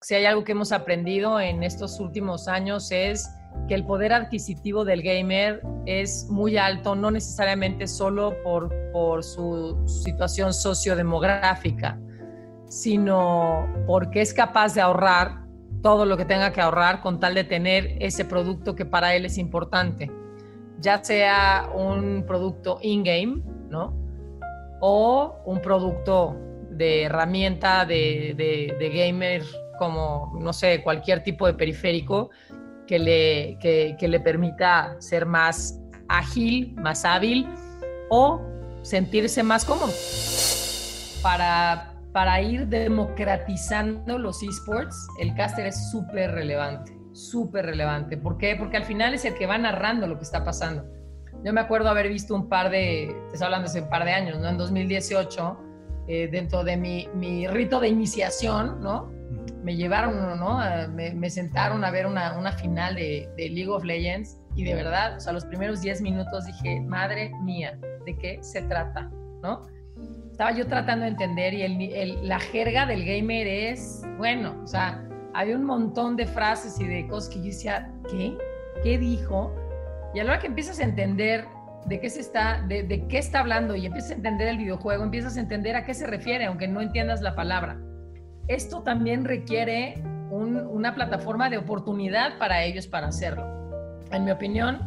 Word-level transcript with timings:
si 0.00 0.14
hay 0.14 0.26
algo 0.26 0.44
que 0.44 0.52
hemos 0.52 0.72
aprendido 0.72 1.40
en 1.40 1.62
estos 1.62 1.98
últimos 1.98 2.46
años 2.46 2.90
es 2.92 3.28
que 3.66 3.74
el 3.74 3.84
poder 3.84 4.12
adquisitivo 4.12 4.84
del 4.84 5.02
gamer 5.02 5.62
es 5.86 6.28
muy 6.30 6.56
alto, 6.56 6.94
no 6.94 7.10
necesariamente 7.10 7.86
solo 7.86 8.36
por, 8.44 8.72
por 8.92 9.24
su 9.24 9.76
situación 9.86 10.54
sociodemográfica, 10.54 11.98
sino 12.68 13.66
porque 13.86 14.20
es 14.20 14.32
capaz 14.32 14.74
de 14.74 14.80
ahorrar 14.80 15.44
todo 15.82 16.06
lo 16.06 16.16
que 16.16 16.24
tenga 16.24 16.52
que 16.52 16.60
ahorrar 16.60 17.00
con 17.00 17.18
tal 17.18 17.34
de 17.34 17.44
tener 17.44 17.96
ese 18.00 18.24
producto 18.24 18.76
que 18.76 18.84
para 18.84 19.14
él 19.14 19.24
es 19.24 19.38
importante, 19.38 20.10
ya 20.78 21.02
sea 21.02 21.68
un 21.74 22.24
producto 22.26 22.78
in-game, 22.82 23.42
¿no? 23.68 23.96
O 24.80 25.36
un 25.44 25.60
producto 25.60 26.36
de 26.70 27.04
herramienta 27.04 27.84
de, 27.84 28.34
de, 28.36 28.88
gamer 28.90 29.42
como, 29.78 30.36
no 30.40 30.52
sé, 30.52 30.82
cualquier 30.82 31.22
tipo 31.22 31.46
de 31.46 31.54
periférico 31.54 32.30
que 32.86 32.98
le, 32.98 33.58
que 33.60 34.08
le 34.08 34.20
permita 34.20 34.96
ser 34.98 35.26
más 35.26 35.80
ágil, 36.08 36.74
más 36.76 37.04
hábil 37.04 37.46
o 38.10 38.40
sentirse 38.82 39.42
más 39.42 39.64
cómodo. 39.64 39.92
Para 41.22 41.98
para 42.12 42.40
ir 42.40 42.66
democratizando 42.66 44.18
los 44.18 44.42
esports, 44.42 45.06
el 45.20 45.34
caster 45.34 45.66
es 45.66 45.90
súper 45.90 46.32
relevante, 46.32 46.98
súper 47.12 47.66
relevante. 47.66 48.16
¿Por 48.16 48.38
qué? 48.38 48.56
Porque 48.56 48.76
al 48.76 48.84
final 48.84 49.14
es 49.14 49.24
el 49.24 49.34
que 49.34 49.46
va 49.46 49.58
narrando 49.58 50.06
lo 50.06 50.16
que 50.16 50.24
está 50.24 50.42
pasando. 50.42 50.84
Yo 51.44 51.52
me 51.52 51.60
acuerdo 51.60 51.88
haber 51.88 52.08
visto 52.08 52.34
un 52.34 52.48
par 52.48 52.70
de, 52.70 53.14
te 53.30 53.44
hablando 53.44 53.66
hace 53.66 53.82
un 53.82 53.88
par 53.88 54.04
de 54.04 54.12
años, 54.12 54.40
¿no? 54.40 54.48
En 54.48 54.56
2018, 54.56 55.58
eh, 56.08 56.28
dentro 56.32 56.64
de 56.64 56.76
mi, 56.76 57.08
mi, 57.14 57.46
rito 57.46 57.78
de 57.78 57.88
iniciación, 57.88 58.82
¿no? 58.82 59.12
Me 59.62 59.76
llevaron, 59.76 60.38
¿no? 60.38 60.60
Me, 60.90 61.30
sentaron 61.30 61.84
a 61.84 61.90
ver 61.90 62.06
una, 62.06 62.52
final 62.52 62.94
de, 62.94 63.28
League 63.36 63.68
of 63.68 63.84
Legends 63.84 64.38
y 64.54 64.64
de 64.64 64.74
verdad, 64.74 65.16
o 65.16 65.20
sea, 65.20 65.32
los 65.32 65.44
primeros 65.44 65.80
10 65.80 66.00
minutos 66.00 66.46
dije, 66.46 66.80
madre 66.80 67.32
mía, 67.42 67.78
¿de 68.04 68.16
qué 68.16 68.38
se 68.42 68.62
trata? 68.62 69.10
¿No? 69.42 69.66
estaba 70.38 70.52
yo 70.52 70.68
tratando 70.68 71.04
de 71.04 71.10
entender 71.10 71.52
y 71.52 71.62
el, 71.64 72.28
la 72.28 72.38
jerga 72.38 72.86
del 72.86 73.04
gamer 73.04 73.48
es, 73.48 74.04
bueno, 74.18 74.54
o 74.62 74.68
sea, 74.68 75.04
hay 75.34 75.52
un 75.52 75.64
montón 75.64 76.14
de 76.14 76.26
frases 76.26 76.78
y 76.78 76.86
de 76.86 77.08
cosas 77.08 77.30
que 77.30 77.38
yo 77.40 77.46
decía, 77.46 77.92
¿qué? 78.08 78.38
¿Qué 78.84 78.98
dijo? 78.98 79.52
Y 80.14 80.20
a 80.20 80.24
la 80.24 80.30
hora 80.30 80.40
que 80.40 80.46
empiezas 80.46 80.78
a 80.78 80.84
entender 80.84 81.44
de 81.86 81.98
qué 81.98 82.08
se 82.08 82.20
está, 82.20 82.62
de, 82.68 82.84
de, 82.84 83.08
qué 83.08 83.18
está 83.18 83.40
hablando 83.40 83.74
y 83.74 83.86
empiezas 83.86 84.12
a 84.12 84.14
entender 84.14 84.46
el 84.46 84.58
videojuego, 84.58 85.02
empiezas 85.02 85.36
a 85.36 85.40
entender 85.40 85.74
a 85.74 85.84
qué 85.84 85.92
se 85.92 86.06
refiere, 86.06 86.44
aunque 86.44 86.68
no 86.68 86.80
entiendas 86.80 87.20
la 87.20 87.34
palabra. 87.34 87.76
Esto 88.48 88.80
también 88.82 89.26
requiere 89.26 90.02
una 90.30 90.94
plataforma 90.94 91.50
de 91.50 91.58
oportunidad 91.58 92.38
para 92.38 92.64
ellos 92.64 92.86
para 92.86 93.08
hacerlo. 93.08 93.44
En 94.10 94.24
mi 94.24 94.30
opinión, 94.30 94.80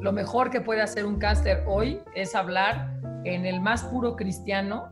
lo 0.00 0.12
mejor 0.12 0.50
que 0.50 0.60
puede 0.60 0.80
hacer 0.80 1.04
un 1.04 1.18
caster 1.18 1.64
hoy 1.66 2.00
es 2.14 2.36
hablar 2.36 2.88
en 3.24 3.46
el 3.46 3.60
más 3.60 3.82
puro 3.82 4.14
cristiano 4.14 4.88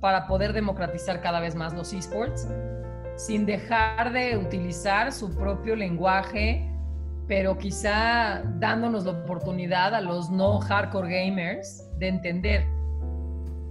para 0.00 0.28
poder 0.28 0.52
democratizar 0.52 1.20
cada 1.20 1.40
vez 1.40 1.56
más 1.56 1.74
los 1.74 1.92
esports, 1.92 2.48
sin 3.16 3.44
dejar 3.44 4.12
de 4.12 4.36
utilizar 4.36 5.10
su 5.10 5.34
propio 5.34 5.74
lenguaje, 5.74 6.64
pero 7.26 7.58
quizá 7.58 8.40
dándonos 8.60 9.04
la 9.04 9.12
oportunidad 9.12 9.96
a 9.96 10.00
los 10.00 10.30
no 10.30 10.60
hardcore 10.60 11.26
gamers 11.26 11.90
de 11.98 12.06
entender. 12.06 12.77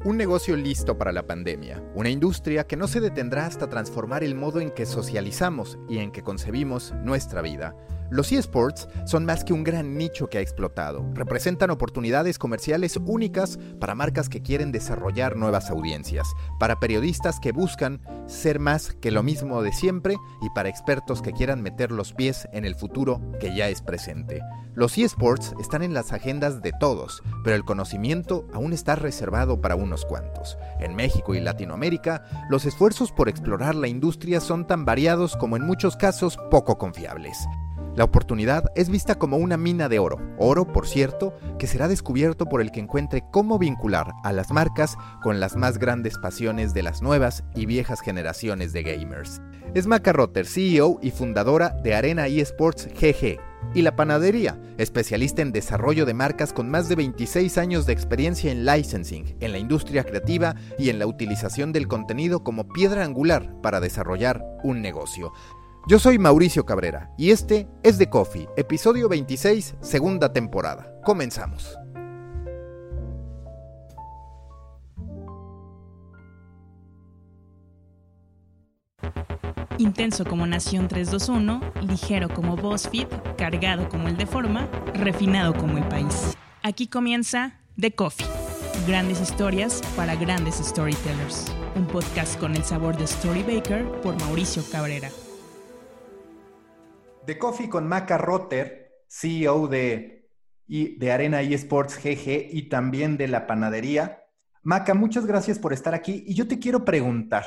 Un 0.07 0.15
negocio 0.15 0.55
listo 0.55 0.97
para 0.97 1.11
la 1.11 1.27
pandemia, 1.27 1.83
una 1.93 2.09
industria 2.09 2.65
que 2.65 2.77
no 2.77 2.87
se 2.87 3.01
detendrá 3.01 3.45
hasta 3.45 3.67
transformar 3.67 4.23
el 4.23 4.35
modo 4.35 4.61
en 4.61 4.71
que 4.71 4.85
socializamos 4.85 5.77
y 5.89 5.97
en 5.97 6.13
que 6.13 6.23
concebimos 6.23 6.93
nuestra 7.03 7.41
vida 7.41 7.75
los 8.09 8.31
eSports 8.31 8.87
son 9.05 9.25
más 9.25 9.43
que 9.43 9.53
un 9.53 9.63
gran 9.63 9.97
nicho 9.97 10.29
que 10.29 10.37
ha 10.37 10.41
explotado. 10.41 11.05
Representan 11.13 11.71
oportunidades 11.71 12.39
comerciales 12.39 12.97
únicas 12.97 13.59
para 13.79 13.95
marcas 13.95 14.29
que 14.29 14.41
quieren 14.41 14.71
desarrollar 14.71 15.35
nuevas 15.35 15.69
audiencias, 15.69 16.27
para 16.59 16.79
periodistas 16.79 17.39
que 17.39 17.51
buscan 17.51 18.01
ser 18.27 18.59
más 18.59 18.93
que 18.93 19.11
lo 19.11 19.23
mismo 19.23 19.61
de 19.61 19.71
siempre 19.71 20.15
y 20.41 20.49
para 20.51 20.69
expertos 20.69 21.21
que 21.21 21.33
quieran 21.33 21.61
meter 21.61 21.91
los 21.91 22.13
pies 22.13 22.47
en 22.53 22.65
el 22.65 22.75
futuro 22.75 23.21
que 23.39 23.55
ya 23.55 23.69
es 23.69 23.81
presente. 23.81 24.41
Los 24.73 24.97
eSports 24.97 25.55
están 25.59 25.81
en 25.81 25.93
las 25.93 26.13
agendas 26.13 26.61
de 26.61 26.71
todos, 26.79 27.23
pero 27.43 27.55
el 27.55 27.65
conocimiento 27.65 28.47
aún 28.53 28.73
está 28.73 28.95
reservado 28.95 29.59
para 29.59 29.75
unos 29.75 30.05
cuantos. 30.05 30.57
En 30.79 30.95
México 30.95 31.33
y 31.33 31.39
Latinoamérica, 31.39 32.23
los 32.49 32.65
esfuerzos 32.65 33.11
por 33.11 33.27
explorar 33.27 33.75
la 33.75 33.87
industria 33.87 34.39
son 34.39 34.67
tan 34.67 34.85
variados 34.85 35.35
como 35.35 35.57
en 35.57 35.65
muchos 35.65 35.97
casos 35.97 36.37
poco 36.51 36.77
confiables. 36.77 37.47
La 37.97 38.03
oportunidad 38.03 38.65
es 38.75 38.89
vista 38.89 39.15
como 39.15 39.37
una 39.37 39.57
mina 39.57 39.89
de 39.89 39.97
oro, 39.97 40.19
oro, 40.37 40.71
por 40.71 40.87
cierto, 40.87 41.35
que 41.57 41.65
será 41.65 41.87
descubierto 41.87 42.45
por 42.45 42.61
el 42.61 42.71
que 42.71 42.79
encuentre 42.79 43.23
cómo 43.31 43.57
vincular 43.57 44.13
a 44.23 44.31
las 44.33 44.51
marcas 44.51 44.95
con 45.23 45.39
las 45.39 45.55
más 45.55 45.79
grandes 45.79 46.19
pasiones 46.19 46.75
de 46.75 46.83
las 46.83 47.01
nuevas 47.01 47.43
y 47.55 47.65
viejas 47.65 48.01
generaciones 48.01 48.71
de 48.71 48.83
gamers. 48.83 49.41
Es 49.73 49.87
Maca 49.87 50.13
Rotter, 50.13 50.45
CEO 50.45 50.99
y 51.01 51.09
fundadora 51.09 51.69
de 51.69 51.95
Arena 51.95 52.27
eSports 52.27 52.87
GG, 52.87 53.39
y 53.73 53.81
La 53.81 53.95
Panadería, 53.95 54.61
especialista 54.77 55.41
en 55.41 55.51
desarrollo 55.51 56.05
de 56.05 56.13
marcas 56.13 56.53
con 56.53 56.69
más 56.69 56.89
de 56.89 56.95
26 56.97 57.57
años 57.57 57.87
de 57.87 57.93
experiencia 57.93 58.51
en 58.51 58.63
licensing, 58.63 59.37
en 59.39 59.51
la 59.51 59.57
industria 59.57 60.03
creativa 60.03 60.55
y 60.77 60.91
en 60.91 60.99
la 60.99 61.07
utilización 61.07 61.73
del 61.73 61.87
contenido 61.87 62.43
como 62.43 62.67
piedra 62.67 63.03
angular 63.03 63.59
para 63.63 63.79
desarrollar 63.79 64.45
un 64.63 64.83
negocio. 64.83 65.33
Yo 65.85 65.99
soy 65.99 66.17
Mauricio 66.17 66.65
Cabrera 66.65 67.11
y 67.17 67.31
este 67.31 67.67
es 67.83 67.97
The 67.97 68.09
Coffee, 68.09 68.49
episodio 68.57 69.07
26, 69.07 69.75
segunda 69.79 70.33
temporada. 70.33 70.99
Comenzamos. 71.05 71.77
Intenso 79.77 80.25
como 80.25 80.45
Nación 80.47 80.87
321, 80.87 81.61
ligero 81.81 82.29
como 82.29 82.57
BuzzFeed, 82.57 83.07
cargado 83.37 83.87
como 83.87 84.07
el 84.07 84.17
de 84.17 84.25
forma, 84.25 84.67
refinado 84.93 85.53
como 85.53 85.77
el 85.77 85.87
país. 85.87 86.35
Aquí 86.63 86.87
comienza 86.87 87.61
The 87.79 87.91
Coffee. 87.91 88.27
Grandes 88.87 89.21
historias 89.21 89.81
para 89.95 90.15
grandes 90.15 90.55
storytellers. 90.55 91.45
Un 91.75 91.85
podcast 91.85 92.39
con 92.39 92.55
el 92.55 92.63
sabor 92.63 92.97
de 92.97 93.03
Story 93.05 93.43
Baker 93.43 93.85
por 94.01 94.19
Mauricio 94.19 94.63
Cabrera. 94.71 95.09
De 97.27 97.37
Coffee 97.37 97.67
con 97.67 97.85
Maca 97.89 98.17
Rotter, 98.17 99.03
CEO 99.09 99.67
de, 99.67 100.31
de 100.65 101.11
Arena 101.11 101.41
eSports 101.41 102.01
GG 102.01 102.55
y 102.55 102.69
también 102.69 103.17
de 103.17 103.27
la 103.27 103.45
panadería. 103.45 104.23
Maca, 104.63 104.93
muchas 104.93 105.25
gracias 105.25 105.59
por 105.59 105.73
estar 105.73 105.93
aquí 105.93 106.23
y 106.25 106.35
yo 106.35 106.47
te 106.47 106.57
quiero 106.57 106.85
preguntar, 106.85 107.43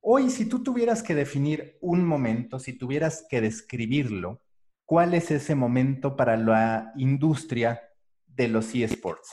hoy 0.00 0.30
si 0.30 0.48
tú 0.48 0.62
tuvieras 0.62 1.02
que 1.02 1.16
definir 1.16 1.78
un 1.80 2.04
momento, 2.04 2.60
si 2.60 2.78
tuvieras 2.78 3.26
que 3.28 3.40
describirlo, 3.40 4.40
¿cuál 4.84 5.14
es 5.14 5.32
ese 5.32 5.56
momento 5.56 6.14
para 6.14 6.36
la 6.36 6.92
industria 6.94 7.82
de 8.24 8.46
los 8.46 8.72
eSports? 8.72 9.30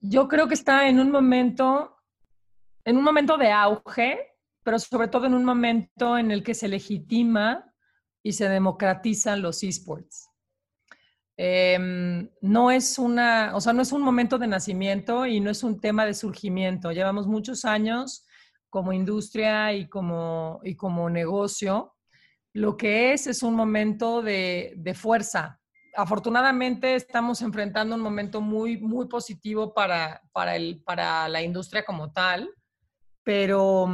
Yo 0.00 0.28
creo 0.28 0.46
que 0.46 0.54
está 0.54 0.86
en 0.86 1.00
un 1.00 1.10
momento, 1.10 1.96
en 2.84 2.96
un 2.96 3.02
momento 3.02 3.36
de 3.36 3.50
auge, 3.50 4.20
pero 4.62 4.78
sobre 4.78 5.08
todo 5.08 5.26
en 5.26 5.34
un 5.34 5.44
momento 5.44 6.16
en 6.16 6.30
el 6.30 6.44
que 6.44 6.54
se 6.54 6.68
legitima 6.68 7.71
y 8.22 8.32
se 8.32 8.48
democratizan 8.48 9.42
los 9.42 9.62
esports. 9.62 10.28
Em, 11.36 12.28
no 12.40 12.70
es 12.70 12.98
una, 12.98 13.56
o 13.56 13.60
sea, 13.60 13.72
no 13.72 13.82
es 13.82 13.92
un 13.92 14.02
momento 14.02 14.38
de 14.38 14.46
nacimiento 14.46 15.26
y 15.26 15.40
no 15.40 15.50
es 15.50 15.62
un 15.62 15.80
tema 15.80 16.04
de 16.04 16.14
surgimiento. 16.14 16.92
Llevamos 16.92 17.26
muchos 17.26 17.64
años 17.64 18.26
como 18.68 18.92
industria 18.92 19.72
y 19.72 19.88
como, 19.88 20.60
y 20.62 20.76
como 20.76 21.08
negocio. 21.10 21.96
Lo 22.52 22.76
que 22.76 23.12
es 23.12 23.26
es 23.26 23.42
un 23.42 23.54
momento 23.54 24.22
de, 24.22 24.74
de 24.76 24.94
fuerza. 24.94 25.58
Afortunadamente 25.96 26.94
estamos 26.94 27.42
enfrentando 27.42 27.96
un 27.96 28.02
momento 28.02 28.40
muy, 28.40 28.78
muy 28.78 29.08
positivo 29.08 29.74
para, 29.74 30.22
para, 30.32 30.56
el, 30.56 30.82
para 30.82 31.28
la 31.28 31.42
industria 31.42 31.84
como 31.84 32.12
tal, 32.12 32.48
pero 33.22 33.86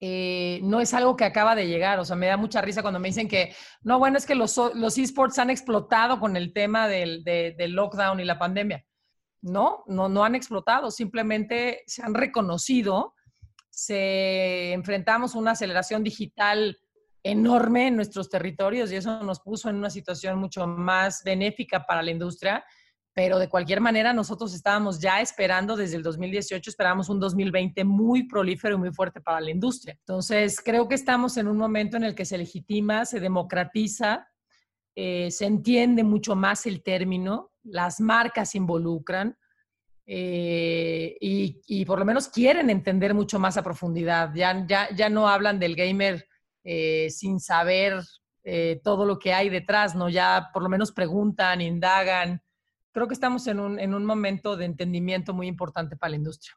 eh, 0.00 0.60
no 0.62 0.80
es 0.80 0.92
algo 0.92 1.16
que 1.16 1.24
acaba 1.24 1.54
de 1.54 1.66
llegar. 1.66 1.98
O 1.98 2.04
sea, 2.04 2.16
me 2.16 2.26
da 2.26 2.36
mucha 2.36 2.60
risa 2.60 2.82
cuando 2.82 3.00
me 3.00 3.08
dicen 3.08 3.28
que, 3.28 3.54
no, 3.82 3.98
bueno, 3.98 4.18
es 4.18 4.26
que 4.26 4.34
los, 4.34 4.56
los 4.74 4.98
esports 4.98 5.38
han 5.38 5.50
explotado 5.50 6.20
con 6.20 6.36
el 6.36 6.52
tema 6.52 6.88
del, 6.88 7.24
lockdown 7.56 8.20
y 8.20 8.24
la 8.24 8.38
pandemia. 8.38 8.84
No, 9.42 9.84
no, 9.86 10.08
no 10.08 10.24
han 10.24 10.34
explotado, 10.34 10.90
simplemente 10.90 11.82
se 11.86 12.02
han 12.02 12.14
reconocido, 12.14 13.14
se 13.70 14.72
enfrentamos 14.72 15.34
una 15.34 15.52
aceleración 15.52 16.02
digital 16.02 16.78
enorme 17.22 17.88
en 17.88 17.96
nuestros 17.96 18.28
territorios 18.28 18.90
y 18.90 18.96
eso 18.96 19.22
nos 19.22 19.40
puso 19.40 19.68
en 19.68 19.76
una 19.76 19.90
situación 19.90 20.38
mucho 20.38 20.66
más 20.66 21.22
benéfica 21.24 21.84
para 21.84 22.02
la 22.02 22.10
industria, 22.10 22.64
pero 23.16 23.38
de 23.38 23.48
cualquier 23.48 23.80
manera 23.80 24.12
nosotros 24.12 24.52
estábamos 24.52 25.00
ya 25.00 25.22
esperando 25.22 25.74
desde 25.74 25.96
el 25.96 26.02
2018, 26.02 26.68
esperábamos 26.68 27.08
un 27.08 27.18
2020 27.18 27.82
muy 27.82 28.28
prolífero 28.28 28.74
y 28.74 28.78
muy 28.78 28.92
fuerte 28.92 29.22
para 29.22 29.40
la 29.40 29.50
industria. 29.50 29.96
Entonces, 30.00 30.60
creo 30.62 30.86
que 30.86 30.96
estamos 30.96 31.38
en 31.38 31.48
un 31.48 31.56
momento 31.56 31.96
en 31.96 32.04
el 32.04 32.14
que 32.14 32.26
se 32.26 32.36
legitima, 32.36 33.06
se 33.06 33.18
democratiza, 33.18 34.28
eh, 34.94 35.30
se 35.30 35.46
entiende 35.46 36.04
mucho 36.04 36.36
más 36.36 36.66
el 36.66 36.82
término, 36.82 37.52
las 37.62 38.00
marcas 38.00 38.54
involucran 38.54 39.34
eh, 40.04 41.16
y, 41.18 41.86
por 41.86 41.98
lo 41.98 42.04
menos 42.04 42.28
quieren 42.28 42.68
entender 42.68 43.14
mucho 43.14 43.38
más 43.38 43.56
a 43.56 43.62
profundidad. 43.62 44.30
Ya, 44.34 44.66
ya, 44.68 44.94
ya 44.94 45.08
no 45.08 45.26
hablan 45.26 45.58
del 45.58 45.74
gamer 45.74 46.28
eh, 46.64 47.08
sin 47.08 47.40
saber 47.40 48.02
todo 48.84 49.06
lo 49.06 49.18
que 49.18 49.34
hay 49.34 49.48
detrás, 49.48 49.96
¿no? 49.96 50.08
Ya 50.08 50.50
por 50.52 50.62
lo 50.62 50.68
menos 50.68 50.92
preguntan, 50.92 51.60
indagan 51.60 52.40
creo 52.96 53.08
que 53.08 53.12
estamos 53.12 53.46
en 53.46 53.60
un, 53.60 53.78
en 53.78 53.92
un 53.92 54.06
momento 54.06 54.56
de 54.56 54.64
entendimiento 54.64 55.34
muy 55.34 55.48
importante 55.48 55.96
para 55.96 56.12
la 56.12 56.16
industria. 56.16 56.56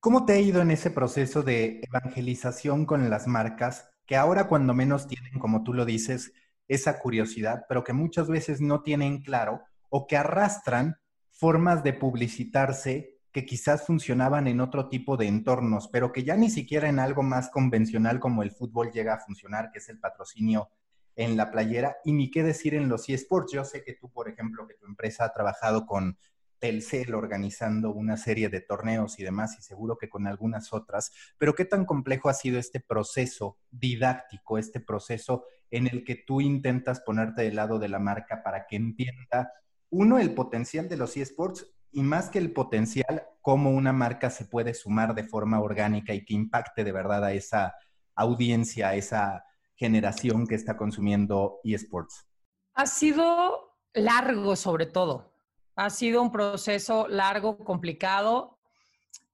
¿Cómo 0.00 0.26
te 0.26 0.34
ha 0.34 0.38
ido 0.38 0.60
en 0.60 0.70
ese 0.70 0.90
proceso 0.90 1.42
de 1.42 1.80
evangelización 1.82 2.84
con 2.84 3.08
las 3.08 3.26
marcas 3.26 3.88
que 4.04 4.16
ahora 4.16 4.48
cuando 4.48 4.74
menos 4.74 5.06
tienen, 5.06 5.38
como 5.38 5.62
tú 5.62 5.72
lo 5.72 5.86
dices, 5.86 6.34
esa 6.68 6.98
curiosidad, 6.98 7.64
pero 7.70 7.84
que 7.84 7.94
muchas 7.94 8.28
veces 8.28 8.60
no 8.60 8.82
tienen 8.82 9.22
claro 9.22 9.62
o 9.88 10.06
que 10.06 10.18
arrastran 10.18 10.98
formas 11.30 11.82
de 11.82 11.94
publicitarse 11.94 13.20
que 13.32 13.46
quizás 13.46 13.86
funcionaban 13.86 14.48
en 14.48 14.60
otro 14.60 14.90
tipo 14.90 15.16
de 15.16 15.26
entornos, 15.26 15.88
pero 15.88 16.12
que 16.12 16.22
ya 16.22 16.36
ni 16.36 16.50
siquiera 16.50 16.90
en 16.90 16.98
algo 16.98 17.22
más 17.22 17.48
convencional 17.48 18.20
como 18.20 18.42
el 18.42 18.50
fútbol 18.50 18.90
llega 18.92 19.14
a 19.14 19.20
funcionar, 19.20 19.70
que 19.72 19.78
es 19.78 19.88
el 19.88 19.98
patrocinio 19.98 20.68
en 21.16 21.36
la 21.36 21.50
playera 21.50 21.96
y 22.04 22.12
ni 22.12 22.30
qué 22.30 22.42
decir 22.42 22.74
en 22.74 22.88
los 22.88 23.08
eSports. 23.08 23.52
Yo 23.52 23.64
sé 23.64 23.84
que 23.84 23.94
tú, 23.94 24.10
por 24.10 24.28
ejemplo, 24.28 24.66
que 24.66 24.74
tu 24.74 24.86
empresa 24.86 25.24
ha 25.24 25.32
trabajado 25.32 25.86
con 25.86 26.16
Telcel 26.62 27.14
organizando 27.16 27.92
una 27.92 28.16
serie 28.16 28.48
de 28.48 28.60
torneos 28.60 29.18
y 29.18 29.24
demás, 29.24 29.58
y 29.58 29.62
seguro 29.62 29.98
que 29.98 30.08
con 30.08 30.28
algunas 30.28 30.72
otras, 30.72 31.10
pero 31.36 31.56
qué 31.56 31.64
tan 31.64 31.84
complejo 31.84 32.28
ha 32.28 32.34
sido 32.34 32.56
este 32.60 32.78
proceso 32.78 33.58
didáctico, 33.72 34.58
este 34.58 34.78
proceso 34.78 35.44
en 35.72 35.88
el 35.88 36.04
que 36.04 36.14
tú 36.14 36.40
intentas 36.40 37.00
ponerte 37.00 37.42
del 37.42 37.56
lado 37.56 37.80
de 37.80 37.88
la 37.88 37.98
marca 37.98 38.44
para 38.44 38.66
que 38.68 38.76
entienda, 38.76 39.52
uno, 39.90 40.20
el 40.20 40.34
potencial 40.34 40.88
de 40.88 40.96
los 40.96 41.16
eSports 41.16 41.66
y 41.90 42.04
más 42.04 42.30
que 42.30 42.38
el 42.38 42.52
potencial, 42.52 43.24
cómo 43.40 43.70
una 43.72 43.92
marca 43.92 44.30
se 44.30 44.44
puede 44.44 44.72
sumar 44.72 45.16
de 45.16 45.24
forma 45.24 45.60
orgánica 45.60 46.14
y 46.14 46.24
que 46.24 46.34
impacte 46.34 46.84
de 46.84 46.92
verdad 46.92 47.24
a 47.24 47.32
esa 47.32 47.74
audiencia, 48.14 48.90
a 48.90 48.94
esa 48.94 49.44
generación 49.76 50.46
que 50.46 50.54
está 50.54 50.76
consumiendo 50.76 51.60
eSports? 51.64 52.26
Ha 52.74 52.86
sido 52.86 53.76
largo 53.94 54.56
sobre 54.56 54.86
todo. 54.86 55.32
Ha 55.74 55.90
sido 55.90 56.22
un 56.22 56.30
proceso 56.30 57.08
largo, 57.08 57.58
complicado, 57.58 58.58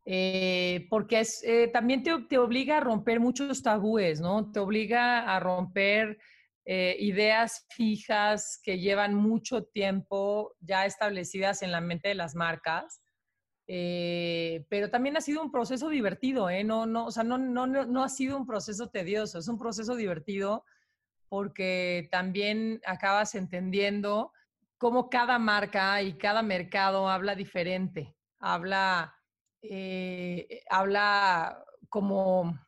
eh, 0.05 0.87
porque 0.88 1.23
eh, 1.44 1.69
también 1.69 2.02
te, 2.02 2.17
te, 2.29 2.38
obliga 2.38 2.79
a 2.79 2.81
romper 2.81 3.20
muchos 3.20 3.62
tabúes, 3.62 4.20
¿no? 4.20 4.50
Te 4.50 4.61
obliga 4.61 5.35
a 5.35 5.40
romper 5.40 6.19
eh, 6.70 6.96
ideas 6.99 7.67
fijas 7.70 8.61
que 8.62 8.79
llevan 8.79 9.14
mucho 9.14 9.64
tiempo 9.64 10.55
ya 10.61 10.85
establecidas 10.85 11.62
en 11.62 11.73
la 11.73 11.81
mente 11.81 12.08
de 12.08 12.14
las 12.14 12.35
marcas. 12.35 13.00
Eh, 13.70 14.64
pero 14.70 14.88
también 14.88 15.18
ha 15.18 15.20
sido 15.20 15.42
un 15.42 15.52
proceso 15.52 15.90
divertido, 15.90 16.48
¿eh? 16.48 16.64
No, 16.64 16.86
no, 16.86 17.04
o 17.06 17.10
sea, 17.10 17.22
no, 17.22 17.36
no, 17.36 17.66
no 17.66 18.02
ha 18.02 18.08
sido 18.08 18.38
un 18.38 18.46
proceso 18.46 18.88
tedioso, 18.88 19.38
es 19.38 19.46
un 19.46 19.58
proceso 19.58 19.94
divertido 19.94 20.64
porque 21.28 22.08
también 22.10 22.80
acabas 22.86 23.34
entendiendo 23.34 24.32
cómo 24.78 25.10
cada 25.10 25.38
marca 25.38 26.00
y 26.00 26.16
cada 26.16 26.40
mercado 26.40 27.10
habla 27.10 27.34
diferente, 27.34 28.16
habla, 28.38 29.14
eh, 29.60 30.62
habla 30.70 31.62
como 31.90 32.58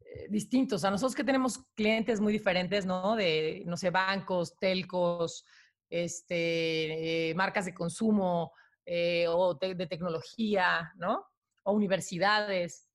eh, 0.00 0.26
distintos. 0.28 0.78
O 0.78 0.80
sea, 0.80 0.90
nosotros 0.90 1.14
que 1.14 1.22
tenemos 1.22 1.58
clientes 1.76 2.20
muy 2.20 2.32
diferentes, 2.32 2.84
¿no? 2.84 3.14
De, 3.14 3.62
no 3.66 3.76
sé, 3.76 3.90
bancos, 3.90 4.56
telcos, 4.58 5.44
este, 5.88 7.32
marcas 7.36 7.66
de 7.66 7.74
consumo, 7.74 8.52
eh, 8.86 9.26
o 9.28 9.54
de 9.54 9.86
tecnología, 9.86 10.92
¿no? 10.96 11.26
O 11.64 11.72
universidades. 11.72 12.88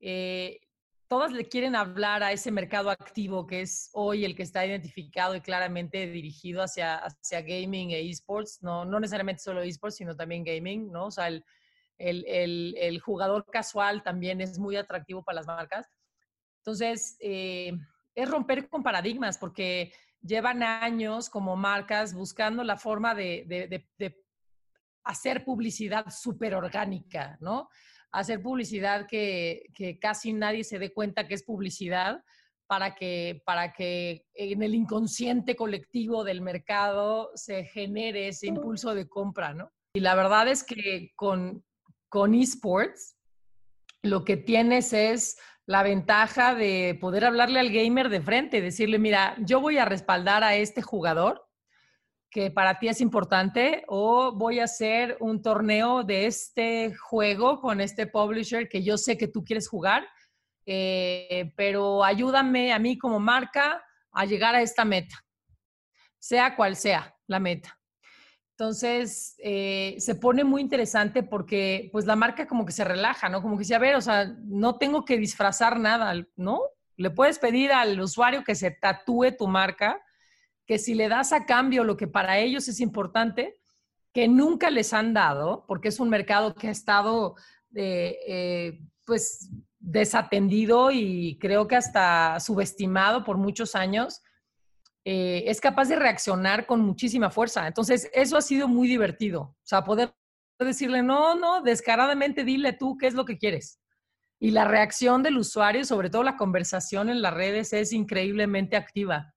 Eh, 0.00 0.60
todas 1.08 1.32
le 1.32 1.48
quieren 1.48 1.74
hablar 1.74 2.22
a 2.22 2.30
ese 2.30 2.52
mercado 2.52 2.90
activo 2.90 3.46
que 3.46 3.62
es 3.62 3.90
hoy 3.94 4.24
el 4.24 4.36
que 4.36 4.44
está 4.44 4.64
identificado 4.64 5.34
y 5.34 5.40
claramente 5.40 6.06
dirigido 6.06 6.62
hacia, 6.62 6.98
hacia 6.98 7.42
gaming 7.42 7.90
e 7.90 8.08
esports, 8.08 8.62
no, 8.62 8.84
no 8.84 9.00
necesariamente 9.00 9.42
solo 9.42 9.62
esports, 9.62 9.96
sino 9.96 10.14
también 10.14 10.44
gaming, 10.44 10.92
¿no? 10.92 11.06
O 11.06 11.10
sea, 11.10 11.26
el, 11.26 11.44
el, 11.96 12.76
el, 12.78 13.00
jugador 13.00 13.44
casual 13.46 14.04
también 14.04 14.40
es 14.40 14.56
muy 14.58 14.76
atractivo 14.76 15.24
para 15.24 15.36
las 15.36 15.46
marcas. 15.48 15.88
Entonces, 16.58 17.16
eh, 17.18 17.72
es 18.14 18.30
romper 18.30 18.68
con 18.68 18.84
paradigmas 18.84 19.36
porque 19.36 19.92
llevan 20.20 20.62
años 20.62 21.28
como 21.28 21.56
marcas 21.56 22.14
buscando 22.14 22.62
la 22.62 22.76
forma 22.76 23.16
de, 23.16 23.44
de, 23.48 23.88
de 23.98 24.27
hacer 25.04 25.44
publicidad 25.44 26.06
súper 26.10 26.54
orgánica, 26.54 27.36
¿no? 27.40 27.68
Hacer 28.12 28.42
publicidad 28.42 29.06
que, 29.06 29.66
casi 30.00 30.32
nadie 30.32 30.64
se 30.64 30.78
dé 30.78 30.92
cuenta 30.92 31.26
que 31.26 31.34
es 31.34 31.42
publicidad 31.42 32.22
para 32.66 32.94
que, 32.94 33.42
para 33.44 33.72
que 33.72 34.26
en 34.34 34.62
el 34.62 34.74
inconsciente 34.74 35.56
colectivo 35.56 36.24
del 36.24 36.42
mercado 36.42 37.30
se 37.34 37.64
genere 37.64 38.28
ese 38.28 38.48
impulso 38.48 38.94
de 38.94 39.08
compra, 39.08 39.54
¿no? 39.54 39.72
Y 39.94 40.00
la 40.00 40.14
verdad 40.14 40.48
es 40.48 40.64
que 40.64 41.12
con, 41.16 41.64
con 42.08 42.34
esports 42.34 43.16
lo 44.02 44.24
que 44.24 44.36
tienes 44.36 44.92
es 44.92 45.38
la 45.66 45.82
ventaja 45.82 46.54
de 46.54 46.96
poder 47.00 47.24
hablarle 47.24 47.60
al 47.60 47.70
gamer 47.70 48.08
de 48.08 48.22
frente, 48.22 48.60
decirle, 48.60 48.98
mira, 48.98 49.36
yo 49.40 49.60
voy 49.60 49.78
a 49.78 49.84
respaldar 49.84 50.42
a 50.42 50.54
este 50.54 50.82
jugador 50.82 51.47
que 52.30 52.50
para 52.50 52.78
ti 52.78 52.88
es 52.88 53.00
importante 53.00 53.84
o 53.88 54.32
voy 54.32 54.60
a 54.60 54.64
hacer 54.64 55.16
un 55.20 55.40
torneo 55.40 56.02
de 56.04 56.26
este 56.26 56.94
juego 56.94 57.60
con 57.60 57.80
este 57.80 58.06
publisher 58.06 58.68
que 58.68 58.82
yo 58.82 58.98
sé 58.98 59.16
que 59.16 59.28
tú 59.28 59.44
quieres 59.44 59.68
jugar, 59.68 60.06
eh, 60.66 61.52
pero 61.56 62.04
ayúdame 62.04 62.72
a 62.72 62.78
mí 62.78 62.98
como 62.98 63.18
marca 63.18 63.82
a 64.12 64.24
llegar 64.26 64.54
a 64.54 64.62
esta 64.62 64.84
meta, 64.84 65.24
sea 66.18 66.54
cual 66.56 66.76
sea 66.76 67.14
la 67.26 67.40
meta. 67.40 67.78
Entonces, 68.58 69.36
eh, 69.38 69.94
se 69.98 70.16
pone 70.16 70.42
muy 70.42 70.60
interesante 70.60 71.22
porque 71.22 71.88
pues 71.92 72.06
la 72.06 72.16
marca 72.16 72.48
como 72.48 72.66
que 72.66 72.72
se 72.72 72.84
relaja, 72.84 73.28
¿no? 73.28 73.40
Como 73.40 73.54
que 73.54 73.60
dice, 73.60 73.76
a 73.76 73.78
ver, 73.78 73.94
o 73.94 74.00
sea, 74.00 74.34
no 74.44 74.78
tengo 74.78 75.04
que 75.04 75.16
disfrazar 75.16 75.78
nada, 75.78 76.12
¿no? 76.34 76.62
Le 76.96 77.10
puedes 77.10 77.38
pedir 77.38 77.70
al 77.70 78.00
usuario 78.00 78.42
que 78.42 78.56
se 78.56 78.72
tatúe 78.72 79.36
tu 79.38 79.46
marca 79.46 80.02
que 80.68 80.78
si 80.78 80.94
le 80.94 81.08
das 81.08 81.32
a 81.32 81.46
cambio 81.46 81.82
lo 81.82 81.96
que 81.96 82.06
para 82.06 82.38
ellos 82.38 82.68
es 82.68 82.78
importante, 82.78 83.58
que 84.12 84.28
nunca 84.28 84.70
les 84.70 84.92
han 84.92 85.14
dado, 85.14 85.64
porque 85.66 85.88
es 85.88 85.98
un 85.98 86.10
mercado 86.10 86.54
que 86.54 86.68
ha 86.68 86.70
estado 86.70 87.36
eh, 87.74 88.18
eh, 88.28 88.80
pues 89.06 89.50
desatendido 89.78 90.90
y 90.90 91.38
creo 91.40 91.66
que 91.66 91.76
hasta 91.76 92.38
subestimado 92.38 93.24
por 93.24 93.38
muchos 93.38 93.74
años, 93.74 94.22
eh, 95.06 95.44
es 95.46 95.58
capaz 95.58 95.88
de 95.88 95.96
reaccionar 95.96 96.66
con 96.66 96.82
muchísima 96.82 97.30
fuerza. 97.30 97.66
Entonces, 97.66 98.10
eso 98.12 98.36
ha 98.36 98.42
sido 98.42 98.68
muy 98.68 98.88
divertido. 98.88 99.40
O 99.40 99.56
sea, 99.64 99.84
poder 99.84 100.12
decirle, 100.58 101.02
no, 101.02 101.34
no, 101.34 101.62
descaradamente 101.62 102.44
dile 102.44 102.74
tú 102.74 102.98
qué 102.98 103.06
es 103.06 103.14
lo 103.14 103.24
que 103.24 103.38
quieres. 103.38 103.80
Y 104.38 104.50
la 104.50 104.66
reacción 104.66 105.22
del 105.22 105.38
usuario, 105.38 105.86
sobre 105.86 106.10
todo 106.10 106.24
la 106.24 106.36
conversación 106.36 107.08
en 107.08 107.22
las 107.22 107.32
redes, 107.32 107.72
es 107.72 107.94
increíblemente 107.94 108.76
activa. 108.76 109.34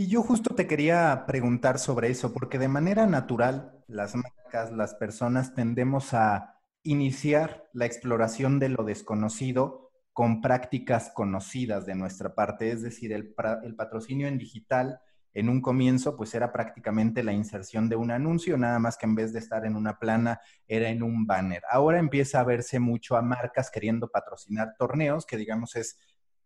Y 0.00 0.06
yo 0.06 0.22
justo 0.22 0.54
te 0.54 0.68
quería 0.68 1.24
preguntar 1.26 1.80
sobre 1.80 2.08
eso, 2.08 2.32
porque 2.32 2.56
de 2.60 2.68
manera 2.68 3.08
natural 3.08 3.82
las 3.88 4.14
marcas, 4.14 4.70
las 4.70 4.94
personas 4.94 5.56
tendemos 5.56 6.14
a 6.14 6.60
iniciar 6.84 7.68
la 7.72 7.86
exploración 7.86 8.60
de 8.60 8.68
lo 8.68 8.84
desconocido 8.84 9.90
con 10.12 10.40
prácticas 10.40 11.10
conocidas 11.12 11.84
de 11.84 11.96
nuestra 11.96 12.36
parte, 12.36 12.70
es 12.70 12.80
decir, 12.80 13.12
el, 13.12 13.34
patrocinio 13.74 14.28
en 14.28 14.38
digital 14.38 15.00
en 15.34 15.48
un 15.48 15.60
comienzo 15.60 16.16
pues 16.16 16.32
era 16.32 16.52
prácticamente 16.52 17.24
la 17.24 17.32
inserción 17.32 17.88
de 17.88 17.96
un 17.96 18.12
anuncio, 18.12 18.56
nada 18.56 18.78
más 18.78 18.96
que 18.98 19.06
en 19.06 19.16
vez 19.16 19.32
de 19.32 19.40
estar 19.40 19.66
en 19.66 19.74
una 19.74 19.98
plana 19.98 20.40
era 20.68 20.90
en 20.90 21.02
un 21.02 21.26
banner. 21.26 21.64
Ahora 21.68 21.98
empieza 21.98 22.38
a 22.38 22.44
verse 22.44 22.78
mucho 22.78 23.16
a 23.16 23.22
marcas 23.22 23.68
queriendo 23.68 24.08
patrocinar 24.08 24.76
torneos, 24.78 25.26
que 25.26 25.36
digamos 25.36 25.74
es 25.74 25.98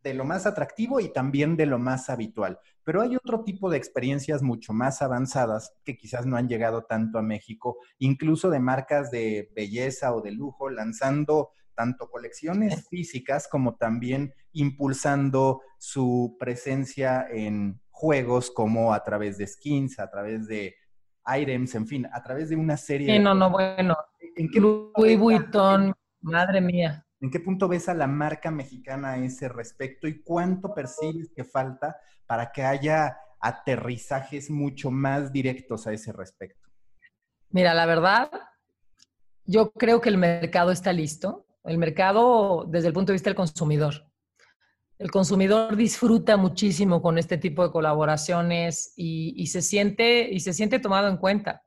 de 0.02 0.14
lo 0.14 0.24
más 0.24 0.46
atractivo 0.46 1.00
y 1.00 1.12
también 1.12 1.56
de 1.56 1.66
lo 1.66 1.78
más 1.78 2.10
habitual. 2.10 2.58
Pero 2.84 3.02
hay 3.02 3.16
otro 3.16 3.44
tipo 3.44 3.70
de 3.70 3.76
experiencias 3.76 4.42
mucho 4.42 4.72
más 4.72 5.02
avanzadas 5.02 5.74
que 5.84 5.96
quizás 5.96 6.26
no 6.26 6.36
han 6.36 6.48
llegado 6.48 6.82
tanto 6.84 7.18
a 7.18 7.22
México, 7.22 7.78
incluso 7.98 8.50
de 8.50 8.60
marcas 8.60 9.10
de 9.10 9.50
belleza 9.54 10.14
o 10.14 10.20
de 10.20 10.32
lujo, 10.32 10.70
lanzando 10.70 11.50
tanto 11.74 12.10
colecciones 12.10 12.86
físicas 12.90 13.48
como 13.48 13.76
también 13.76 14.34
impulsando 14.52 15.62
su 15.78 16.36
presencia 16.38 17.26
en 17.30 17.80
juegos 17.90 18.50
como 18.50 18.92
a 18.92 19.02
través 19.02 19.38
de 19.38 19.46
skins, 19.46 19.98
a 19.98 20.10
través 20.10 20.46
de 20.46 20.74
items, 21.26 21.74
en 21.74 21.86
fin, 21.86 22.06
a 22.12 22.22
través 22.22 22.48
de 22.48 22.56
una 22.56 22.76
serie 22.76 23.06
sí, 23.06 23.12
de... 23.12 23.18
no, 23.20 23.34
no, 23.34 23.50
bueno. 23.50 23.96
¿En 24.34 24.48
qué 24.50 24.60
Louis 24.60 25.18
Vuitton, 25.18 25.94
madre 26.22 26.60
mía. 26.60 27.06
¿En 27.22 27.30
qué 27.30 27.38
punto 27.38 27.68
ves 27.68 27.88
a 27.88 27.94
la 27.94 28.08
marca 28.08 28.50
mexicana 28.50 29.12
a 29.12 29.18
ese 29.18 29.48
respecto 29.48 30.08
y 30.08 30.20
cuánto 30.22 30.74
percibes 30.74 31.30
que 31.32 31.44
falta 31.44 31.96
para 32.26 32.50
que 32.50 32.64
haya 32.64 33.16
aterrizajes 33.40 34.50
mucho 34.50 34.90
más 34.90 35.32
directos 35.32 35.86
a 35.86 35.92
ese 35.92 36.12
respecto? 36.12 36.68
Mira, 37.50 37.74
la 37.74 37.86
verdad, 37.86 38.28
yo 39.44 39.70
creo 39.70 40.00
que 40.00 40.08
el 40.08 40.18
mercado 40.18 40.72
está 40.72 40.92
listo. 40.92 41.46
El 41.62 41.78
mercado 41.78 42.66
desde 42.68 42.88
el 42.88 42.92
punto 42.92 43.12
de 43.12 43.14
vista 43.14 43.30
del 43.30 43.36
consumidor. 43.36 44.04
El 44.98 45.12
consumidor 45.12 45.76
disfruta 45.76 46.36
muchísimo 46.36 47.00
con 47.00 47.18
este 47.18 47.38
tipo 47.38 47.62
de 47.62 47.70
colaboraciones 47.70 48.94
y, 48.96 49.46
se, 49.46 49.62
siente, 49.62 50.28
y 50.28 50.40
se 50.40 50.52
siente 50.52 50.80
tomado 50.80 51.06
en 51.06 51.18
cuenta. 51.18 51.62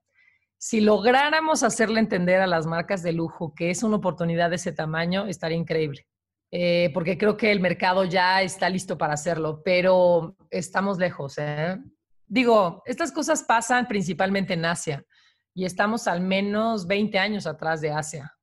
Si 0.68 0.82
lográramos 0.82 1.62
hacerle 1.62 2.00
entender 2.00 2.42
a 2.42 2.48
las 2.48 2.66
marcas 2.66 3.04
de 3.04 3.14
lujo 3.14 3.54
que 3.54 3.70
es 3.70 3.84
una 3.84 3.98
oportunidad 3.98 4.50
de 4.50 4.56
ese 4.56 4.72
tamaño, 4.72 5.28
estaría 5.28 5.60
increíble. 5.60 6.08
Eh, 6.50 6.90
porque 6.92 7.20
creo 7.20 7.38
que 7.38 7.52
el 7.52 7.60
mercado 7.60 8.04
ya 8.04 8.42
está 8.42 8.68
listo 8.68 8.98
para 8.98 9.14
hacerlo, 9.14 9.62
pero 9.64 10.36
estamos 10.50 10.98
lejos. 10.98 11.38
¿eh? 11.38 11.78
Digo, 12.26 12.82
estas 12.86 13.12
cosas 13.12 13.44
pasan 13.44 13.88
principalmente 13.88 14.56
en 14.56 14.66
Asia 14.66 15.06
y 15.54 15.66
estamos 15.66 16.08
al 16.08 16.22
menos 16.22 16.88
20 16.88 17.20
años 17.20 17.46
atrás 17.46 17.80
de 17.80 17.92
Asia. 17.92 18.36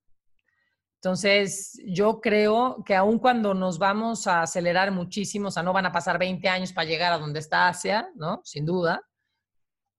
Entonces, 1.01 1.77
yo 1.85 2.21
creo 2.21 2.85
que 2.85 2.95
aun 2.95 3.19
cuando 3.19 3.53
nos 3.53 3.77
vamos 3.79 4.27
a 4.27 4.43
acelerar 4.43 4.93
muchísimo, 4.93 5.49
o 5.49 5.51
sea, 5.51 5.61
no 5.61 5.73
van 5.73 5.87
a 5.87 5.91
pasar 5.91 6.17
20 6.17 6.47
años 6.47 6.71
para 6.71 6.87
llegar 6.87 7.11
a 7.11 7.17
donde 7.17 7.39
está 7.39 7.67
Asia, 7.67 8.09
¿no? 8.15 8.39
Sin 8.45 8.65
duda. 8.65 9.01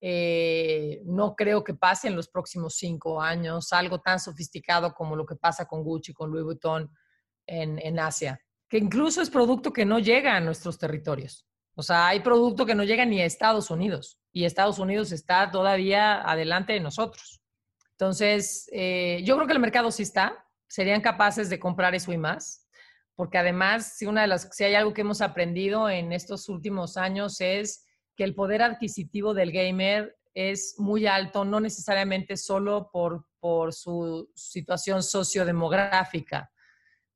Eh, 0.07 1.01
no 1.07 1.35
creo 1.35 1.65
que 1.65 1.73
pase 1.73 2.09
en 2.09 2.15
los 2.15 2.29
próximos 2.29 2.75
cinco 2.75 3.23
años 3.23 3.73
algo 3.73 4.03
tan 4.03 4.21
sofisticado 4.21 4.93
como 4.93 5.17
lo 5.17 5.25
que 5.25 5.35
pasa 5.35 5.65
con 5.65 5.83
Gucci, 5.83 6.13
con 6.13 6.31
Louis 6.31 6.45
Vuitton 6.45 6.95
en, 7.47 7.99
Asia, 7.99 8.39
que 8.69 8.77
incluso 8.77 9.23
es 9.23 9.31
producto 9.31 9.73
que 9.73 9.87
no 9.87 9.99
llega 9.99 10.37
a 10.37 10.41
nuestros 10.41 10.79
territorios. 10.79 11.47
O 11.75 11.83
sea, 11.83 12.09
hay 12.09 12.21
producto 12.21 12.67
que 12.67 12.75
no 12.75 12.85
llega 12.85 13.07
ni 13.07 13.23
a 13.23 13.25
Estados 13.25 13.71
Unidos 13.71 14.21
y 14.31 14.45
Estados 14.45 14.79
Unidos 14.79 15.11
está 15.11 15.51
todavía 15.51 16.21
adelante 16.21 16.75
de 16.75 16.81
nosotros. 16.81 17.41
Entonces, 17.93 18.69
eh, 18.73 19.23
yo 19.25 19.37
creo 19.37 19.47
que 19.47 19.55
el 19.55 19.59
mercado 19.59 19.91
sí 19.91 20.03
está, 20.03 20.45
serían 20.69 21.01
capaces 21.01 21.49
de 21.49 21.59
comprar 21.59 21.95
eso 21.95 22.13
y 22.13 22.19
más, 22.19 22.69
porque 23.15 23.39
además, 23.39 23.97
si, 23.97 24.05
una 24.05 24.21
de 24.21 24.27
las, 24.27 24.51
si 24.53 24.65
hay 24.65 24.75
algo 24.75 24.93
que 24.93 25.01
hemos 25.01 25.23
aprendido 25.23 25.89
en 25.89 26.13
estos 26.13 26.51
últimos 26.51 26.99
años 26.99 27.41
es 27.41 27.87
que 28.17 28.25
el 28.25 28.35
poder 28.35 28.63
adquisitivo 28.63 29.35
del 29.35 29.53
gamer 29.53 30.17
es 30.35 30.75
muy 30.79 31.07
alto, 31.07 31.45
no 31.45 31.61
necesariamente 31.61 32.37
solo 32.37 32.91
por, 32.93 33.27
por 33.39 33.73
su 33.73 34.31
situación 34.35 35.03
sociodemográfica, 35.03 36.51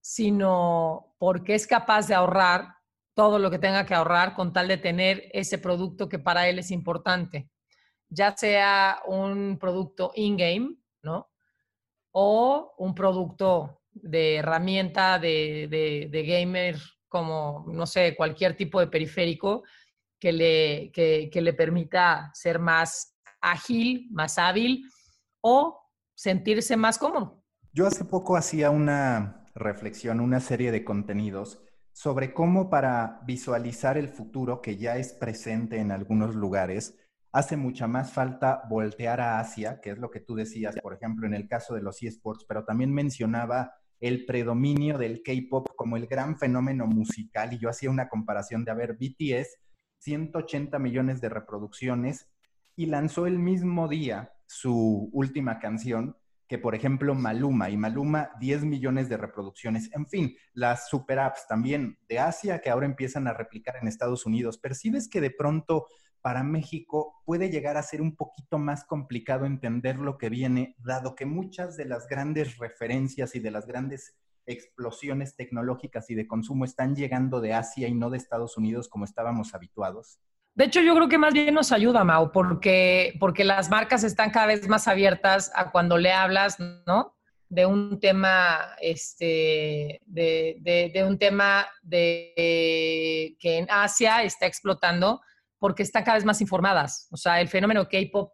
sino 0.01 1.15
porque 1.19 1.55
es 1.55 1.67
capaz 1.67 2.07
de 2.07 2.15
ahorrar 2.15 2.75
todo 3.15 3.41
lo 3.41 3.51
que 3.51 3.59
tenga 3.59 3.85
que 3.85 3.95
ahorrar 3.95 4.35
con 4.35 4.53
tal 4.53 4.69
de 4.69 4.77
tener 4.77 5.29
ese 5.33 5.59
producto 5.59 6.09
que 6.09 6.21
para 6.21 6.49
él 6.49 6.61
es 6.61 6.71
importante, 6.71 7.51
ya 8.09 8.37
sea 8.37 9.01
un 9.07 9.59
producto 9.59 10.13
in-game, 10.15 10.77
¿no? 11.03 11.29
O 12.13 12.75
un 12.79 12.95
producto 12.95 13.83
de 13.91 14.37
herramienta 14.37 15.19
de, 15.19 15.67
de, 15.69 16.09
de 16.11 16.23
gamer 16.23 16.77
como, 17.09 17.65
no 17.69 17.87
sé, 17.87 18.15
cualquier 18.15 18.57
tipo 18.57 18.79
de 18.79 18.87
periférico 18.87 19.65
que 20.19 20.33
le, 20.33 20.91
que, 20.93 21.41
le 21.41 21.53
permita 21.53 22.31
ser 22.35 22.59
más 22.59 23.17
ágil, 23.41 24.09
más 24.11 24.39
hábil 24.39 24.85
o 25.41 25.81
sentirse 26.15 26.77
más 26.77 26.99
cómodo. 26.99 27.45
Yo 27.73 27.87
hace 27.87 28.05
poco 28.05 28.37
hacía 28.37 28.71
una 28.71 29.47
reflexión, 29.55 30.21
una 30.21 30.41
serie 30.41 30.73
de 30.73 30.85
contenidos 30.85 31.61
sobre 31.93 32.33
cómo 32.33 32.71
para 32.71 33.21
visualizar 33.27 33.99
el 33.99 34.09
futuro 34.09 34.63
que 34.63 34.77
ya 34.77 34.97
es 34.97 35.13
presente 35.13 35.79
en 35.79 35.91
algunos 35.91 36.35
lugares, 36.35 36.97
hace 37.33 37.57
mucha 37.57 37.87
más 37.87 38.13
falta 38.13 38.63
voltear 38.69 39.21
a 39.21 39.41
Asia, 39.41 39.81
que 39.81 39.91
es 39.91 39.99
lo 39.99 40.11
que 40.11 40.21
tú 40.21 40.35
decías, 40.35 40.77
por 40.81 40.95
ejemplo, 40.95 41.27
en 41.27 41.35
el 41.35 41.49
caso 41.49 41.75
de 41.75 41.83
los 41.83 42.03
eSports, 42.03 42.45
pero 42.49 42.65
también 42.65 42.93
mencionaba 42.93 43.75
el 44.01 44.25
predominio 44.27 44.97
del 44.97 45.23
K-Pop 45.23 45.69
como 45.77 45.97
el 45.97 46.07
gran 46.07 46.39
fenómeno 46.39 46.87
musical 46.87 47.53
y 47.53 47.59
yo 47.59 47.69
hacía 47.69 47.91
una 47.91 48.09
comparación 48.09 48.65
de, 48.65 48.71
a 48.71 48.75
ver, 48.75 48.95
BTS 48.95 49.59
180 49.99 50.79
millones 50.79 51.21
de 51.21 51.29
reproducciones 51.29 52.29
y 52.77 52.87
lanzó 52.87 53.27
el 53.27 53.39
mismo 53.39 53.89
día 53.89 54.33
su 54.47 55.11
última 55.13 55.59
canción 55.59 56.17
que, 56.49 56.59
por 56.59 56.75
ejemplo, 56.75 57.15
Maluma, 57.15 57.69
y 57.69 57.77
Maluma 57.77 58.31
10 58.41 58.65
millones 58.65 59.09
de 59.09 59.19
reproducciones. 59.19 59.91
En 59.93 60.07
fin, 60.07 60.35
las 60.55 60.89
super 60.89 61.19
apps 61.19 61.47
también 61.47 61.99
de 62.09 62.19
Asia 62.19 62.61
que 62.61 62.71
ahora 62.71 62.87
empiezan 62.87 63.29
a 63.29 63.35
replicar 63.35 63.77
en 63.77 63.87
Estados 63.87 64.25
Unidos. 64.25 64.57
¿Percibes 64.57 65.09
que 65.09 65.21
de 65.21 65.31
pronto 65.31 65.87
para 66.23 66.43
México 66.43 67.23
puede 67.25 67.51
llegar 67.51 67.77
a 67.77 67.83
ser 67.83 68.01
un 68.01 68.17
poquito 68.17 68.59
más 68.59 68.85
complicado 68.85 69.45
entender 69.45 69.99
lo 69.99 70.19
que 70.19 70.31
viene, 70.31 70.75
dado 70.79 71.15
que 71.15 71.27
muchas 71.27 71.77
de 71.77 71.85
las 71.85 72.09
grandes 72.09 72.59
referencias 72.59 73.35
y 73.35 73.41
de 73.41 73.51
las 73.51 73.67
grandes 73.67 74.17
explosiones 74.49 75.37
tecnológicas 75.37 76.11
y 76.11 76.15
de 76.15 76.27
consumo 76.27 76.65
están 76.65 76.97
llegando 76.97 77.41
de 77.41 77.53
Asia 77.55 77.87
y 77.87 77.95
no 77.95 78.11
de 78.11 78.17
Estados 78.17 78.57
Unidos 78.57 78.89
como 78.89 79.05
estábamos 79.05 79.55
habituados? 79.55 80.19
De 80.55 80.65
hecho, 80.65 80.81
yo 80.81 80.95
creo 80.97 81.09
que 81.09 81.19
más 81.19 81.35
bien 81.35 81.55
nos 81.55 81.71
ayuda, 81.71 82.03
Mau, 82.03 82.33
porque, 82.33 83.15
porque 83.21 83.45
las 83.45 83.71
marcas 83.71 84.03
están 84.03 84.31
cada 84.31 84.47
vez 84.47 84.67
más 84.67 84.89
abiertas 84.89 85.53
a 85.55 85.71
cuando 85.71 85.99
le 85.99 86.13
hablas, 86.13 86.59
¿no? 86.59 87.15
De 87.49 87.65
un 87.65 88.01
tema, 88.01 88.75
este, 88.81 90.01
de, 90.05 90.91
de, 90.93 91.05
un 91.05 91.19
tema 91.19 91.67
de, 91.83 93.37
que 93.39 93.59
en 93.59 93.67
Asia 93.71 94.25
está 94.25 94.47
explotando 94.47 95.21
porque 95.59 95.83
están 95.83 96.03
cada 96.03 96.17
vez 96.17 96.25
más 96.25 96.41
informadas. 96.41 97.07
O 97.13 97.17
sea, 97.17 97.41
el 97.41 97.49
fenómeno 97.49 97.89
K-pop 97.89 98.33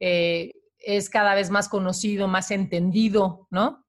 eh, 0.00 0.52
es 0.78 1.10
cada 1.10 1.34
vez 1.34 1.50
más 1.50 1.68
conocido, 1.68 2.26
más 2.28 2.50
entendido, 2.50 3.46
¿no? 3.50 3.85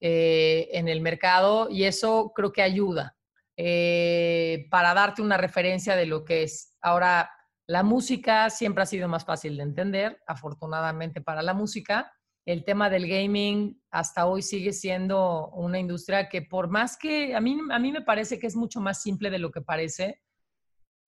Eh, 0.00 0.68
en 0.78 0.86
el 0.86 1.00
mercado 1.00 1.68
y 1.68 1.82
eso 1.82 2.32
creo 2.32 2.52
que 2.52 2.62
ayuda 2.62 3.16
eh, 3.56 4.68
para 4.70 4.94
darte 4.94 5.22
una 5.22 5.36
referencia 5.36 5.96
de 5.96 6.06
lo 6.06 6.24
que 6.24 6.44
es. 6.44 6.76
Ahora, 6.80 7.28
la 7.66 7.82
música 7.82 8.48
siempre 8.48 8.84
ha 8.84 8.86
sido 8.86 9.08
más 9.08 9.24
fácil 9.24 9.56
de 9.56 9.64
entender, 9.64 10.22
afortunadamente 10.28 11.20
para 11.20 11.42
la 11.42 11.52
música. 11.52 12.12
El 12.46 12.64
tema 12.64 12.88
del 12.88 13.08
gaming 13.08 13.82
hasta 13.90 14.26
hoy 14.26 14.42
sigue 14.42 14.72
siendo 14.72 15.48
una 15.48 15.80
industria 15.80 16.28
que 16.28 16.42
por 16.42 16.68
más 16.68 16.96
que 16.96 17.34
a 17.34 17.40
mí, 17.40 17.58
a 17.68 17.78
mí 17.80 17.90
me 17.90 18.02
parece 18.02 18.38
que 18.38 18.46
es 18.46 18.54
mucho 18.54 18.80
más 18.80 19.02
simple 19.02 19.30
de 19.30 19.40
lo 19.40 19.50
que 19.50 19.62
parece, 19.62 20.22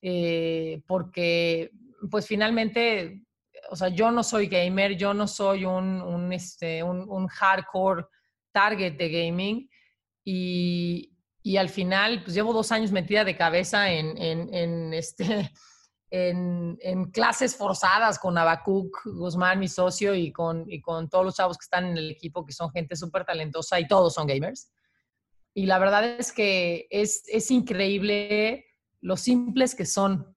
eh, 0.03 0.83
porque 0.89 1.71
pues 2.11 2.27
finalmente, 2.27 3.23
o 3.71 3.77
sea, 3.77 3.87
yo 3.87 4.11
no 4.11 4.25
soy 4.25 4.49
gamer, 4.49 4.97
yo 4.97 5.15
no 5.15 5.29
soy 5.29 5.65
un, 5.65 6.03
un, 6.03 6.33
este, 6.33 6.83
un, 6.83 7.09
un 7.09 7.29
hardcore 7.29 8.07
target 8.53 8.97
de 8.97 9.09
gaming 9.09 9.71
y, 10.25 11.11
y 11.43 11.57
al 11.57 11.69
final, 11.69 12.23
pues 12.23 12.35
llevo 12.35 12.53
dos 12.53 12.71
años 12.71 12.93
metida 12.93 13.25
de 13.25 13.37
cabeza 13.37 13.91
en, 13.91 14.17
en, 14.19 14.93
este, 14.93 15.51
en, 16.11 17.11
clases 17.13 17.57
forzadas 17.57 18.19
con 18.19 18.37
Abacuc, 18.37 19.05
Guzmán, 19.07 19.59
mi 19.59 19.69
socio, 19.69 20.15
y 20.15 20.33
con, 20.33 20.71
y 20.71 20.81
con 20.81 21.09
todos 21.09 21.25
los 21.25 21.37
chavos 21.37 21.57
que 21.57 21.65
están 21.65 21.87
en 21.87 21.97
el 21.97 22.11
equipo, 22.11 22.45
que 22.45 22.53
son 22.53 22.71
gente 22.71 22.95
súper 22.97 23.25
talentosa 23.25 23.81
y 23.81 23.89
todos 23.89 24.15
son 24.15 24.27
gamers. 24.27 24.71
Y 25.55 25.67
la 25.67 25.79
verdad 25.79 26.05
es 26.05 26.33
que 26.33 26.87
es, 26.91 27.23
es 27.27 27.51
increíble 27.51 28.67
lo 29.01 29.17
simples 29.17 29.75
que 29.75 29.87
son. 29.87 30.37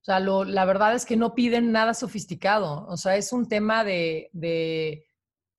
O 0.00 0.04
sea, 0.04 0.18
lo, 0.18 0.44
la 0.44 0.64
verdad 0.64 0.94
es 0.94 1.04
que 1.04 1.16
no 1.16 1.34
piden 1.34 1.72
nada 1.72 1.92
sofisticado. 1.92 2.86
O 2.88 2.96
sea, 2.96 3.16
es 3.16 3.32
un 3.32 3.48
tema 3.48 3.84
de 3.84 4.30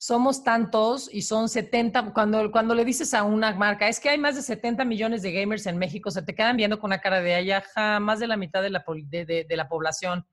somos 0.01 0.43
tantos 0.43 1.13
y 1.13 1.21
son 1.21 1.47
70, 1.47 2.11
cuando, 2.11 2.51
cuando 2.51 2.73
le 2.73 2.83
dices 2.83 3.13
a 3.13 3.21
una 3.21 3.53
marca, 3.53 3.87
es 3.87 3.99
que 3.99 4.09
hay 4.09 4.17
más 4.17 4.35
de 4.35 4.41
70 4.41 4.83
millones 4.83 5.21
de 5.21 5.31
gamers 5.31 5.67
en 5.67 5.77
México, 5.77 6.09
se 6.09 6.23
te 6.23 6.33
quedan 6.33 6.57
viendo 6.57 6.79
con 6.79 6.87
una 6.89 6.99
cara 6.99 7.21
de 7.21 7.35
allá, 7.35 7.63
más 7.99 8.19
de 8.19 8.25
la 8.25 8.35
mitad 8.35 8.63
de 8.63 8.71
la, 8.71 8.83
de, 8.87 9.45
la 9.47 9.69
población. 9.69 10.25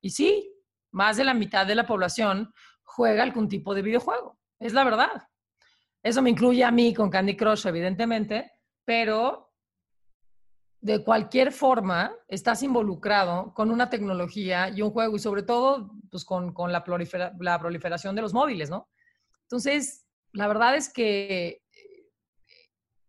Y 0.00 0.10
sí, 0.10 0.54
más 0.92 1.16
de 1.16 1.24
la 1.24 1.34
mitad 1.34 1.66
de 1.66 1.74
la 1.74 1.88
población 1.88 2.54
juega 2.84 3.24
algún 3.24 3.48
tipo 3.48 3.74
de 3.74 3.82
videojuego, 3.82 4.38
es 4.60 4.74
la 4.74 4.84
verdad. 4.84 5.28
Eso 6.04 6.22
me 6.22 6.30
incluye 6.30 6.62
a 6.62 6.70
mí 6.70 6.94
con 6.94 7.10
Candy 7.10 7.36
Crush, 7.36 7.66
evidentemente, 7.66 8.52
pero 8.84 9.52
de 10.80 11.02
cualquier 11.02 11.50
forma 11.50 12.12
estás 12.28 12.62
involucrado 12.62 13.52
con 13.54 13.72
una 13.72 13.90
tecnología 13.90 14.68
y 14.68 14.82
un 14.82 14.92
juego 14.92 15.16
y 15.16 15.18
sobre 15.18 15.42
todo 15.42 15.90
pues, 16.12 16.24
con, 16.24 16.52
con 16.52 16.70
la, 16.70 16.84
la 17.40 17.58
proliferación 17.58 18.14
de 18.14 18.22
los 18.22 18.32
móviles, 18.32 18.70
¿no? 18.70 18.88
Entonces, 19.50 20.06
la 20.32 20.46
verdad 20.46 20.76
es 20.76 20.92
que 20.92 21.64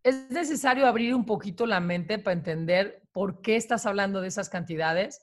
es 0.03 0.31
necesario 0.31 0.87
abrir 0.87 1.13
un 1.13 1.23
poquito 1.23 1.67
la 1.67 1.79
mente 1.79 2.17
para 2.17 2.33
entender 2.33 3.03
por 3.11 3.41
qué 3.41 3.57
estás 3.57 3.85
hablando 3.85 4.21
de 4.21 4.29
esas 4.29 4.49
cantidades. 4.49 5.21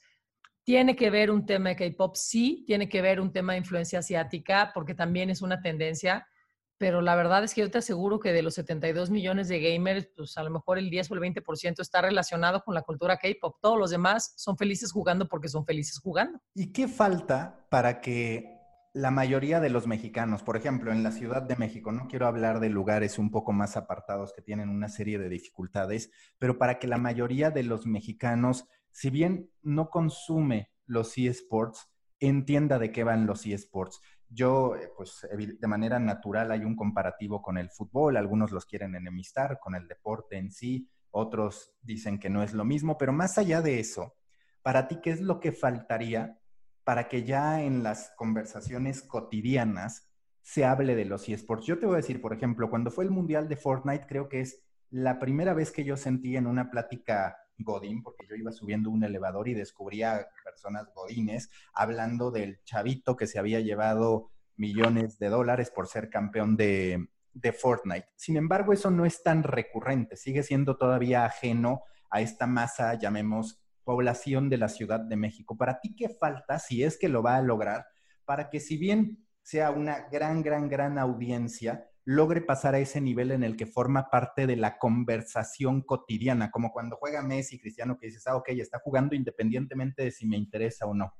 Tiene 0.62 0.94
que 0.94 1.10
ver 1.10 1.32
un 1.32 1.44
tema 1.44 1.70
de 1.70 1.76
K-pop, 1.76 2.14
sí, 2.14 2.62
tiene 2.68 2.88
que 2.88 3.02
ver 3.02 3.20
un 3.20 3.32
tema 3.32 3.54
de 3.54 3.58
influencia 3.58 3.98
asiática, 3.98 4.70
porque 4.72 4.94
también 4.94 5.28
es 5.28 5.42
una 5.42 5.60
tendencia, 5.60 6.28
pero 6.76 7.00
la 7.00 7.16
verdad 7.16 7.42
es 7.42 7.52
que 7.52 7.62
yo 7.62 7.70
te 7.72 7.78
aseguro 7.78 8.20
que 8.20 8.32
de 8.32 8.42
los 8.42 8.54
72 8.54 9.10
millones 9.10 9.48
de 9.48 9.58
gamers, 9.58 10.08
pues 10.14 10.38
a 10.38 10.44
lo 10.44 10.50
mejor 10.50 10.78
el 10.78 10.88
10 10.88 11.10
o 11.10 11.14
el 11.14 11.20
20% 11.20 11.80
está 11.80 12.00
relacionado 12.00 12.62
con 12.62 12.76
la 12.76 12.82
cultura 12.82 13.16
K-pop. 13.16 13.56
Todos 13.60 13.76
los 13.76 13.90
demás 13.90 14.34
son 14.36 14.56
felices 14.56 14.92
jugando 14.92 15.26
porque 15.26 15.48
son 15.48 15.66
felices 15.66 15.98
jugando. 15.98 16.38
¿Y 16.54 16.70
qué 16.70 16.86
falta 16.86 17.66
para 17.70 18.00
que 18.00 18.57
la 18.94 19.10
mayoría 19.10 19.60
de 19.60 19.70
los 19.70 19.86
mexicanos, 19.86 20.42
por 20.42 20.56
ejemplo, 20.56 20.92
en 20.92 21.02
la 21.02 21.12
Ciudad 21.12 21.42
de 21.42 21.56
México, 21.56 21.92
no 21.92 22.08
quiero 22.08 22.26
hablar 22.26 22.60
de 22.60 22.68
lugares 22.68 23.18
un 23.18 23.30
poco 23.30 23.52
más 23.52 23.76
apartados 23.76 24.32
que 24.34 24.42
tienen 24.42 24.68
una 24.68 24.88
serie 24.88 25.18
de 25.18 25.28
dificultades, 25.28 26.10
pero 26.38 26.58
para 26.58 26.78
que 26.78 26.88
la 26.88 26.98
mayoría 26.98 27.50
de 27.50 27.62
los 27.62 27.86
mexicanos 27.86 28.68
si 28.98 29.10
bien 29.10 29.50
no 29.62 29.90
consume 29.90 30.72
los 30.86 31.16
eSports, 31.16 31.88
entienda 32.18 32.80
de 32.80 32.90
qué 32.90 33.04
van 33.04 33.26
los 33.26 33.46
eSports. 33.46 34.00
Yo, 34.28 34.74
eh, 34.74 34.90
pues 34.96 35.26
de 35.30 35.66
manera 35.68 36.00
natural 36.00 36.50
hay 36.50 36.64
un 36.64 36.74
comparativo 36.74 37.40
con 37.40 37.58
el 37.58 37.70
fútbol, 37.70 38.16
algunos 38.16 38.50
los 38.50 38.66
quieren 38.66 38.96
enemistar 38.96 39.60
con 39.60 39.76
el 39.76 39.86
deporte 39.86 40.36
en 40.36 40.50
sí, 40.50 40.90
otros 41.12 41.74
dicen 41.80 42.18
que 42.18 42.28
no 42.28 42.42
es 42.42 42.52
lo 42.52 42.64
mismo, 42.64 42.98
pero 42.98 43.12
más 43.12 43.38
allá 43.38 43.62
de 43.62 43.78
eso, 43.78 44.16
para 44.62 44.88
ti, 44.88 44.98
¿qué 45.00 45.10
es 45.10 45.20
lo 45.20 45.38
que 45.38 45.52
faltaría 45.52 46.40
para 46.88 47.06
que 47.06 47.22
ya 47.22 47.62
en 47.62 47.82
las 47.82 48.14
conversaciones 48.16 49.02
cotidianas 49.02 50.08
se 50.40 50.64
hable 50.64 50.94
de 50.96 51.04
los 51.04 51.28
eSports? 51.28 51.66
Yo 51.66 51.78
te 51.78 51.84
voy 51.84 51.96
a 51.96 51.98
decir, 51.98 52.22
por 52.22 52.32
ejemplo, 52.32 52.70
cuando 52.70 52.90
fue 52.90 53.04
el 53.04 53.10
Mundial 53.10 53.46
de 53.46 53.58
Fortnite, 53.58 54.06
creo 54.06 54.30
que 54.30 54.40
es 54.40 54.62
la 54.88 55.18
primera 55.18 55.52
vez 55.52 55.70
que 55.70 55.84
yo 55.84 55.98
sentí 55.98 56.34
en 56.38 56.46
una 56.46 56.70
plática 56.70 57.36
Godín, 57.58 58.02
porque 58.02 58.26
yo 58.26 58.36
iba 58.36 58.52
subiendo 58.52 58.88
un 58.88 59.04
elevador 59.04 59.48
y 59.48 59.52
descubría 59.52 60.28
personas 60.42 60.88
Godines 60.94 61.50
hablando 61.74 62.30
del 62.30 62.64
chavito 62.64 63.18
que 63.18 63.26
se 63.26 63.38
había 63.38 63.60
llevado 63.60 64.30
millones 64.56 65.18
de 65.18 65.28
dólares 65.28 65.70
por 65.70 65.88
ser 65.88 66.08
campeón 66.08 66.56
de, 66.56 67.06
de 67.34 67.52
Fortnite. 67.52 68.08
Sin 68.16 68.38
embargo, 68.38 68.72
eso 68.72 68.90
no 68.90 69.04
es 69.04 69.22
tan 69.22 69.42
recurrente, 69.42 70.16
sigue 70.16 70.42
siendo 70.42 70.78
todavía 70.78 71.26
ajeno 71.26 71.82
a 72.08 72.22
esta 72.22 72.46
masa, 72.46 72.94
llamemos, 72.94 73.60
población 73.88 74.50
de 74.50 74.58
la 74.58 74.68
Ciudad 74.68 75.00
de 75.00 75.16
México. 75.16 75.56
¿Para 75.56 75.80
ti 75.80 75.96
qué 75.96 76.10
falta, 76.10 76.58
si 76.58 76.82
es 76.84 76.98
que 76.98 77.08
lo 77.08 77.22
va 77.22 77.36
a 77.36 77.40
lograr, 77.40 77.86
para 78.26 78.50
que 78.50 78.60
si 78.60 78.76
bien 78.76 79.26
sea 79.40 79.70
una 79.70 80.10
gran, 80.12 80.42
gran, 80.42 80.68
gran 80.68 80.98
audiencia, 80.98 81.88
logre 82.04 82.42
pasar 82.42 82.74
a 82.74 82.80
ese 82.80 83.00
nivel 83.00 83.30
en 83.30 83.42
el 83.44 83.56
que 83.56 83.64
forma 83.64 84.10
parte 84.10 84.46
de 84.46 84.56
la 84.56 84.76
conversación 84.76 85.80
cotidiana, 85.80 86.50
como 86.50 86.70
cuando 86.70 86.96
juega 86.96 87.22
Messi, 87.22 87.58
Cristiano, 87.58 87.96
que 87.98 88.08
dices, 88.08 88.26
ah, 88.26 88.36
ok, 88.36 88.50
está 88.50 88.78
jugando 88.78 89.14
independientemente 89.14 90.02
de 90.02 90.10
si 90.10 90.28
me 90.28 90.36
interesa 90.36 90.84
o 90.84 90.92
no. 90.92 91.14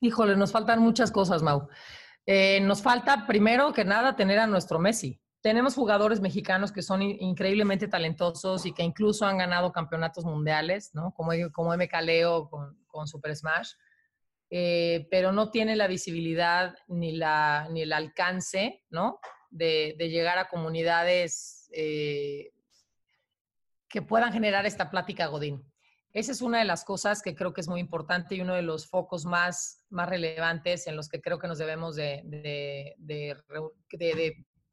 Híjole, 0.00 0.34
nos 0.34 0.50
faltan 0.50 0.80
muchas 0.80 1.10
cosas, 1.10 1.42
Mau. 1.42 1.68
Eh, 2.24 2.62
nos 2.62 2.80
falta, 2.80 3.26
primero 3.26 3.74
que 3.74 3.84
nada, 3.84 4.16
tener 4.16 4.38
a 4.38 4.46
nuestro 4.46 4.78
Messi. 4.78 5.20
Tenemos 5.40 5.74
jugadores 5.74 6.20
mexicanos 6.20 6.72
que 6.72 6.82
son 6.82 7.02
increíblemente 7.02 7.88
talentosos 7.88 8.66
y 8.66 8.72
que 8.72 8.82
incluso 8.82 9.24
han 9.24 9.38
ganado 9.38 9.72
campeonatos 9.72 10.24
mundiales, 10.24 10.90
¿no? 10.94 11.12
Como, 11.12 11.32
como 11.52 11.76
MK 11.76 11.94
Leo 12.02 12.48
con, 12.48 12.76
con 12.86 13.06
Super 13.06 13.36
Smash. 13.36 13.72
Eh, 14.50 15.06
pero 15.10 15.30
no 15.30 15.50
tiene 15.50 15.76
la 15.76 15.86
visibilidad 15.86 16.74
ni, 16.88 17.12
la, 17.12 17.68
ni 17.70 17.82
el 17.82 17.92
alcance, 17.92 18.82
¿no? 18.90 19.20
de, 19.50 19.96
llegar 19.98 20.38
a 20.38 20.48
comunidades 20.48 21.68
eh, 21.72 22.52
que 23.88 24.02
puedan 24.02 24.32
generar 24.32 24.66
esta 24.66 24.90
plática 24.90 25.26
Godín. 25.26 25.64
Esa 26.12 26.32
es 26.32 26.40
una 26.40 26.58
de 26.58 26.64
las 26.64 26.84
cosas 26.84 27.22
que 27.22 27.34
creo 27.34 27.52
que 27.52 27.60
es 27.60 27.68
muy 27.68 27.80
importante 27.80 28.34
y 28.34 28.40
uno 28.40 28.54
de 28.54 28.62
los 28.62 28.88
focos 28.88 29.24
más, 29.24 29.84
más 29.90 30.08
relevantes 30.08 30.86
en 30.86 30.96
los 30.96 31.08
que 31.08 31.20
creo 31.20 31.38
que 31.38 31.48
nos 31.48 31.58
debemos 31.58 31.96
de, 31.96 32.22
de, 32.24 32.96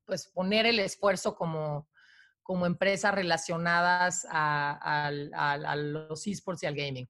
pues 0.06 0.28
poner 0.28 0.66
el 0.66 0.80
esfuerzo 0.80 1.36
como, 1.36 1.90
como 2.44 2.66
empresas 2.66 3.14
relacionadas 3.14 4.26
a, 4.30 5.12
los 5.76 6.28
esports 6.28 6.64
y 6.64 6.66
al 6.68 6.76
gaming. 6.76 7.10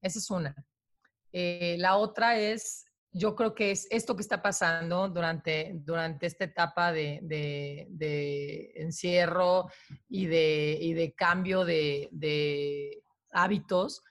Esa 0.00 0.18
es 0.18 0.30
una. 0.30 0.54
Eh, 1.32 1.76
la 1.78 1.96
otra 1.96 2.38
es 2.38 2.84
yo 3.12 3.36
creo 3.36 3.54
que 3.54 3.70
es 3.70 3.86
esto 3.90 4.16
que 4.16 4.22
está 4.22 4.40
pasando 4.40 5.08
durante, 5.08 5.72
durante 5.74 6.26
esta 6.26 6.44
etapa 6.44 6.92
de, 6.92 8.72
encierro 8.74 9.70
y 10.08 10.26
de, 10.26 10.92
de 10.96 11.14
cambio 11.14 11.64
de, 11.64 13.02
hábitos, 13.32 14.02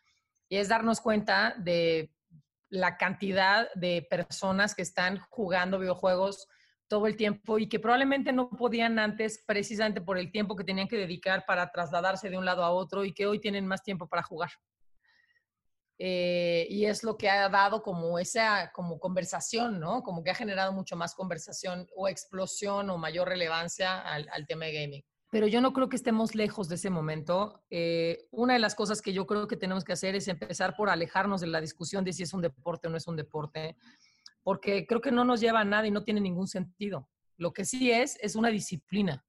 y 0.49 0.57
es 0.57 0.69
darnos 0.69 1.01
cuenta 1.01 1.55
de 1.57 2.13
la 2.69 2.97
cantidad 2.97 3.71
de 3.73 4.05
personas 4.09 4.75
que 4.75 4.81
están 4.81 5.19
jugando 5.29 5.79
videojuegos 5.79 6.47
todo 6.91 7.07
el 7.07 7.15
tiempo 7.15 7.57
y 7.57 7.69
que 7.69 7.79
probablemente 7.79 8.33
no 8.33 8.49
podían 8.49 8.99
antes 8.99 9.41
precisamente 9.47 10.01
por 10.01 10.17
el 10.17 10.29
tiempo 10.29 10.57
que 10.57 10.65
tenían 10.65 10.89
que 10.89 10.97
dedicar 10.97 11.45
para 11.47 11.71
trasladarse 11.71 12.29
de 12.29 12.37
un 12.37 12.43
lado 12.43 12.65
a 12.65 12.71
otro 12.71 13.05
y 13.05 13.13
que 13.13 13.25
hoy 13.25 13.39
tienen 13.39 13.65
más 13.65 13.81
tiempo 13.81 14.09
para 14.09 14.23
jugar. 14.23 14.49
Eh, 15.97 16.67
y 16.69 16.83
es 16.83 17.03
lo 17.03 17.17
que 17.17 17.29
ha 17.29 17.47
dado 17.47 17.81
como 17.81 18.19
esa 18.19 18.73
como 18.73 18.99
conversación, 18.99 19.79
¿no? 19.79 20.03
Como 20.03 20.21
que 20.21 20.31
ha 20.31 20.35
generado 20.35 20.73
mucho 20.73 20.97
más 20.97 21.15
conversación 21.15 21.87
o 21.95 22.09
explosión 22.09 22.89
o 22.89 22.97
mayor 22.97 23.29
relevancia 23.29 24.01
al, 24.01 24.45
tema 24.45 24.65
de 24.65 24.73
gaming. 24.73 25.03
Pero 25.29 25.47
yo 25.47 25.61
no 25.61 25.71
creo 25.71 25.87
que 25.87 25.95
estemos 25.95 26.35
lejos 26.35 26.67
de 26.67 26.75
ese 26.75 26.89
momento. 26.89 27.63
Eh, 27.69 28.27
una 28.31 28.55
de 28.55 28.59
las 28.59 28.75
cosas 28.75 29.01
que 29.01 29.13
yo 29.13 29.25
creo 29.25 29.47
que 29.47 29.55
tenemos 29.55 29.85
que 29.85 29.93
hacer 29.93 30.13
es 30.15 30.27
empezar 30.27 30.75
por 30.75 30.89
alejarnos 30.89 31.39
de 31.39 31.47
la 31.47 31.61
discusión 31.61 32.03
de 32.03 32.11
si 32.11 32.23
es 32.23 32.33
un 32.33 32.41
deporte 32.41 32.89
o 32.89 32.91
no 32.91 32.97
es 32.97 33.07
un 33.07 33.15
deporte, 33.15 33.77
porque 34.43 34.85
creo 34.87 35.01
que 35.01 35.11
no 35.11 35.25
nos 35.25 35.39
lleva 35.39 35.61
a 35.61 35.65
nada 35.65 35.87
y 35.87 35.91
no 35.91 36.03
tiene 36.03 36.21
ningún 36.21 36.47
sentido. 36.47 37.09
Lo 37.37 37.53
que 37.53 37.65
sí 37.65 37.91
es, 37.91 38.17
es 38.21 38.35
una 38.35 38.49
disciplina. 38.49 39.25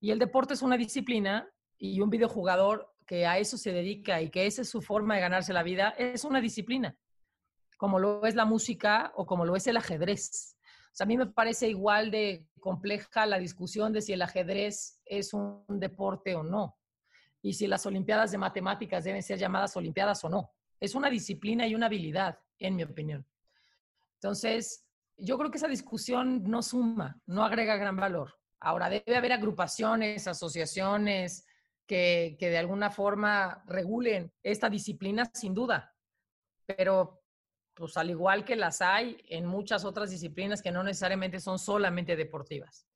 Y 0.00 0.10
el 0.10 0.18
deporte 0.18 0.54
es 0.54 0.62
una 0.62 0.76
disciplina 0.76 1.48
y 1.78 2.00
un 2.00 2.10
videojugador 2.10 2.92
que 3.06 3.26
a 3.26 3.38
eso 3.38 3.56
se 3.56 3.72
dedica 3.72 4.22
y 4.22 4.30
que 4.30 4.46
esa 4.46 4.62
es 4.62 4.68
su 4.68 4.80
forma 4.80 5.14
de 5.14 5.20
ganarse 5.20 5.52
la 5.52 5.62
vida, 5.62 5.90
es 5.98 6.24
una 6.24 6.40
disciplina, 6.40 6.96
como 7.76 7.98
lo 7.98 8.24
es 8.24 8.34
la 8.34 8.44
música 8.44 9.12
o 9.16 9.26
como 9.26 9.44
lo 9.44 9.56
es 9.56 9.66
el 9.66 9.76
ajedrez. 9.76 10.56
O 10.64 10.94
sea, 10.94 11.04
a 11.04 11.08
mí 11.08 11.16
me 11.16 11.26
parece 11.26 11.68
igual 11.68 12.10
de 12.10 12.46
compleja 12.60 13.26
la 13.26 13.38
discusión 13.38 13.92
de 13.92 14.02
si 14.02 14.12
el 14.12 14.22
ajedrez 14.22 15.00
es 15.04 15.34
un 15.34 15.64
deporte 15.68 16.34
o 16.34 16.42
no, 16.42 16.78
y 17.42 17.54
si 17.54 17.66
las 17.66 17.84
Olimpiadas 17.86 18.30
de 18.30 18.38
Matemáticas 18.38 19.04
deben 19.04 19.22
ser 19.22 19.38
llamadas 19.38 19.76
Olimpiadas 19.76 20.24
o 20.24 20.28
no. 20.28 20.52
Es 20.78 20.94
una 20.94 21.10
disciplina 21.10 21.66
y 21.66 21.74
una 21.74 21.86
habilidad, 21.86 22.38
en 22.58 22.76
mi 22.76 22.84
opinión. 22.84 23.26
Entonces, 24.22 24.86
yo 25.16 25.36
creo 25.36 25.50
que 25.50 25.58
esa 25.58 25.66
discusión 25.66 26.44
no 26.44 26.62
suma, 26.62 27.20
no 27.26 27.44
agrega 27.44 27.76
gran 27.76 27.96
valor. 27.96 28.32
Ahora, 28.60 28.88
debe 28.88 29.16
haber 29.16 29.32
agrupaciones, 29.32 30.28
asociaciones, 30.28 31.44
que, 31.88 32.36
de 32.38 32.56
alguna 32.56 32.90
forma 32.90 33.64
regulen 33.66 34.32
esta 34.44 34.70
disciplina, 34.70 35.28
sin 35.34 35.54
duda. 35.54 35.92
Pero, 36.64 37.24
pues 37.74 37.96
al 37.96 38.10
igual 38.10 38.44
que 38.44 38.54
las 38.54 38.80
hay 38.80 39.16
en 39.28 39.44
muchas 39.44 39.84
otras 39.84 40.10
disciplinas 40.10 40.62
que 40.62 40.70
no 40.70 40.84
necesariamente 40.84 41.40
son 41.40 41.58
solamente 41.58 42.14
deportivas. 42.14 42.86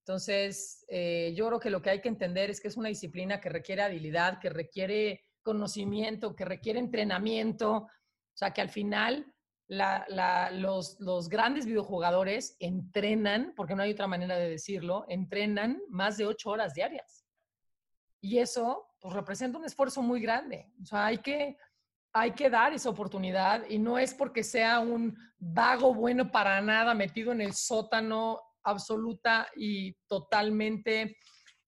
Entonces, 0.00 0.84
eh, 0.88 1.32
yo 1.34 1.46
creo 1.46 1.58
que 1.58 1.70
lo 1.70 1.80
que 1.80 1.88
hay 1.88 2.02
que 2.02 2.10
entender 2.10 2.50
es 2.50 2.60
que 2.60 2.68
es 2.68 2.76
una 2.76 2.90
disciplina 2.90 3.40
que 3.40 3.48
requiere 3.48 3.80
habilidad, 3.80 4.40
que 4.40 4.50
requiere 4.50 5.24
conocimiento, 5.42 6.36
que 6.36 6.44
requiere 6.44 6.78
entrenamiento. 6.80 7.72
O 7.76 8.36
sea, 8.36 8.52
que 8.52 8.60
al 8.60 8.68
final 8.68 9.32
los, 9.68 11.00
los, 11.00 11.28
grandes 11.28 11.66
videojugadores 11.66 12.56
entrenan, 12.60 13.52
porque 13.56 13.74
no 13.74 13.82
hay 13.82 13.92
otra 13.92 14.06
manera 14.06 14.36
de 14.36 14.50
decirlo, 14.50 15.04
entrenan 15.08 15.80
más 15.88 16.16
de 16.16 16.26
ocho 16.26 16.50
horas 16.50 16.74
diarias. 16.74 17.26
Y 18.20 18.38
eso 18.38 18.88
pues, 19.00 19.14
representa 19.14 19.58
un 19.58 19.64
esfuerzo 19.64 20.02
muy 20.02 20.20
grande. 20.20 20.72
O 20.82 20.86
sea, 20.86 21.06
hay 21.06 21.18
que, 21.18 21.56
hay 22.12 22.32
que 22.32 22.48
dar 22.48 22.72
esa 22.72 22.90
oportunidad 22.90 23.68
y 23.68 23.78
no 23.78 23.98
es 23.98 24.14
porque 24.14 24.44
sea 24.44 24.80
un 24.80 25.16
vago 25.38 25.92
bueno 25.92 26.30
para 26.30 26.60
nada 26.60 26.94
metido 26.94 27.32
en 27.32 27.40
el 27.40 27.52
sótano 27.52 28.40
absoluta 28.62 29.48
y 29.54 29.92
totalmente 30.08 31.16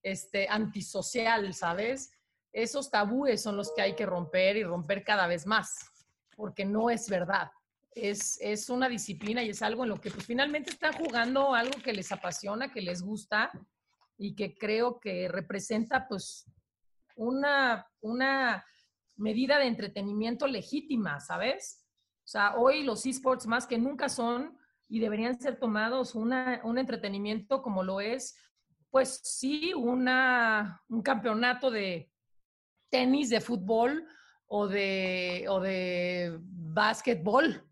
este, 0.01 0.47
antisocial, 0.49 1.53
¿sabes? 1.53 2.11
Esos 2.51 2.89
tabúes 2.89 3.41
son 3.41 3.57
los 3.57 3.71
que 3.73 3.81
hay 3.81 3.95
que 3.95 4.05
romper 4.05 4.57
y 4.57 4.63
romper 4.63 5.03
cada 5.03 5.27
vez 5.27 5.45
más, 5.45 5.91
porque 6.35 6.65
no 6.65 6.89
es 6.89 7.09
verdad. 7.09 7.51
Es, 7.95 8.37
es 8.41 8.69
una 8.69 8.87
disciplina 8.87 9.43
y 9.43 9.49
es 9.49 9.61
algo 9.61 9.83
en 9.83 9.89
lo 9.89 9.99
que 9.99 10.11
pues, 10.11 10.25
finalmente 10.25 10.69
están 10.69 10.93
jugando 10.93 11.53
algo 11.53 11.81
que 11.83 11.93
les 11.93 12.11
apasiona, 12.11 12.71
que 12.71 12.81
les 12.81 13.01
gusta 13.01 13.51
y 14.17 14.35
que 14.35 14.55
creo 14.55 14.99
que 14.99 15.27
representa 15.27 16.07
pues 16.07 16.45
una, 17.15 17.87
una 18.01 18.63
medida 19.17 19.57
de 19.59 19.67
entretenimiento 19.67 20.47
legítima, 20.47 21.19
¿sabes? 21.19 21.85
O 22.23 22.27
sea, 22.27 22.55
hoy 22.55 22.83
los 22.83 23.05
esports 23.05 23.47
más 23.47 23.65
que 23.65 23.77
nunca 23.77 24.07
son 24.07 24.57
y 24.87 24.99
deberían 24.99 25.39
ser 25.39 25.59
tomados 25.59 26.15
una, 26.15 26.61
un 26.63 26.77
entretenimiento 26.77 27.61
como 27.61 27.83
lo 27.83 28.01
es, 28.01 28.35
pues 28.89 29.19
sí, 29.23 29.73
una, 29.73 30.81
un 30.89 31.01
campeonato 31.01 31.69
de 31.69 32.11
tenis, 32.89 33.29
de 33.29 33.41
fútbol 33.41 34.07
o 34.47 34.67
de, 34.67 35.45
o 35.49 35.59
de 35.59 36.37
básquetbol. 36.41 37.68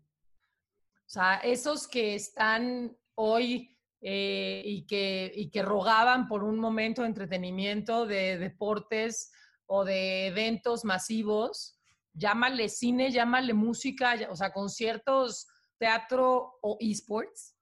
O 1.08 1.10
sea, 1.10 1.36
esos 1.36 1.88
que 1.88 2.14
están 2.14 2.94
hoy 3.14 3.74
eh, 4.02 4.60
y, 4.62 4.86
que, 4.86 5.32
y 5.34 5.50
que 5.50 5.62
rogaban 5.62 6.28
por 6.28 6.44
un 6.44 6.58
momento 6.58 7.00
de 7.00 7.08
entretenimiento 7.08 8.04
de 8.04 8.36
deportes 8.36 9.32
o 9.64 9.86
de 9.86 10.26
eventos 10.26 10.84
masivos, 10.84 11.80
llámale 12.12 12.68
cine, 12.68 13.10
llámale 13.10 13.54
música, 13.54 14.18
o 14.28 14.36
sea, 14.36 14.52
conciertos, 14.52 15.46
teatro 15.78 16.58
o 16.60 16.76
esports 16.78 17.56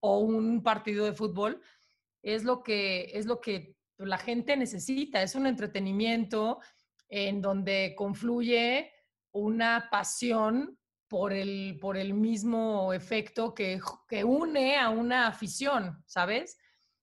o 0.00 0.18
un 0.18 0.60
partido 0.64 1.04
de 1.04 1.14
fútbol, 1.14 1.62
es 2.20 2.42
lo 2.42 2.64
que, 2.64 3.12
es 3.14 3.26
lo 3.26 3.40
que 3.40 3.76
la 3.98 4.18
gente 4.18 4.56
necesita, 4.56 5.22
es 5.22 5.36
un 5.36 5.46
entretenimiento 5.46 6.58
en 7.08 7.40
donde 7.40 7.94
confluye 7.96 8.92
una 9.30 9.88
pasión 9.88 10.76
por 11.08 11.32
el, 11.32 11.78
por 11.80 11.96
el 11.96 12.14
mismo 12.14 12.92
efecto 12.92 13.54
que, 13.54 13.80
que 14.08 14.24
une 14.24 14.78
a 14.78 14.90
una 14.90 15.28
afición, 15.28 16.02
¿sabes? 16.06 16.58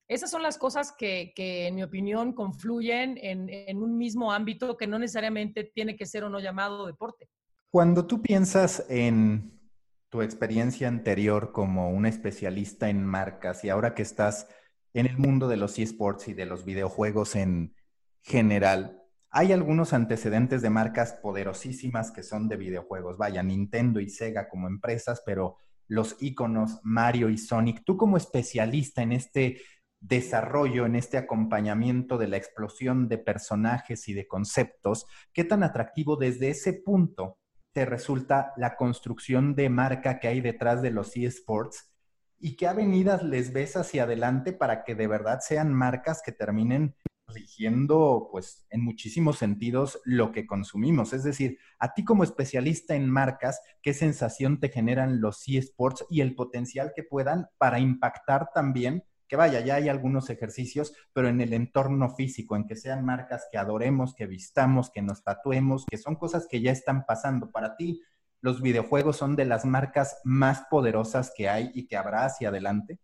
Esas 0.06 0.30
son 0.30 0.42
las 0.42 0.58
cosas 0.58 0.92
que, 0.92 1.32
que 1.34 1.66
en 1.66 1.76
mi 1.76 1.82
opinión, 1.82 2.34
confluyen 2.34 3.18
en, 3.22 3.48
en, 3.48 3.82
un 3.82 3.96
mismo 3.96 4.32
ámbito 4.32 4.76
que 4.76 4.86
no 4.86 4.98
necesariamente 4.98 5.64
tiene 5.64 5.96
que 5.96 6.04
ser 6.04 6.24
o 6.24 6.28
no 6.28 6.40
llamado 6.40 6.86
deporte. 6.86 7.30
Cuando 7.70 8.06
tú 8.06 8.20
piensas 8.20 8.84
en 8.90 9.58
tu 10.10 10.20
experiencia 10.20 10.88
anterior 10.88 11.52
como 11.52 11.90
una 11.90 12.10
especialista 12.10 12.90
en 12.90 13.04
marcas 13.04 13.64
y 13.64 13.70
ahora 13.70 13.94
que 13.94 14.02
estás 14.02 14.46
en 14.92 15.06
el 15.06 15.16
mundo 15.16 15.48
de 15.48 15.56
los 15.56 15.78
esports 15.78 16.28
y 16.28 16.34
de 16.34 16.46
los 16.46 16.64
videojuegos 16.64 17.34
en 17.34 17.74
general, 18.22 19.03
hay 19.36 19.52
algunos 19.52 19.92
antecedentes 19.92 20.62
de 20.62 20.70
marcas 20.70 21.14
poderosísimas 21.14 22.12
que 22.12 22.22
son 22.22 22.46
de 22.46 22.56
videojuegos. 22.56 23.18
Vaya, 23.18 23.42
Nintendo 23.42 23.98
y 23.98 24.08
Sega 24.08 24.48
como 24.48 24.68
empresas, 24.68 25.24
pero 25.26 25.56
los 25.88 26.16
iconos 26.20 26.78
Mario 26.84 27.28
y 27.30 27.36
Sonic. 27.36 27.82
Tú 27.84 27.96
como 27.96 28.16
especialista 28.16 29.02
en 29.02 29.10
este 29.10 29.60
desarrollo, 29.98 30.86
en 30.86 30.94
este 30.94 31.18
acompañamiento 31.18 32.16
de 32.16 32.28
la 32.28 32.36
explosión 32.36 33.08
de 33.08 33.18
personajes 33.18 34.06
y 34.06 34.14
de 34.14 34.28
conceptos, 34.28 35.06
¿qué 35.32 35.42
tan 35.42 35.64
atractivo 35.64 36.14
desde 36.14 36.50
ese 36.50 36.72
punto 36.72 37.38
te 37.72 37.84
resulta 37.86 38.52
la 38.56 38.76
construcción 38.76 39.56
de 39.56 39.68
marca 39.68 40.20
que 40.20 40.28
hay 40.28 40.42
detrás 40.42 40.80
de 40.80 40.92
los 40.92 41.16
eSports? 41.16 41.90
¿Y 42.38 42.54
qué 42.54 42.68
avenidas 42.68 43.24
les 43.24 43.52
ves 43.52 43.76
hacia 43.76 44.04
adelante 44.04 44.52
para 44.52 44.84
que 44.84 44.94
de 44.94 45.08
verdad 45.08 45.40
sean 45.40 45.74
marcas 45.74 46.22
que 46.24 46.30
terminen 46.30 46.94
rigiendo, 47.26 48.28
pues, 48.30 48.66
en 48.70 48.84
muchísimos 48.84 49.38
sentidos 49.38 50.00
lo 50.04 50.32
que 50.32 50.46
consumimos. 50.46 51.12
Es 51.12 51.24
decir, 51.24 51.58
a 51.78 51.94
ti 51.94 52.04
como 52.04 52.24
especialista 52.24 52.94
en 52.94 53.08
marcas, 53.08 53.60
¿qué 53.82 53.94
sensación 53.94 54.60
te 54.60 54.68
generan 54.68 55.20
los 55.20 55.42
eSports 55.48 56.04
y 56.10 56.20
el 56.20 56.34
potencial 56.34 56.92
que 56.94 57.02
puedan 57.02 57.46
para 57.58 57.78
impactar 57.78 58.50
también? 58.54 59.04
Que 59.26 59.36
vaya, 59.36 59.60
ya 59.60 59.76
hay 59.76 59.88
algunos 59.88 60.28
ejercicios, 60.28 60.94
pero 61.12 61.28
en 61.28 61.40
el 61.40 61.54
entorno 61.54 62.14
físico, 62.14 62.56
en 62.56 62.66
que 62.66 62.76
sean 62.76 63.04
marcas 63.04 63.46
que 63.50 63.58
adoremos, 63.58 64.14
que 64.14 64.26
vistamos, 64.26 64.90
que 64.90 65.02
nos 65.02 65.24
tatuemos, 65.24 65.86
que 65.86 65.96
son 65.96 66.16
cosas 66.16 66.46
que 66.48 66.60
ya 66.60 66.72
están 66.72 67.06
pasando. 67.06 67.50
Para 67.50 67.76
ti, 67.76 68.02
los 68.42 68.60
videojuegos 68.60 69.16
son 69.16 69.36
de 69.36 69.46
las 69.46 69.64
marcas 69.64 70.20
más 70.24 70.64
poderosas 70.70 71.32
que 71.34 71.48
hay 71.48 71.70
y 71.72 71.86
que 71.86 71.96
habrá 71.96 72.26
hacia 72.26 72.50
adelante. 72.50 72.98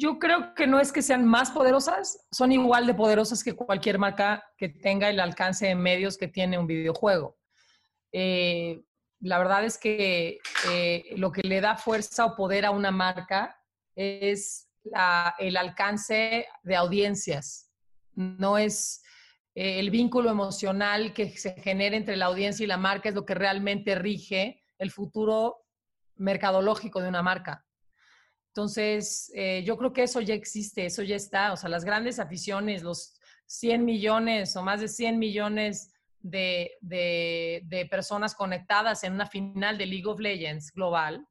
Yo 0.00 0.18
creo 0.18 0.54
que 0.54 0.66
no 0.66 0.80
es 0.80 0.92
que 0.92 1.02
sean 1.02 1.26
más 1.26 1.50
poderosas, 1.50 2.26
son 2.30 2.52
igual 2.52 2.86
de 2.86 2.94
poderosas 2.94 3.44
que 3.44 3.52
cualquier 3.52 3.98
marca 3.98 4.42
que 4.56 4.70
tenga 4.70 5.10
el 5.10 5.20
alcance 5.20 5.66
de 5.66 5.74
medios 5.74 6.16
que 6.16 6.26
tiene 6.26 6.56
un 6.56 6.66
videojuego. 6.66 7.36
Eh, 8.10 8.82
la 9.20 9.36
verdad 9.36 9.62
es 9.62 9.76
que 9.76 10.38
eh, 10.70 11.04
lo 11.18 11.30
que 11.30 11.42
le 11.42 11.60
da 11.60 11.76
fuerza 11.76 12.24
o 12.24 12.34
poder 12.34 12.64
a 12.64 12.70
una 12.70 12.90
marca 12.90 13.60
es 13.94 14.70
el 15.38 15.58
alcance 15.58 16.46
de 16.62 16.76
audiencias. 16.76 17.70
No 18.14 18.56
es 18.56 19.02
eh, 19.54 19.80
el 19.80 19.90
vínculo 19.90 20.30
emocional 20.30 21.12
que 21.12 21.36
se 21.36 21.52
genera 21.60 21.94
entre 21.94 22.16
la 22.16 22.24
audiencia 22.24 22.64
y 22.64 22.68
la 22.68 22.78
marca, 22.78 23.10
es 23.10 23.14
lo 23.14 23.26
que 23.26 23.34
realmente 23.34 23.94
rige 23.96 24.62
el 24.78 24.90
futuro 24.90 25.66
mercadológico 26.16 27.02
de 27.02 27.08
una 27.10 27.22
marca. 27.22 27.66
Entonces, 28.50 29.30
eh, 29.34 29.62
yo 29.64 29.76
creo 29.76 29.92
que 29.92 30.02
eso 30.02 30.20
ya 30.20 30.34
existe, 30.34 30.86
eso 30.86 31.02
ya 31.02 31.14
está. 31.14 31.52
O 31.52 31.56
sea, 31.56 31.68
las 31.68 31.84
grandes 31.84 32.18
aficiones, 32.18 32.82
los 32.82 33.14
100 33.46 33.84
millones 33.84 34.56
o 34.56 34.62
más 34.62 34.80
de 34.80 34.88
100 34.88 35.18
millones 35.18 35.92
de, 36.20 37.88
personas 37.90 38.34
conectadas 38.34 39.04
en 39.04 39.12
una 39.14 39.26
final 39.26 39.78
de 39.78 39.86
League 39.86 40.06
of 40.06 40.18
Legends 40.18 40.72
global, 40.72 41.26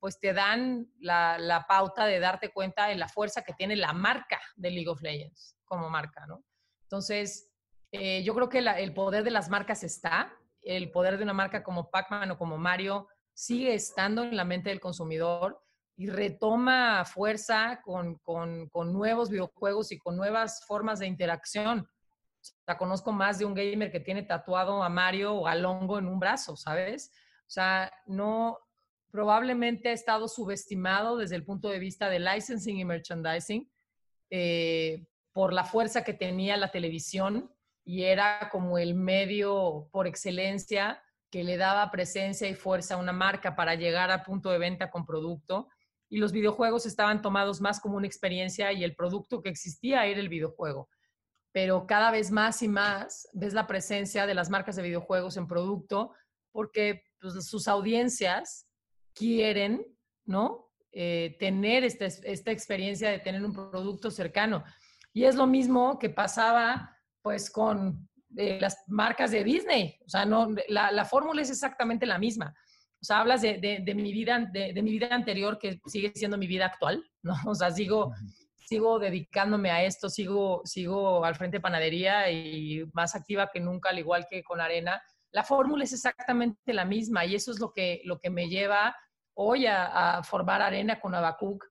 pues 0.00 0.18
te 0.18 0.32
dan 0.32 0.88
la, 0.98 1.64
pauta 1.68 2.04
de 2.04 2.18
darte 2.18 2.52
cuenta 2.52 2.86
de 2.88 2.96
la 2.96 3.08
fuerza 3.08 3.42
que 3.42 3.54
tiene 3.54 3.76
la 3.76 3.92
marca 3.92 4.40
de 4.56 4.70
League 4.70 4.88
of 4.88 5.02
Legends 5.02 5.56
como 5.64 5.88
marca, 5.88 6.26
¿no? 6.26 6.44
Entonces, 6.82 7.50
eh, 7.92 8.22
yo 8.24 8.34
creo 8.34 8.48
que 8.48 8.58
el 8.58 8.92
poder 8.92 9.24
de 9.24 9.30
las 9.30 9.48
marcas 9.48 9.84
está, 9.84 10.32
el 10.62 10.90
poder 10.90 11.16
de 11.16 11.24
una 11.24 11.32
marca 11.32 11.62
como 11.62 11.90
Pac-Man 11.90 12.32
o 12.32 12.38
como 12.38 12.58
Mario 12.58 13.08
sigue 13.34 13.74
estando 13.74 14.24
en 14.24 14.36
la 14.36 14.44
mente 14.44 14.70
del 14.70 14.80
consumidor 14.80 15.65
y 15.96 16.08
retoma 16.08 17.04
fuerza 17.06 17.80
con, 17.82 18.20
nuevos 18.92 19.30
videojuegos 19.30 19.92
y 19.92 19.98
con 19.98 20.16
nuevas 20.16 20.64
formas 20.66 20.98
de 20.98 21.06
interacción. 21.06 21.80
O 21.80 22.64
sea, 22.64 22.76
conozco 22.76 23.12
más 23.12 23.38
de 23.38 23.46
un 23.46 23.54
gamer 23.54 23.90
que 23.90 24.00
tiene 24.00 24.22
tatuado 24.22 24.82
a 24.82 24.88
Mario 24.90 25.34
o 25.34 25.46
a 25.46 25.54
Longo 25.54 25.98
en 25.98 26.06
un 26.06 26.20
brazo, 26.20 26.54
¿sabes? 26.54 27.10
O 27.46 27.50
sea, 27.50 27.90
no, 28.06 28.58
probablemente 29.10 29.88
ha 29.88 29.92
estado 29.92 30.28
subestimado 30.28 31.16
desde 31.16 31.36
el 31.36 31.44
punto 31.44 31.70
de 31.70 31.78
vista 31.78 32.10
de 32.10 32.20
licensing 32.20 32.78
y 32.78 32.84
merchandising 32.84 33.70
eh, 34.28 35.06
por 35.32 35.54
la 35.54 35.64
fuerza 35.64 36.04
que 36.04 36.12
tenía 36.12 36.58
la 36.58 36.70
televisión 36.70 37.50
y 37.84 38.02
era 38.02 38.50
como 38.52 38.78
el 38.78 38.94
medio 38.94 39.88
por 39.92 40.06
excelencia 40.06 41.02
que 41.30 41.42
le 41.42 41.56
daba 41.56 41.90
presencia 41.90 42.48
y 42.48 42.54
fuerza 42.54 42.94
a 42.94 42.98
una 42.98 43.12
marca 43.12 43.56
para 43.56 43.74
llegar 43.74 44.10
a 44.10 44.22
punto 44.22 44.50
de 44.50 44.58
venta 44.58 44.90
con 44.90 45.06
producto 45.06 45.68
y 46.08 46.18
los 46.18 46.32
videojuegos 46.32 46.86
estaban 46.86 47.22
tomados 47.22 47.60
más 47.60 47.80
como 47.80 47.96
una 47.96 48.06
experiencia 48.06 48.72
y 48.72 48.84
el 48.84 48.94
producto 48.94 49.42
que 49.42 49.48
existía 49.48 50.06
era 50.06 50.20
el 50.20 50.28
videojuego. 50.28 50.88
Pero 51.52 51.86
cada 51.86 52.10
vez 52.10 52.30
más 52.30 52.62
y 52.62 52.68
más 52.68 53.28
ves 53.32 53.54
la 53.54 53.66
presencia 53.66 54.26
de 54.26 54.34
las 54.34 54.50
marcas 54.50 54.76
de 54.76 54.82
videojuegos 54.82 55.36
en 55.36 55.46
producto 55.46 56.12
porque 56.52 57.04
pues, 57.20 57.46
sus 57.46 57.66
audiencias 57.68 58.66
quieren, 59.14 59.86
¿no? 60.24 60.70
Eh, 60.92 61.36
tener 61.38 61.84
esta, 61.84 62.06
esta 62.06 62.50
experiencia 62.50 63.10
de 63.10 63.18
tener 63.18 63.44
un 63.44 63.52
producto 63.52 64.10
cercano. 64.10 64.64
Y 65.12 65.24
es 65.24 65.34
lo 65.34 65.46
mismo 65.46 65.98
que 65.98 66.10
pasaba 66.10 66.96
pues 67.22 67.50
con 67.50 68.08
eh, 68.36 68.58
las 68.60 68.84
marcas 68.86 69.30
de 69.30 69.42
Disney. 69.42 69.98
O 70.06 70.08
sea, 70.08 70.24
no, 70.24 70.54
la, 70.68 70.92
la 70.92 71.04
fórmula 71.04 71.42
es 71.42 71.50
exactamente 71.50 72.06
la 72.06 72.18
misma. 72.18 72.54
O 73.00 73.04
sea, 73.04 73.20
hablas 73.20 73.42
de, 73.42 73.58
de, 73.58 73.94
mi, 73.94 74.12
vida, 74.12 74.48
de, 74.52 74.72
de, 74.72 74.82
mi 74.82 74.90
vida 74.90 75.08
anterior 75.10 75.58
que 75.58 75.80
sigue 75.86 76.12
siendo 76.14 76.38
mi 76.38 76.46
vida 76.46 76.66
actual, 76.66 77.04
¿no? 77.22 77.34
O 77.50 77.54
sea, 77.54 77.70
sigo, 77.70 78.12
sigo 78.54 78.98
dedicándome 78.98 79.70
a 79.70 79.84
esto, 79.84 80.08
sigo, 80.10 80.62
sigo 80.64 81.24
al 81.24 81.36
frente 81.36 81.58
de 81.58 81.62
panadería 81.62 82.30
y 82.30 82.84
más 82.92 83.14
activa 83.14 83.50
que 83.52 83.60
nunca, 83.60 83.90
al 83.90 83.98
igual 83.98 84.26
que 84.28 84.42
con 84.42 84.60
Arena. 84.60 85.00
La 85.30 85.44
fórmula 85.44 85.84
es 85.84 85.92
exactamente 85.92 86.72
la 86.72 86.84
misma 86.84 87.24
y 87.24 87.34
eso 87.34 87.50
es 87.52 87.60
lo 87.60 87.72
que, 87.72 88.00
lo 88.04 88.18
que 88.18 88.30
me 88.30 88.48
lleva 88.48 88.96
hoy 89.34 89.66
a, 89.66 90.18
a 90.18 90.22
formar 90.22 90.62
Arena 90.62 90.98
con 90.98 91.14
Abacuc, 91.14 91.64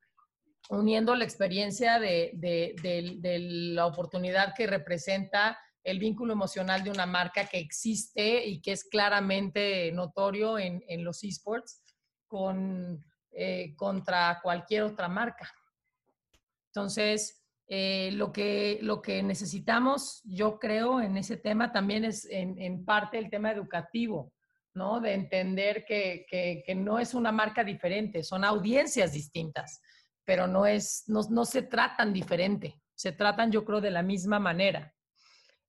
uniendo 0.70 1.16
la 1.16 1.24
experiencia 1.24 2.00
de, 2.00 2.32
de, 2.36 2.76
de, 2.82 3.40
la 3.40 3.86
oportunidad 3.86 4.54
que 4.56 4.68
representa 4.68 5.60
el 5.86 6.00
vínculo 6.00 6.34
emocional 6.34 6.84
de 6.84 6.90
una 6.90 7.06
marca 7.06 7.46
que 7.46 7.60
existe 7.60 8.44
y 8.44 8.60
que 8.60 8.72
es 8.72 8.84
claramente 8.84 9.92
notorio 9.92 10.58
en, 10.58 10.82
los 11.04 11.24
esports 11.24 11.84
con, 12.28 13.06
eh, 13.32 13.76
contra 13.76 14.40
cualquier 14.42 14.82
otra 14.82 15.08
marca. 15.08 15.48
Entonces, 16.70 17.46
eh, 17.68 18.10
lo, 18.14 18.32
que, 18.32 18.80
lo 18.82 19.00
que 19.00 19.22
necesitamos, 19.22 20.22
yo 20.26 20.58
creo, 20.58 21.02
en 21.02 21.18
ese 21.18 21.38
tema 21.38 21.72
también 21.72 22.04
es 22.04 22.28
en, 22.32 22.84
parte 22.84 23.20
el 23.20 23.30
tema 23.30 23.52
educativo, 23.52 24.34
¿no? 24.74 25.00
De 25.00 25.14
entender 25.14 25.86
que, 25.86 26.26
que, 26.28 26.76
no 26.76 26.98
es 26.98 27.14
una 27.14 27.32
marca 27.32 27.64
diferente, 27.64 28.24
son 28.24 28.44
audiencias 28.44 29.14
distintas, 29.14 29.82
pero 30.24 30.48
no, 30.48 30.66
es, 30.66 31.04
no, 31.06 31.22
no 31.30 31.46
se 31.46 31.62
tratan 31.62 32.12
diferente, 32.12 32.82
se 32.96 33.12
tratan, 33.12 33.52
yo 33.52 33.64
creo, 33.64 33.82
de 33.82 33.92
la 33.92 34.02
misma 34.02 34.40
manera 34.40 34.95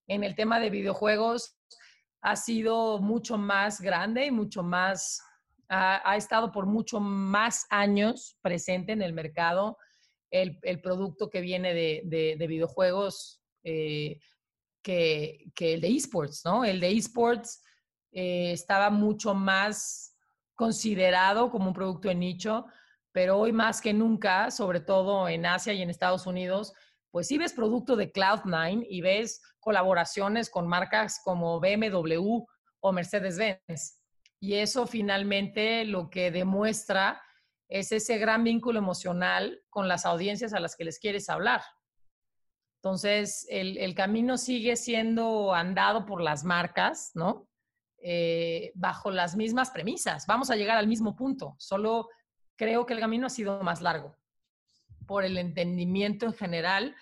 en 0.06 0.24
el 0.24 0.34
tema 0.34 0.60
de 0.60 0.70
videojuegos 0.70 1.56
ha 2.20 2.36
sido 2.36 2.98
mucho 2.98 3.38
más 3.38 3.80
grande 3.80 4.26
y 4.26 4.30
mucho 4.30 4.62
más, 4.62 5.22
ha, 5.68 6.16
estado 6.16 6.52
por 6.52 6.66
mucho 6.66 7.00
más 7.00 7.66
años 7.70 8.36
presente 8.42 8.92
en 8.92 9.02
el 9.02 9.12
mercado 9.12 9.76
el, 10.30 10.80
producto 10.82 11.30
que 11.30 11.40
viene 11.40 11.72
de, 11.72 12.46
videojuegos 12.48 13.40
eh, 13.64 14.18
que, 14.82 15.52
el 15.58 15.80
de 15.80 15.88
esports, 15.88 16.42
¿no? 16.44 16.64
El 16.64 16.80
de 16.80 16.90
esports 16.90 17.62
eh, 18.12 18.52
estaba 18.52 18.90
mucho 18.90 19.34
más 19.34 20.16
considerado 20.54 21.50
como 21.50 21.68
un 21.68 21.74
producto 21.74 22.08
de 22.08 22.14
nicho, 22.14 22.66
pero 23.12 23.38
hoy 23.38 23.52
más 23.52 23.80
que 23.80 23.92
nunca, 23.92 24.50
sobre 24.50 24.80
todo 24.80 25.28
en 25.28 25.46
Asia 25.46 25.72
y 25.72 25.82
en 25.82 25.90
Estados 25.90 26.26
Unidos, 26.26 26.72
pues 27.10 27.28
sí 27.28 27.38
ves 27.38 27.52
producto 27.52 27.96
de 27.96 28.12
Cloud9 28.12 28.86
y 28.88 29.00
ves 29.00 29.40
colaboraciones 29.66 30.48
con 30.48 30.68
marcas 30.68 31.20
como 31.24 31.58
BMW 31.58 32.44
o 32.78 32.92
Mercedes-Benz. 32.92 34.00
Y 34.38 34.54
eso 34.54 34.86
finalmente 34.86 35.84
lo 35.84 36.08
que 36.08 36.30
demuestra 36.30 37.20
es 37.68 37.90
ese 37.90 38.16
gran 38.18 38.44
vínculo 38.44 38.78
emocional 38.78 39.60
con 39.68 39.88
las 39.88 40.06
audiencias 40.06 40.54
a 40.54 40.60
las 40.60 40.76
que 40.76 40.84
les 40.84 41.00
quieres 41.00 41.28
hablar. 41.28 41.62
Entonces, 42.76 43.44
el, 43.50 43.92
camino 43.96 44.38
sigue 44.38 44.76
siendo 44.76 45.52
andado 45.52 46.06
por 46.06 46.22
las 46.22 46.44
marcas, 46.44 47.10
¿no? 47.14 47.48
Eh, 47.98 48.70
bajo 48.76 49.10
las 49.10 49.34
mismas 49.34 49.72
premisas. 49.72 50.28
Vamos 50.28 50.48
a 50.50 50.54
llegar 50.54 50.78
al 50.78 50.86
mismo 50.86 51.16
punto, 51.16 51.56
solo 51.58 52.08
creo 52.54 52.86
que 52.86 52.94
el 52.94 53.00
camino 53.00 53.26
ha 53.26 53.30
sido 53.30 53.60
más 53.64 53.82
largo 53.82 54.14
por 55.08 55.24
el 55.24 55.38
entendimiento 55.38 56.26
en 56.26 56.34
general 56.34 56.94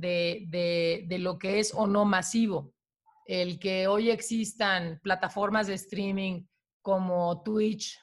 de, 0.00 1.04
de 1.06 1.18
lo 1.18 1.38
que 1.38 1.58
es 1.58 1.72
o 1.74 1.86
no 1.86 2.04
masivo. 2.04 2.72
El 3.26 3.58
que 3.58 3.88
hoy 3.88 4.10
existan 4.10 5.00
plataformas 5.02 5.66
de 5.66 5.74
streaming 5.74 6.44
como 6.80 7.42
Twitch, 7.42 7.98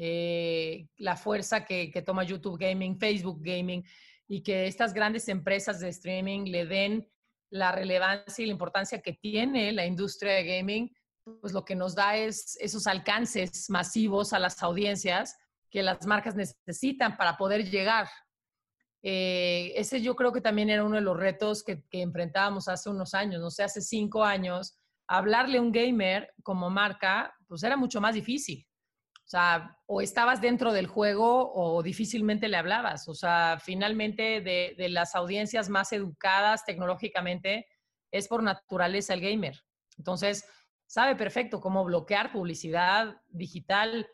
eh, 0.00 0.86
la 0.98 1.16
fuerza 1.16 1.64
que, 1.64 1.90
toma 2.06 2.22
YouTube 2.22 2.56
Gaming, 2.56 2.98
Facebook 2.98 3.40
Gaming, 3.42 3.84
y 4.28 4.42
que 4.42 4.68
estas 4.68 4.94
grandes 4.94 5.28
empresas 5.28 5.80
de 5.80 5.88
streaming 5.88 6.44
le 6.44 6.66
den 6.66 7.08
la 7.50 7.72
relevancia 7.72 8.42
y 8.42 8.46
la 8.46 8.52
importancia 8.52 9.00
que 9.00 9.14
tiene 9.14 9.72
la 9.72 9.86
industria 9.86 10.34
de 10.34 10.44
gaming, 10.44 10.94
pues 11.40 11.52
lo 11.52 11.64
que 11.64 11.74
nos 11.74 11.94
da 11.94 12.16
es 12.16 12.56
esos 12.60 12.86
alcances 12.86 13.68
masivos 13.70 14.32
a 14.32 14.38
las 14.38 14.62
audiencias 14.62 15.36
que 15.70 15.82
las 15.82 16.06
marcas 16.06 16.36
necesitan 16.36 17.16
para 17.16 17.36
poder 17.36 17.68
llegar. 17.68 18.08
Eh, 19.02 19.72
ese 19.76 20.00
yo 20.00 20.16
creo 20.16 20.32
que 20.32 20.40
también 20.40 20.70
era 20.70 20.84
uno 20.84 20.96
de 20.96 21.02
los 21.02 21.16
retos 21.16 21.62
que, 21.62 21.84
enfrentábamos 21.90 22.68
hace 22.68 22.90
unos 22.90 23.14
años, 23.14 23.40
no 23.40 23.50
sé, 23.50 23.62
hace 23.62 23.80
cinco 23.80 24.24
años, 24.24 24.76
hablarle 25.06 25.58
a 25.58 25.62
un 25.62 25.72
gamer 25.72 26.32
como 26.42 26.68
marca, 26.68 27.34
pues 27.46 27.62
era 27.62 27.76
mucho 27.76 28.00
más 28.00 28.14
difícil. 28.14 28.66
O 29.14 29.30
sea, 29.30 29.78
o 29.86 30.00
estabas 30.00 30.40
dentro 30.40 30.72
del 30.72 30.86
juego 30.86 31.52
o 31.54 31.82
difícilmente 31.82 32.48
le 32.48 32.56
hablabas. 32.56 33.08
O 33.08 33.14
sea, 33.14 33.58
finalmente 33.62 34.40
de, 34.40 34.88
las 34.88 35.14
audiencias 35.14 35.68
más 35.68 35.92
educadas 35.92 36.64
tecnológicamente 36.64 37.66
es 38.10 38.26
por 38.26 38.42
naturaleza 38.42 39.12
el 39.12 39.20
gamer. 39.20 39.62
Entonces, 39.98 40.46
sabe 40.86 41.14
perfecto 41.14 41.60
cómo 41.60 41.84
bloquear 41.84 42.32
publicidad 42.32 43.20
digital, 43.28 44.08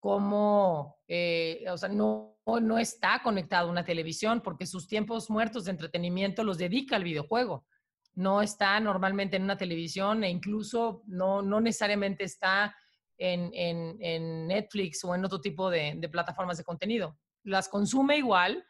cómo, 0.00 0.98
eh, 1.08 1.64
o 1.70 1.78
sea, 1.78 1.88
no, 1.88 2.37
no 2.58 2.78
está 2.78 3.20
conectado 3.22 3.68
a 3.68 3.70
una 3.70 3.84
televisión 3.84 4.40
porque 4.40 4.66
sus 4.66 4.88
tiempos 4.88 5.28
muertos 5.28 5.66
de 5.66 5.72
entretenimiento 5.72 6.42
los 6.42 6.56
dedica 6.56 6.96
al 6.96 7.04
videojuego. 7.04 7.66
No 8.14 8.40
está 8.40 8.80
normalmente 8.80 9.36
en 9.36 9.44
una 9.44 9.58
televisión 9.58 10.24
e 10.24 10.30
incluso 10.30 11.02
no, 11.06 11.42
no 11.42 11.60
necesariamente 11.60 12.24
está 12.24 12.74
en, 13.18 14.46
Netflix 14.48 15.04
o 15.04 15.14
en 15.14 15.24
otro 15.24 15.40
tipo 15.40 15.70
de, 15.70 16.08
plataformas 16.10 16.56
de 16.56 16.64
contenido. 16.64 17.18
Las 17.44 17.68
consume 17.68 18.16
igual, 18.16 18.64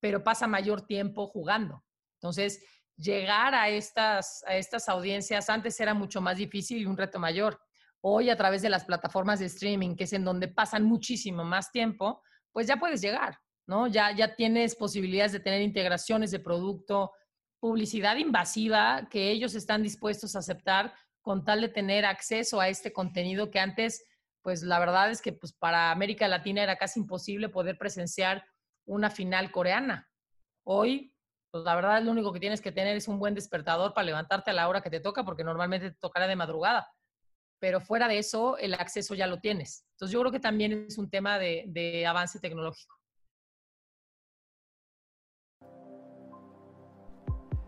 pero 0.00 0.24
pasa 0.24 0.46
mayor 0.46 0.82
tiempo 0.82 1.28
jugando. 1.28 1.84
Entonces, 2.14 2.64
llegar 2.96 3.54
a 3.54 3.68
estas, 3.68 4.42
a 4.46 4.56
estas 4.56 4.88
audiencias 4.88 5.48
antes 5.48 5.78
era 5.80 5.94
mucho 5.94 6.20
más 6.20 6.36
difícil 6.36 6.78
y 6.78 6.86
un 6.86 6.96
reto 6.96 7.18
mayor. 7.18 7.60
Hoy, 8.00 8.30
a 8.30 8.36
través 8.36 8.62
de 8.62 8.70
las 8.70 8.84
plataformas 8.84 9.38
de 9.38 9.46
streaming, 9.46 9.94
que 9.94 10.04
es 10.04 10.12
en 10.12 10.24
donde 10.24 10.48
pasan 10.48 10.84
muchísimo 10.84 11.44
más 11.44 11.70
tiempo, 11.70 12.20
pues 12.52 12.66
ya 12.66 12.76
puedes 12.76 13.00
llegar, 13.00 13.38
¿no? 13.66 13.86
Ya, 13.86 14.14
ya 14.14 14.34
tienes 14.34 14.76
posibilidades 14.76 15.32
de 15.32 15.40
tener 15.40 15.62
integraciones 15.62 16.30
de 16.30 16.40
producto, 16.40 17.12
publicidad 17.60 18.16
invasiva 18.16 19.08
que 19.10 19.30
ellos 19.30 19.54
están 19.54 19.82
dispuestos 19.82 20.34
a 20.34 20.40
aceptar 20.40 20.94
con 21.22 21.44
tal 21.44 21.60
de 21.60 21.68
tener 21.68 22.04
acceso 22.04 22.60
a 22.60 22.68
este 22.68 22.92
contenido 22.92 23.50
que 23.50 23.60
antes, 23.60 24.04
pues 24.42 24.62
la 24.62 24.80
verdad 24.80 25.10
es 25.10 25.22
que 25.22 25.32
pues, 25.32 25.52
para 25.52 25.92
América 25.92 26.26
Latina 26.26 26.62
era 26.62 26.76
casi 26.76 27.00
imposible 27.00 27.48
poder 27.48 27.78
presenciar 27.78 28.44
una 28.84 29.10
final 29.10 29.52
coreana. 29.52 30.10
Hoy, 30.64 31.14
pues 31.52 31.64
la 31.64 31.76
verdad, 31.76 32.02
lo 32.02 32.10
único 32.10 32.32
que 32.32 32.40
tienes 32.40 32.60
que 32.60 32.72
tener 32.72 32.96
es 32.96 33.06
un 33.06 33.18
buen 33.18 33.34
despertador 33.34 33.94
para 33.94 34.06
levantarte 34.06 34.50
a 34.50 34.54
la 34.54 34.68
hora 34.68 34.80
que 34.80 34.90
te 34.90 35.00
toca, 35.00 35.24
porque 35.24 35.44
normalmente 35.44 35.90
te 35.90 35.98
tocará 35.98 36.26
de 36.26 36.34
madrugada. 36.34 36.90
Pero 37.62 37.80
fuera 37.80 38.08
de 38.08 38.18
eso, 38.18 38.58
el 38.58 38.74
acceso 38.74 39.14
ya 39.14 39.28
lo 39.28 39.38
tienes. 39.38 39.86
Entonces, 39.92 40.12
yo 40.12 40.18
creo 40.18 40.32
que 40.32 40.40
también 40.40 40.86
es 40.88 40.98
un 40.98 41.08
tema 41.08 41.38
de, 41.38 41.62
de 41.68 42.04
avance 42.04 42.40
tecnológico. 42.40 42.96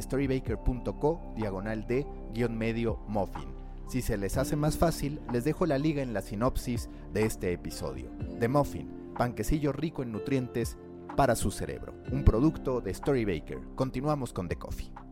storybaker.co 0.00 1.32
diagonal 1.36 1.86
de 1.86 2.06
guion 2.32 2.56
medio 2.56 2.98
muffin. 3.08 3.54
Si 3.88 4.02
se 4.02 4.16
les 4.16 4.36
hace 4.36 4.56
más 4.56 4.76
fácil, 4.76 5.20
les 5.32 5.44
dejo 5.44 5.64
la 5.64 5.78
liga 5.78 6.02
en 6.02 6.12
la 6.12 6.20
sinopsis 6.20 6.88
de 7.12 7.24
este 7.24 7.52
episodio. 7.52 8.10
The 8.40 8.48
Muffin, 8.48 9.12
panquecillo 9.16 9.72
rico 9.72 10.02
en 10.02 10.10
nutrientes 10.10 10.76
para 11.16 11.36
su 11.36 11.52
cerebro. 11.52 11.94
Un 12.10 12.24
producto 12.24 12.80
de 12.80 12.92
Storybaker. 12.92 13.60
Continuamos 13.76 14.32
con 14.32 14.48
The 14.48 14.56
Coffee. 14.56 15.05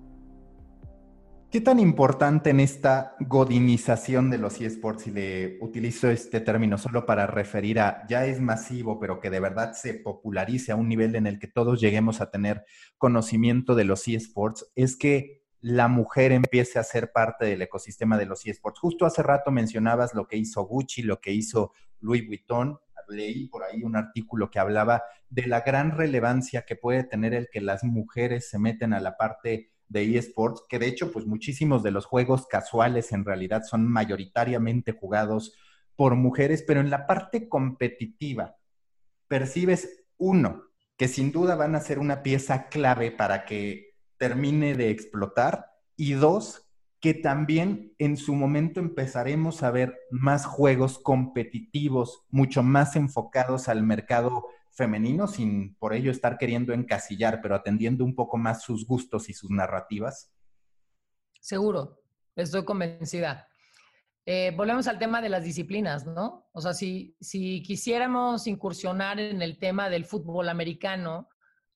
¿Qué 1.55 1.61
tan 1.61 1.79
importante 1.79 2.51
en 2.51 2.59
esta 2.59 3.14
godinización 3.21 4.29
de 4.29 4.38
los 4.38 4.61
eSports, 4.61 5.07
y 5.07 5.12
le 5.12 5.59
utilizo 5.61 6.11
este 6.11 6.40
término 6.40 6.79
solo 6.79 7.07
para 7.07 7.29
referir 7.29 7.79
a 7.79 8.05
ya 8.09 8.27
es 8.27 8.40
masivo, 8.40 8.99
pero 8.99 9.21
que 9.21 9.31
de 9.31 9.38
verdad 9.38 9.73
se 9.73 9.95
popularice 9.95 10.73
a 10.73 10.75
un 10.75 10.88
nivel 10.88 11.14
en 11.14 11.29
el 11.29 11.38
que 11.38 11.47
todos 11.47 11.81
lleguemos 11.81 12.21
a 12.21 12.33
tener 12.33 12.64
conocimiento 12.99 13.77
de 13.77 13.85
los 13.85 14.09
eSports, 14.09 14.73
es 14.75 14.97
que 14.97 15.45
la 15.61 15.87
mujer 15.87 16.33
empiece 16.33 16.81
a 16.81 16.83
ser 16.83 17.12
parte 17.12 17.45
del 17.45 17.62
ecosistema 17.62 18.19
de 18.19 18.27
los 18.27 18.45
eSports? 18.45 18.81
Justo 18.81 19.07
hace 19.07 19.23
rato 19.23 19.53
mencionabas 19.53 20.12
lo 20.12 20.27
que 20.27 20.37
hizo 20.37 20.64
Gucci, 20.64 21.03
lo 21.03 21.21
que 21.21 21.31
hizo 21.31 21.71
Louis 22.01 22.27
Vuitton. 22.27 22.81
Leí 23.07 23.47
por 23.47 23.62
ahí 23.62 23.85
un 23.85 23.95
artículo 23.95 24.51
que 24.51 24.59
hablaba 24.59 25.05
de 25.31 25.47
la 25.47 25.61
gran 25.61 25.93
relevancia 25.93 26.62
que 26.62 26.75
puede 26.75 27.05
tener 27.05 27.33
el 27.33 27.49
que 27.49 27.61
las 27.61 27.85
mujeres 27.85 28.51
se 28.51 28.59
meten 28.59 28.93
a 28.93 28.99
la 28.99 29.17
parte 29.17 29.73
de 29.94 30.18
eSports, 30.18 30.64
que 30.68 30.78
de 30.78 30.88
hecho, 30.88 31.11
pues 31.11 31.24
muchísimos 31.24 31.83
de 31.83 31.92
los 31.92 32.04
juegos 32.04 32.46
casuales 32.46 33.12
en 33.12 33.24
realidad 33.24 33.62
son 33.62 33.88
mayoritariamente 33.88 34.92
jugados 34.92 35.54
por 35.96 36.16
mujeres, 36.16 36.64
pero 36.66 36.80
en 36.80 36.90
la 36.90 37.07
parte 37.07 37.48
competitiva 37.48 38.57
percibes 39.28 40.04
uno, 40.18 40.64
que 40.98 41.09
sin 41.09 41.33
duda 41.33 41.54
van 41.54 41.76
a 41.76 41.80
ser 41.80 41.98
una 41.98 42.22
pieza 42.22 42.68
clave 42.68 43.11
para 43.12 43.44
que 43.46 43.94
termine 44.18 44.74
de 44.74 44.90
explotar, 44.90 45.66
y 45.96 46.14
dos, 46.14 46.68
que 47.00 47.14
también 47.14 47.94
en 47.98 48.16
su 48.16 48.35
momento 48.35 48.80
empezaremos 48.80 49.62
a 49.62 49.70
ver 49.70 49.96
más 50.11 50.44
juegos 50.44 50.98
competitivos, 50.98 52.24
mucho 52.30 52.64
más 52.64 52.96
enfocados 52.96 53.68
al 53.68 53.85
mercado 53.85 54.46
femenino 54.74 55.26
sin 55.26 55.74
por 55.76 55.94
ello 55.94 56.10
estar 56.10 56.37
queriendo 56.37 56.72
encasillar, 56.72 57.40
pero 57.40 57.54
atendiendo 57.54 58.04
un 58.04 58.14
poco 58.14 58.37
más 58.37 58.62
sus 58.62 58.87
gustos 58.87 59.28
y 59.28 59.32
sus 59.32 59.50
narrativas? 59.50 60.32
Seguro, 61.40 62.02
estoy 62.34 62.64
convencida. 62.64 63.48
Eh, 64.26 64.52
volvemos 64.56 64.88
al 64.88 64.98
tema 64.98 65.20
de 65.20 65.28
las 65.28 65.44
disciplinas, 65.44 66.06
¿no? 66.06 66.48
O 66.52 66.60
sea, 66.60 66.72
si, 66.72 67.16
si 67.20 67.62
quisiéramos 67.62 68.46
incursionar 68.46 69.20
en 69.20 69.42
el 69.42 69.58
tema 69.58 69.90
del 69.90 70.06
fútbol 70.06 70.48
americano 70.48 71.28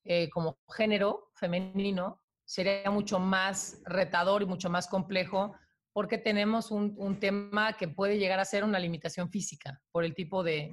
eh, 0.05 0.31
como 0.31 0.59
género 0.75 1.31
femenino, 1.35 2.23
sería 2.45 2.91
mucho 2.91 3.19
más 3.19 3.83
retador 3.85 4.43
y 4.43 4.47
mucho 4.47 4.71
más 4.71 4.89
complejo 4.89 5.55
porque 5.93 6.17
tenemos 6.17 6.71
un, 6.71 6.95
un, 6.97 7.19
tema 7.19 7.73
que 7.77 7.89
puede 7.89 8.19
llegar 8.19 8.39
a 8.41 8.45
ser 8.45 8.65
una 8.65 8.79
limitación 8.79 9.31
física 9.31 9.83
por 9.91 10.05
el 10.05 10.15
tipo 10.15 10.43
de, 10.43 10.71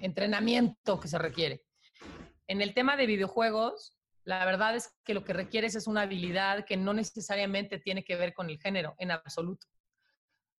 entrenamiento 0.00 1.00
que 1.00 1.08
se 1.08 1.18
requiere. 1.18 1.64
En 2.46 2.62
el 2.62 2.74
tema 2.74 2.96
de 2.96 3.06
videojuegos, 3.06 3.96
la 4.24 4.44
verdad 4.44 4.76
es 4.76 4.92
que 5.04 5.14
lo 5.14 5.24
que 5.24 5.32
requieres 5.32 5.74
es 5.74 5.86
una 5.86 6.02
habilidad 6.02 6.64
que 6.64 6.76
no 6.76 6.92
necesariamente 6.92 7.78
tiene 7.78 8.04
que 8.04 8.16
ver 8.16 8.34
con 8.34 8.50
el 8.50 8.60
género, 8.60 8.94
en 8.98 9.10
absoluto. 9.10 9.66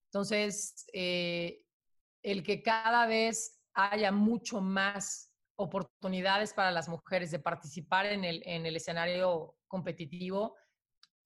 Entonces, 0.06 0.86
eh, 0.92 1.62
el 2.22 2.42
que 2.42 2.62
cada 2.62 3.06
vez 3.06 3.60
haya 3.74 4.10
mucho 4.10 4.60
más 4.60 5.32
oportunidades 5.56 6.54
para 6.54 6.70
las 6.70 6.88
mujeres 6.88 7.30
de 7.30 7.40
participar 7.40 8.06
en 8.06 8.24
el, 8.24 8.42
en 8.46 8.64
el 8.64 8.76
escenario 8.76 9.56
competitivo, 9.66 10.56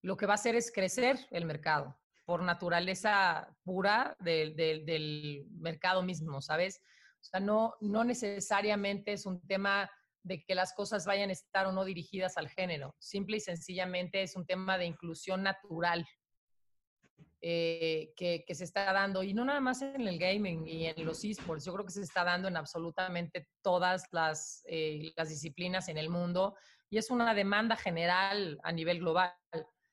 lo 0.02 0.16
que 0.16 0.26
va 0.26 0.32
a 0.32 0.34
hacer 0.34 0.56
es 0.56 0.72
crecer 0.72 1.18
el 1.30 1.44
mercado 1.44 1.96
por 2.24 2.42
naturaleza 2.42 3.48
pura 3.64 4.16
del 4.20 5.46
mercado 5.58 6.02
mismo, 6.02 6.40
¿sabes? 6.40 6.80
O 7.22 7.24
sea, 7.24 7.40
no, 7.40 7.74
no 7.80 8.04
necesariamente 8.04 9.12
es 9.12 9.26
un 9.26 9.40
tema 9.46 9.90
de 10.24 10.44
que 10.44 10.54
las 10.54 10.72
cosas 10.74 11.06
vayan 11.06 11.30
a 11.30 11.32
estar 11.32 11.66
o 11.66 11.72
no 11.72 11.84
dirigidas 11.84 12.36
al 12.36 12.48
género. 12.48 12.94
Simple 12.98 13.38
y 13.38 13.40
sencillamente 13.40 14.22
es 14.22 14.36
un 14.36 14.44
tema 14.44 14.76
de 14.76 14.86
inclusión 14.86 15.42
natural 15.42 16.06
eh, 17.44 18.12
que, 18.16 18.44
se 18.54 18.62
está 18.62 18.92
dando, 18.92 19.24
y 19.24 19.34
no 19.34 19.44
nada 19.44 19.58
más 19.58 19.82
en 19.82 20.06
el 20.06 20.16
gaming 20.16 20.64
y 20.68 20.86
en 20.86 21.04
los 21.04 21.24
esports, 21.24 21.64
yo 21.64 21.72
creo 21.72 21.84
que 21.84 21.90
se 21.90 22.02
está 22.02 22.22
dando 22.22 22.46
en 22.46 22.56
absolutamente 22.56 23.48
todas 23.62 24.04
las, 24.12 24.62
eh, 24.66 25.12
disciplinas 25.28 25.88
en 25.88 25.98
el 25.98 26.08
mundo, 26.08 26.54
y 26.88 26.98
es 26.98 27.10
una 27.10 27.34
demanda 27.34 27.74
general 27.74 28.60
a 28.62 28.70
nivel 28.70 29.00
global. 29.00 29.34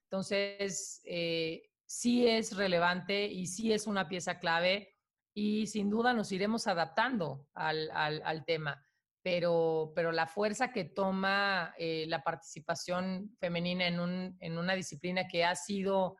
Entonces, 0.04 1.02
eh, 1.06 1.64
sí 1.88 2.28
es 2.28 2.56
relevante 2.56 3.26
y 3.26 3.48
sí 3.48 3.74
es 3.74 3.88
una 3.88 4.08
pieza 4.08 4.38
clave 4.38 4.99
y 5.34 5.68
sin 5.68 5.90
duda 5.90 6.14
nos 6.14 6.32
iremos 6.32 6.68
adaptando 6.68 7.48
al, 7.54 7.90
al, 7.92 8.46
tema. 8.46 8.86
Pero, 9.22 9.92
pero, 9.96 10.12
la 10.12 10.28
fuerza 10.28 10.72
que 10.72 10.86
toma 10.86 11.74
eh, 11.78 12.06
la 12.08 12.24
participación 12.24 13.36
femenina 13.40 13.88
en, 13.88 14.00
un, 14.00 14.38
en, 14.40 14.58
una 14.58 14.74
disciplina 14.74 15.28
que 15.28 15.44
ha 15.44 15.56
sido 15.56 16.18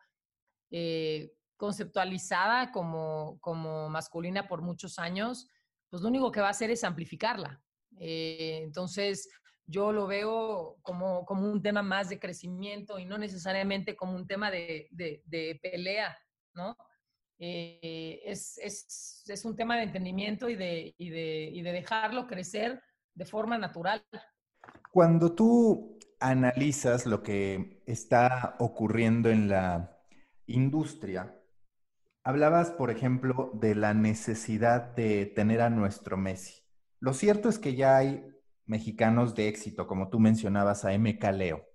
eh, 0.70 1.32
conceptualizada 1.56 2.72
como, 2.72 3.38
como, 3.40 3.88
masculina 3.88 4.48
por 4.48 4.62
muchos 4.62 4.98
años, 4.98 5.48
pues 5.88 6.02
lo 6.02 6.08
único 6.08 6.30
que 6.30 6.40
va 6.40 6.48
a 6.48 6.50
hacer 6.50 6.70
es 6.70 6.84
amplificarla. 6.84 7.60
Eh, 7.98 8.60
entonces, 8.62 9.28
yo 9.66 9.92
lo 9.92 10.06
veo 10.06 10.78
como, 10.82 11.24
como, 11.24 11.50
un 11.50 11.62
tema 11.62 11.82
más 11.82 12.08
de 12.08 12.18
crecimiento 12.18 12.98
y 12.98 13.04
no 13.04 13.18
necesariamente 13.18 13.94
como 13.94 14.16
un 14.16 14.26
tema 14.26 14.50
de, 14.50 14.88
de, 14.90 15.60
pelea, 15.62 16.16
¿no? 16.54 16.76
Eh, 17.42 18.20
es, 18.26 18.58
es, 18.58 19.24
es, 19.26 19.44
un 19.46 19.56
tema 19.56 19.76
de 19.76 19.84
entendimiento 19.84 20.50
y 20.50 20.56
de, 20.56 20.94
y, 20.98 21.08
y 21.08 21.62
de 21.62 21.72
dejarlo 21.72 22.26
crecer 22.26 22.82
de 23.14 23.24
forma 23.24 23.56
natural. 23.56 24.04
Cuando 24.92 25.34
tú 25.34 25.98
analizas 26.20 27.06
lo 27.06 27.22
que 27.22 27.82
está 27.86 28.56
ocurriendo 28.58 29.30
en 29.30 29.48
la 29.48 29.98
industria, 30.46 31.34
hablabas, 32.24 32.70
por 32.70 32.90
ejemplo, 32.90 33.50
de 33.54 33.74
la 33.74 33.94
necesidad 33.94 34.94
de 34.94 35.24
tener 35.24 35.62
a 35.62 35.70
nuestro 35.70 36.18
Messi. 36.18 36.62
Lo 36.98 37.14
cierto 37.14 37.48
es 37.48 37.58
que 37.58 37.74
ya 37.74 37.96
hay 37.96 38.22
mexicanos 38.66 39.34
de 39.34 39.48
éxito, 39.48 39.86
como 39.86 40.10
tú 40.10 40.20
mencionabas 40.20 40.84
a 40.84 40.92
MK 40.92 41.24
Leo. 41.32 41.69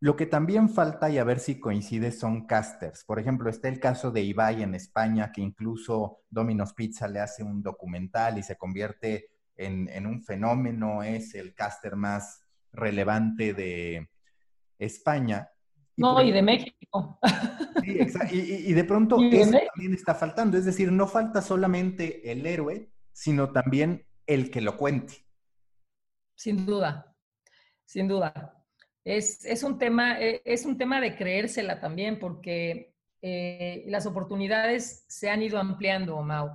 Lo 0.00 0.16
que 0.16 0.26
también 0.26 0.68
falta, 0.68 1.10
y 1.10 1.18
a 1.18 1.24
ver 1.24 1.40
si 1.40 1.58
coincide, 1.58 2.12
son 2.12 2.46
casters. 2.46 3.04
Por 3.04 3.18
ejemplo, 3.18 3.50
está 3.50 3.68
el 3.68 3.80
caso 3.80 4.10
de 4.10 4.22
Ibai 4.22 4.62
en 4.62 4.74
España, 4.74 5.32
que 5.32 5.40
incluso 5.40 6.20
Domino's 6.30 6.72
Pizza 6.72 7.08
le 7.08 7.20
hace 7.20 7.42
un 7.42 7.62
documental 7.62 8.38
y 8.38 8.42
se 8.42 8.56
convierte 8.56 9.30
en, 9.56 10.06
un 10.06 10.22
fenómeno, 10.22 11.02
es 11.02 11.34
el 11.34 11.52
caster 11.52 11.96
más 11.96 12.44
relevante 12.72 13.54
de 13.54 14.08
España. 14.78 15.50
no, 15.96 16.22
y 16.22 16.30
de 16.30 16.42
México. 16.42 17.18
Sí, 17.82 17.98
exacto. 17.98 18.34
Y, 18.36 18.72
de 18.72 18.84
pronto 18.84 19.18
eso 19.32 19.58
también 19.74 19.94
está 19.94 20.14
faltando. 20.14 20.56
Es 20.56 20.64
decir, 20.64 20.92
no 20.92 21.08
falta 21.08 21.42
solamente 21.42 22.30
el 22.30 22.46
héroe, 22.46 22.92
sino 23.12 23.50
también 23.50 24.06
el 24.26 24.50
que 24.50 24.60
lo 24.60 24.76
cuente 24.76 25.28
sin 26.38 26.64
duda, 26.64 27.16
sin 27.84 28.06
duda. 28.06 28.57
Es, 29.08 29.62
un, 29.62 29.78
tema, 29.78 30.20
eh, 30.20 30.42
es 30.44 30.66
un 30.66 30.76
tema 30.76 31.00
de 31.00 31.16
creérsela 31.16 31.80
también, 31.80 32.18
porque 32.18 32.94
eh, 33.22 33.84
las 33.86 34.06
oportunidades 34.06 35.04
se 35.08 35.30
han 35.30 35.42
ido 35.42 35.58
ampliando, 35.58 36.20
Mau. 36.22 36.50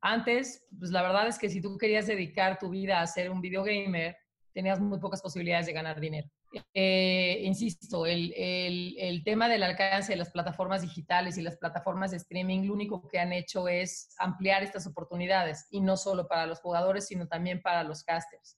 Antes, 0.00 0.66
pues 0.78 0.90
la 0.90 1.02
verdad 1.02 1.28
es 1.28 1.38
que 1.38 1.50
si 1.50 1.60
tú 1.60 1.76
querías 1.76 2.06
dedicar 2.06 2.58
tu 2.58 2.70
vida 2.70 3.00
a 3.00 3.06
ser 3.06 3.30
un 3.30 3.42
videogamer, 3.42 4.16
tenías 4.54 4.80
muy 4.80 4.98
pocas 4.98 5.20
posibilidades 5.20 5.66
de 5.66 5.74
ganar 5.74 6.00
dinero. 6.00 6.28
Eh, 6.72 7.42
insisto, 7.44 8.06
el, 8.06 8.32
el, 8.34 9.22
tema 9.22 9.48
del 9.48 9.62
alcance 9.62 10.12
de 10.12 10.16
las 10.16 10.30
plataformas 10.30 10.82
digitales 10.82 11.36
y 11.36 11.42
las 11.42 11.58
plataformas 11.58 12.12
de 12.12 12.16
streaming, 12.16 12.66
lo 12.66 12.72
único 12.72 13.06
que 13.08 13.20
han 13.20 13.32
hecho 13.32 13.68
es 13.68 14.14
ampliar 14.18 14.62
estas 14.62 14.86
oportunidades, 14.86 15.66
y 15.70 15.80
no 15.82 15.96
solo 15.96 16.26
para 16.26 16.46
los 16.46 16.60
jugadores, 16.60 17.06
sino 17.06 17.28
también 17.28 17.60
para 17.60 17.84
los 17.84 18.02
casters 18.02 18.56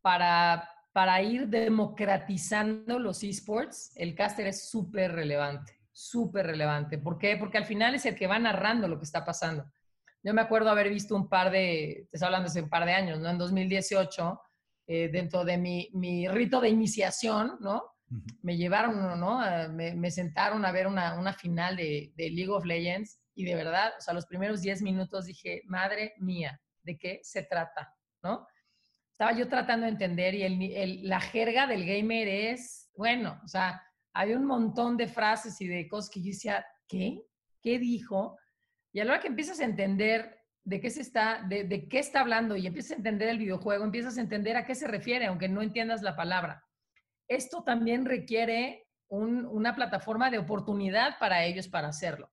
para, 0.00 0.68
para 0.98 1.22
ir 1.22 1.46
democratizando 1.46 2.98
los 2.98 3.22
esports, 3.22 3.92
el 3.94 4.16
caster 4.16 4.48
es 4.48 4.68
súper 4.68 5.12
relevante, 5.12 5.78
súper 5.92 6.46
relevante. 6.46 6.98
¿Por 6.98 7.18
qué? 7.18 7.36
Porque 7.36 7.56
al 7.56 7.66
final 7.66 7.94
es 7.94 8.04
el 8.04 8.16
que 8.16 8.26
va 8.26 8.36
narrando 8.40 8.88
lo 8.88 8.98
que 8.98 9.04
está 9.04 9.24
pasando. 9.24 9.70
Yo 10.24 10.34
me 10.34 10.40
acuerdo 10.40 10.70
haber 10.70 10.88
visto 10.88 11.14
un 11.14 11.28
par 11.28 11.52
de, 11.52 12.08
te 12.10 12.16
estoy 12.16 12.26
hablando 12.26 12.48
hace 12.48 12.62
un 12.62 12.68
par 12.68 12.84
de 12.84 12.94
años, 12.94 13.20
¿no? 13.20 13.30
En 13.30 13.38
2018, 13.38 14.40
eh, 14.88 15.08
dentro 15.12 15.44
de 15.44 15.56
mi, 15.56 15.88
mi, 15.92 16.26
rito 16.26 16.60
de 16.60 16.68
iniciación, 16.68 17.58
¿no? 17.60 17.84
Me 18.42 18.56
llevaron, 18.56 19.20
¿no? 19.20 19.38
Me, 19.70 19.94
me, 19.94 20.10
sentaron 20.10 20.64
a 20.64 20.72
ver 20.72 20.88
una, 20.88 21.16
una 21.16 21.32
final 21.32 21.76
de, 21.76 22.12
de, 22.16 22.30
League 22.30 22.50
of 22.50 22.64
Legends 22.64 23.20
y 23.36 23.44
de 23.44 23.54
verdad, 23.54 23.92
o 23.96 24.00
sea, 24.00 24.14
los 24.14 24.26
primeros 24.26 24.62
10 24.62 24.82
minutos 24.82 25.26
dije, 25.26 25.62
madre 25.66 26.14
mía, 26.18 26.60
¿de 26.82 26.98
qué 26.98 27.20
se 27.22 27.44
trata? 27.44 27.94
¿No? 28.20 28.48
Estaba 29.18 29.32
yo 29.32 29.48
tratando 29.48 29.84
de 29.86 29.90
entender 29.90 30.32
y 30.36 30.44
el, 30.76 31.08
la 31.08 31.18
jerga 31.18 31.66
del 31.66 31.84
gamer 31.84 32.28
es, 32.28 32.88
bueno, 32.94 33.40
o 33.44 33.48
sea, 33.48 33.82
hay 34.12 34.32
un 34.32 34.44
montón 34.44 34.96
de 34.96 35.08
frases 35.08 35.60
y 35.60 35.66
de 35.66 35.88
cosas 35.88 36.08
que 36.08 36.20
yo 36.20 36.26
decía, 36.26 36.64
¿qué? 36.86 37.24
¿Qué 37.60 37.80
dijo? 37.80 38.38
Y 38.92 39.00
a 39.00 39.04
la 39.04 39.14
hora 39.14 39.20
que 39.20 39.26
empiezas 39.26 39.58
a 39.58 39.64
entender 39.64 40.38
de 40.62 40.80
qué 40.80 40.88
se 40.88 41.00
está, 41.00 41.42
de, 41.48 41.88
qué 41.88 41.98
está 41.98 42.20
hablando 42.20 42.54
y 42.54 42.68
empiezas 42.68 42.92
a 42.92 42.94
entender 42.94 43.28
el 43.28 43.38
videojuego, 43.38 43.82
empiezas 43.82 44.16
a 44.18 44.20
entender 44.20 44.56
a 44.56 44.64
qué 44.64 44.76
se 44.76 44.86
refiere, 44.86 45.26
aunque 45.26 45.48
no 45.48 45.62
entiendas 45.62 46.00
la 46.02 46.14
palabra. 46.14 46.64
Esto 47.26 47.64
también 47.64 48.04
requiere 48.04 48.86
una 49.08 49.74
plataforma 49.74 50.30
de 50.30 50.38
oportunidad 50.38 51.18
para 51.18 51.44
ellos 51.44 51.66
para 51.66 51.88
hacerlo. 51.88 52.30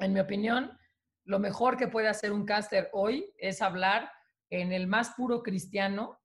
En 0.00 0.12
mi 0.12 0.18
opinión, 0.18 0.76
lo 1.22 1.38
mejor 1.38 1.76
que 1.76 1.86
puede 1.86 2.08
hacer 2.08 2.32
un 2.32 2.44
caster 2.44 2.90
hoy 2.92 3.32
es 3.38 3.62
hablar 3.62 4.10
en 4.50 4.72
el 4.72 4.86
más 4.86 5.10
puro 5.10 5.42
cristiano 5.42 6.18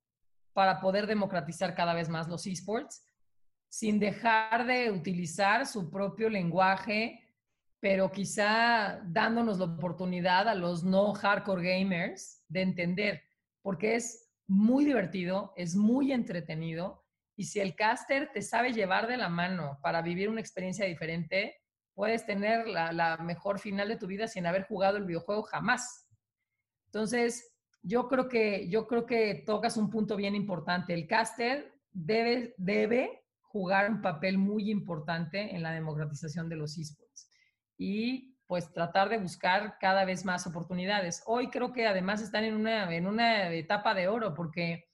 para 0.53 0.79
poder 0.79 1.07
democratizar 1.07 1.75
cada 1.75 1.93
vez 1.93 2.09
más 2.09 2.27
los 2.27 2.45
esports, 2.45 3.05
sin 3.69 3.99
dejar 3.99 4.65
de 4.65 4.91
utilizar 4.91 5.65
su 5.65 5.89
propio 5.89 6.29
lenguaje, 6.29 7.19
pero 7.79 8.11
quizá 8.11 9.01
dándonos 9.05 9.59
la 9.59 9.65
oportunidad 9.65 10.47
a 10.47 10.55
los 10.55 10.83
no 10.83 11.13
hardcore 11.13 11.79
gamers 11.79 12.43
de 12.47 12.61
entender, 12.61 13.23
porque 13.61 13.95
es 13.95 14.29
muy 14.47 14.85
divertido, 14.85 15.53
es 15.55 15.75
muy 15.75 16.11
entretenido, 16.11 17.01
y 17.35 17.45
si 17.45 17.59
el 17.59 17.75
caster 17.75 18.29
te 18.31 18.41
sabe 18.41 18.73
llevar 18.73 19.07
de 19.07 19.17
la 19.17 19.29
mano 19.29 19.79
para 19.81 20.01
vivir 20.01 20.29
una 20.29 20.41
experiencia 20.41 20.85
diferente, 20.85 21.55
puedes 21.95 22.25
tener 22.25 22.67
la, 22.67 23.17
mejor 23.17 23.59
final 23.59 23.87
de 23.87 23.97
tu 23.97 24.07
vida 24.07 24.27
sin 24.27 24.45
haber 24.45 24.67
jugado 24.67 24.97
el 24.97 25.05
videojuego 25.05 25.43
jamás. 25.43 26.07
Entonces, 26.87 27.50
yo 27.83 28.07
creo 28.07 28.27
que, 28.27 28.69
yo 28.69 28.87
creo 28.87 29.05
que 29.05 29.43
tocas 29.45 29.77
un 29.77 29.89
punto 29.89 30.15
bien 30.15 30.35
importante. 30.35 30.93
El 30.93 31.07
caster 31.07 31.73
debe, 31.91 32.53
debe 32.57 33.23
jugar 33.41 33.89
un 33.89 34.01
papel 34.01 34.37
muy 34.37 34.69
importante 34.69 35.55
en 35.55 35.63
la 35.63 35.71
democratización 35.71 36.47
de 36.47 36.55
los 36.55 36.77
esports 36.77 37.29
y 37.77 38.37
pues 38.45 38.71
tratar 38.73 39.09
de 39.09 39.17
buscar 39.17 39.77
cada 39.79 40.05
vez 40.05 40.25
más 40.25 40.45
oportunidades. 40.45 41.23
Hoy 41.25 41.49
creo 41.49 41.71
que 41.71 41.87
además 41.87 42.21
están 42.21 42.43
en 42.43 42.53
una, 42.53 42.93
en 42.93 43.07
una 43.07 43.49
etapa 43.53 43.93
de 43.93 44.07
oro 44.07 44.33
porque 44.33 44.89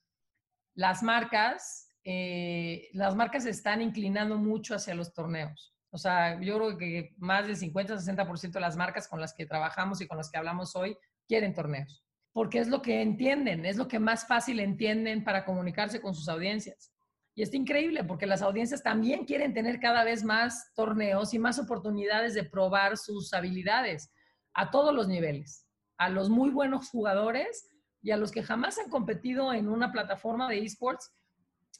las 0.75 1.01
marcas, 1.01 1.89
eh, 2.03 2.87
las 2.93 3.15
marcas 3.15 3.43
se 3.43 3.49
están 3.49 3.81
inclinando 3.81 4.37
mucho 4.37 4.75
hacia 4.75 4.95
los 4.95 5.13
torneos. 5.13 5.75
O 5.89 5.97
sea, 5.97 6.39
yo 6.39 6.57
creo 6.57 6.77
que 6.77 7.15
más 7.17 7.47
del 7.47 7.57
50-60% 7.57 8.51
de 8.51 8.59
las 8.59 8.77
marcas 8.77 9.07
con 9.07 9.19
las 9.19 9.33
que 9.33 9.47
trabajamos 9.47 10.01
y 10.01 10.07
con 10.07 10.17
las 10.17 10.29
que 10.29 10.37
hablamos 10.37 10.75
hoy 10.75 10.95
quieren 11.27 11.53
torneos 11.53 12.06
porque 12.37 12.59
es 12.59 12.67
lo 12.67 12.83
que 12.83 13.01
entienden, 13.01 13.65
es 13.65 13.77
lo 13.77 13.87
que 13.87 13.97
más 13.97 14.27
fácil 14.27 14.59
entienden 14.59 15.23
para 15.23 15.43
comunicarse 15.43 15.99
con 15.99 16.13
sus 16.13 16.29
audiencias. 16.29 16.93
Y 17.33 17.41
es 17.41 17.51
increíble 17.51 18.03
porque 18.03 18.27
las 18.27 18.43
audiencias 18.43 18.83
también 18.83 19.25
quieren 19.25 19.55
tener 19.55 19.79
cada 19.79 20.03
vez 20.03 20.23
más 20.23 20.71
torneos 20.75 21.33
y 21.33 21.39
más 21.39 21.57
oportunidades 21.57 22.35
de 22.35 22.43
probar 22.43 22.95
sus 22.95 23.33
habilidades 23.33 24.13
a 24.53 24.69
todos 24.69 24.93
los 24.93 25.07
niveles, 25.07 25.65
a 25.97 26.09
los 26.09 26.29
muy 26.29 26.51
buenos 26.51 26.91
jugadores 26.91 27.71
y 28.03 28.11
a 28.11 28.17
los 28.17 28.31
que 28.31 28.43
jamás 28.43 28.77
han 28.77 28.91
competido 28.91 29.51
en 29.51 29.67
una 29.67 29.91
plataforma 29.91 30.47
de 30.47 30.63
esports 30.63 31.11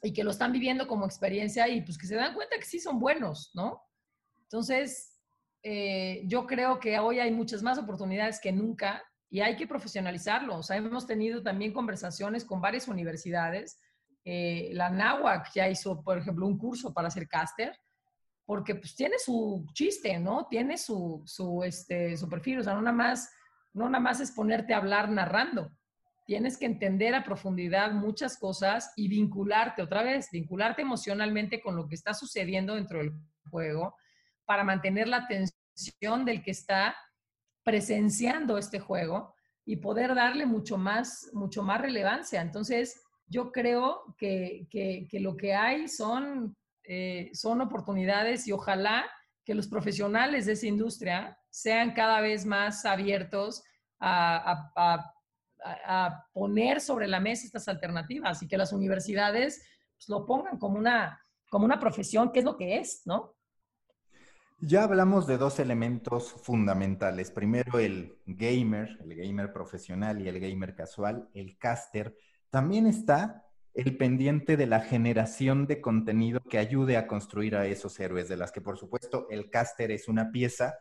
y 0.02 0.12
que 0.12 0.24
lo 0.24 0.32
están 0.32 0.52
viviendo 0.52 0.88
como 0.88 1.06
experiencia 1.06 1.68
y 1.68 1.82
pues 1.82 2.00
que 2.00 2.08
se 2.08 2.16
dan 2.16 2.34
cuenta 2.34 2.58
que 2.58 2.66
sí 2.66 2.80
son 2.80 3.00
buenos, 3.00 3.52
¿no? 3.54 3.80
Entonces, 4.42 5.22
eh, 5.62 6.24
yo 6.26 6.48
creo 6.48 6.80
que 6.80 6.98
hoy 6.98 7.20
hay 7.20 7.30
muchas 7.30 7.62
más 7.62 7.78
oportunidades 7.78 8.40
que 8.40 8.52
nunca 8.52 9.04
y 9.30 9.42
hay 9.42 9.56
que 9.56 9.68
profesionalizarlo. 9.68 10.58
O 10.58 10.64
sea, 10.64 10.78
hemos 10.78 11.06
tenido 11.06 11.44
también 11.44 11.74
conversaciones 11.74 12.46
con 12.46 12.62
varias 12.62 12.88
universidades. 12.88 13.80
Eh, 14.24 14.70
la 14.74 14.90
NAWAC 14.90 15.52
ya 15.54 15.70
hizo, 15.70 16.02
por 16.02 16.18
ejemplo, 16.18 16.46
un 16.48 16.58
curso 16.58 16.94
para 16.94 17.10
ser 17.10 17.28
caster, 17.28 17.78
porque 18.46 18.76
pues 18.76 18.96
tiene 18.96 19.20
su 19.20 19.66
chiste, 19.74 20.18
¿no? 20.20 20.48
Tiene 20.50 20.78
su, 20.78 21.22
su, 21.26 21.64
este, 21.64 22.16
su 22.16 22.30
perfil. 22.30 22.60
O 22.60 22.64
sea, 22.64 22.74
no 22.74 22.82
nada, 22.82 22.96
más, 22.96 23.30
no 23.74 23.90
nada 23.90 24.02
más 24.02 24.22
es 24.22 24.32
ponerte 24.32 24.74
a 24.74 24.78
hablar 24.78 25.10
narrando. 25.10 25.72
Tienes 26.26 26.58
que 26.58 26.66
entender 26.66 27.16
a 27.16 27.24
profundidad 27.24 27.92
muchas 27.92 28.38
cosas 28.38 28.92
y 28.96 29.08
vincularte 29.08 29.82
otra 29.82 30.04
vez, 30.04 30.30
vincularte 30.32 30.82
emocionalmente 30.82 31.62
con 31.62 31.76
lo 31.76 31.88
que 31.88 31.96
está 31.96 32.14
sucediendo 32.14 32.76
dentro 32.76 33.00
del 33.00 33.14
juego 33.50 33.96
para 34.46 34.64
mantener 34.64 35.08
la 35.08 35.18
atención 35.18 36.26
del 36.26 36.44
que 36.44 36.52
está 36.52 36.96
presenciando 37.68 38.58
este 38.58 38.80
juego 38.80 39.36
y 39.66 39.76
poder 39.76 40.16
darle 40.16 40.46
mucho 40.46 40.78
más, 40.78 41.30
mucho 41.34 41.64
más 41.64 41.82
relevancia. 41.82 42.40
Entonces, 42.40 43.04
yo 43.26 43.52
creo 43.52 44.16
que, 44.18 44.70
lo 45.20 45.36
que 45.36 45.54
hay 45.54 45.90
son, 45.90 46.56
eh, 46.86 47.30
son 47.34 47.60
oportunidades 47.60 48.48
y 48.48 48.54
ojalá 48.54 49.06
que 49.44 49.54
los 49.54 49.68
profesionales 49.68 50.46
de 50.46 50.54
esa 50.54 50.66
industria 50.66 51.38
sean 51.50 51.92
cada 51.94 52.22
vez 52.22 52.46
más 52.46 52.86
abiertos 52.86 53.62
a, 54.00 54.72
poner 56.32 56.80
sobre 56.80 57.06
la 57.06 57.20
mesa 57.20 57.48
estas 57.48 57.68
alternativas 57.68 58.42
y 58.42 58.48
que 58.48 58.58
las 58.58 58.72
universidades 58.72 59.62
pues, 59.98 60.08
lo 60.08 60.26
pongan 60.26 60.58
como 60.58 60.78
una, 60.78 61.22
como 61.50 61.66
una 61.66 61.82
profesión, 61.82 62.32
que 62.32 62.40
es 62.40 62.46
lo 62.46 62.56
que 62.56 62.78
es, 62.78 63.02
¿no? 63.04 63.37
Ya 64.60 64.84
hablamos 64.84 65.28
de 65.28 65.38
dos 65.38 65.60
elementos 65.60 66.34
fundamentales. 66.42 67.30
Primero 67.30 67.78
el 67.78 68.18
gamer, 68.26 68.98
el 69.02 69.16
gamer 69.16 69.54
profesional 69.54 70.20
y 70.20 70.28
el 70.28 70.40
gamer 70.40 70.74
casual, 70.74 71.30
el 71.36 71.60
caster. 71.60 72.18
También 72.50 72.88
está 72.88 73.46
el 73.76 73.98
pendiente 73.98 74.58
de 74.58 74.66
la 74.66 74.80
generación 74.80 75.68
de 75.68 75.80
contenido 75.80 76.42
que 76.42 76.58
ayude 76.58 76.98
a 76.98 77.06
construir 77.06 77.56
a 77.56 77.68
esos 77.68 78.00
héroes, 78.00 78.30
de 78.30 78.38
las 78.38 78.52
que 78.52 78.60
por 78.60 78.80
supuesto 78.80 79.28
el 79.30 79.52
caster 79.52 79.92
es 79.92 80.08
una 80.08 80.32
pieza, 80.32 80.74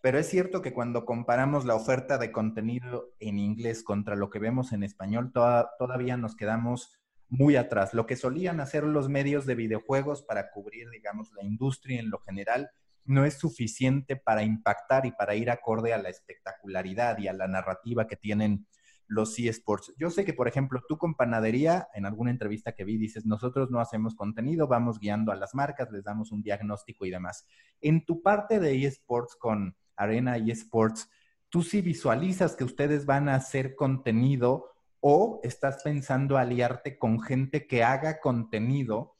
pero 0.00 0.18
es 0.18 0.26
cierto 0.26 0.62
que 0.62 0.72
cuando 0.72 1.04
comparamos 1.04 1.66
la 1.66 1.74
oferta 1.74 2.16
de 2.16 2.32
contenido 2.32 3.12
en 3.20 3.38
inglés 3.38 3.82
contra 3.82 4.16
lo 4.16 4.30
que 4.30 4.38
vemos 4.38 4.72
en 4.72 4.82
español, 4.82 5.32
todavía 5.34 6.16
nos 6.16 6.34
quedamos 6.34 6.98
muy 7.28 7.56
atrás. 7.56 7.92
Lo 7.92 8.06
que 8.06 8.16
solían 8.16 8.60
hacer 8.60 8.84
los 8.84 9.10
medios 9.10 9.44
de 9.44 9.54
videojuegos 9.54 10.22
para 10.22 10.50
cubrir, 10.50 10.88
digamos, 10.88 11.30
la 11.34 11.44
industria 11.44 12.00
en 12.00 12.08
lo 12.08 12.20
general, 12.20 12.70
no 13.08 13.24
es 13.24 13.38
suficiente 13.38 14.16
para 14.16 14.42
impactar 14.42 15.06
y 15.06 15.12
para 15.12 15.34
ir 15.34 15.50
acorde 15.50 15.92
a 15.92 15.98
la 15.98 16.08
espectacularidad 16.08 17.18
y 17.18 17.28
a 17.28 17.32
la 17.32 17.48
narrativa 17.48 18.06
que 18.06 18.16
tienen 18.16 18.66
los 19.08 19.38
eSports. 19.38 19.94
Yo 19.98 20.10
sé 20.10 20.24
que, 20.24 20.34
por 20.34 20.48
ejemplo, 20.48 20.82
tú 20.86 20.98
con 20.98 21.14
Panadería, 21.14 21.88
en 21.94 22.04
alguna 22.04 22.30
entrevista 22.30 22.72
que 22.72 22.84
vi, 22.84 22.98
dices, 22.98 23.24
nosotros 23.24 23.70
no 23.70 23.80
hacemos 23.80 24.14
contenido, 24.14 24.68
vamos 24.68 24.98
guiando 24.98 25.32
a 25.32 25.36
las 25.36 25.54
marcas, 25.54 25.90
les 25.90 26.04
damos 26.04 26.30
un 26.30 26.42
diagnóstico 26.42 27.06
y 27.06 27.10
demás. 27.10 27.46
En 27.80 28.04
tu 28.04 28.22
parte 28.22 28.60
de 28.60 28.84
eSports 28.84 29.34
con 29.36 29.74
Arena 29.96 30.36
eSports, 30.36 31.10
¿tú 31.48 31.62
sí 31.62 31.80
visualizas 31.80 32.54
que 32.54 32.64
ustedes 32.64 33.06
van 33.06 33.28
a 33.30 33.34
hacer 33.34 33.74
contenido 33.74 34.72
o 35.00 35.40
estás 35.42 35.82
pensando 35.82 36.36
aliarte 36.36 36.98
con 36.98 37.20
gente 37.20 37.66
que 37.66 37.82
haga 37.82 38.20
contenido 38.20 39.17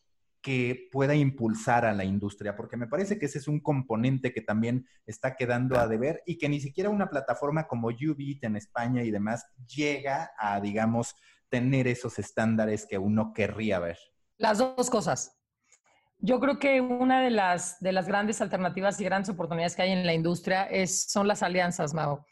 que 0.49 0.88
pueda 0.90 1.14
impulsar 1.14 1.84
a 1.84 1.92
la 1.92 2.07
industria, 2.07 2.57
porque 2.57 2.78
me 2.78 2.86
parece 2.86 3.18
que 3.18 3.26
ese 3.26 3.36
es 3.36 3.49
un 3.49 3.61
componente 3.61 4.32
que 4.32 4.40
también 4.40 4.88
está 5.05 5.36
quedando 5.36 5.78
a 5.78 5.86
deber 5.86 6.22
y 6.24 6.38
que 6.38 6.49
ni 6.49 6.59
siquiera 6.59 6.88
una 6.88 7.11
plataforma 7.11 7.68
como 7.68 7.88
Ubit 7.88 8.42
en 8.44 8.57
España 8.57 9.03
y 9.03 9.11
demás 9.11 9.44
llega 9.66 10.30
a, 10.38 10.59
digamos, 10.59 11.14
tener 11.51 11.86
esos 11.86 12.18
estándares 12.18 12.86
que 12.86 12.96
uno 12.96 13.34
querría 13.34 13.78
ver. 13.78 13.99
Las 14.38 14.57
dos 14.57 14.88
cosas. 14.88 15.38
Yo 16.16 16.40
creo 16.40 16.59
que 16.59 16.80
una 16.80 17.20
de 17.20 17.28
las, 17.28 17.78
de 17.80 17.92
las 17.92 18.07
grandes 18.07 18.40
alternativas 18.40 18.99
y 19.03 19.05
grandes 19.05 19.28
oportunidades 19.28 19.76
que 19.76 19.82
hay 19.82 19.92
en 19.92 20.07
la 20.07 20.14
industria 20.14 20.64
es, 20.64 21.11
son 21.11 21.28
las 21.28 21.42
alianzas, 21.42 21.92
Mago. 21.92 22.24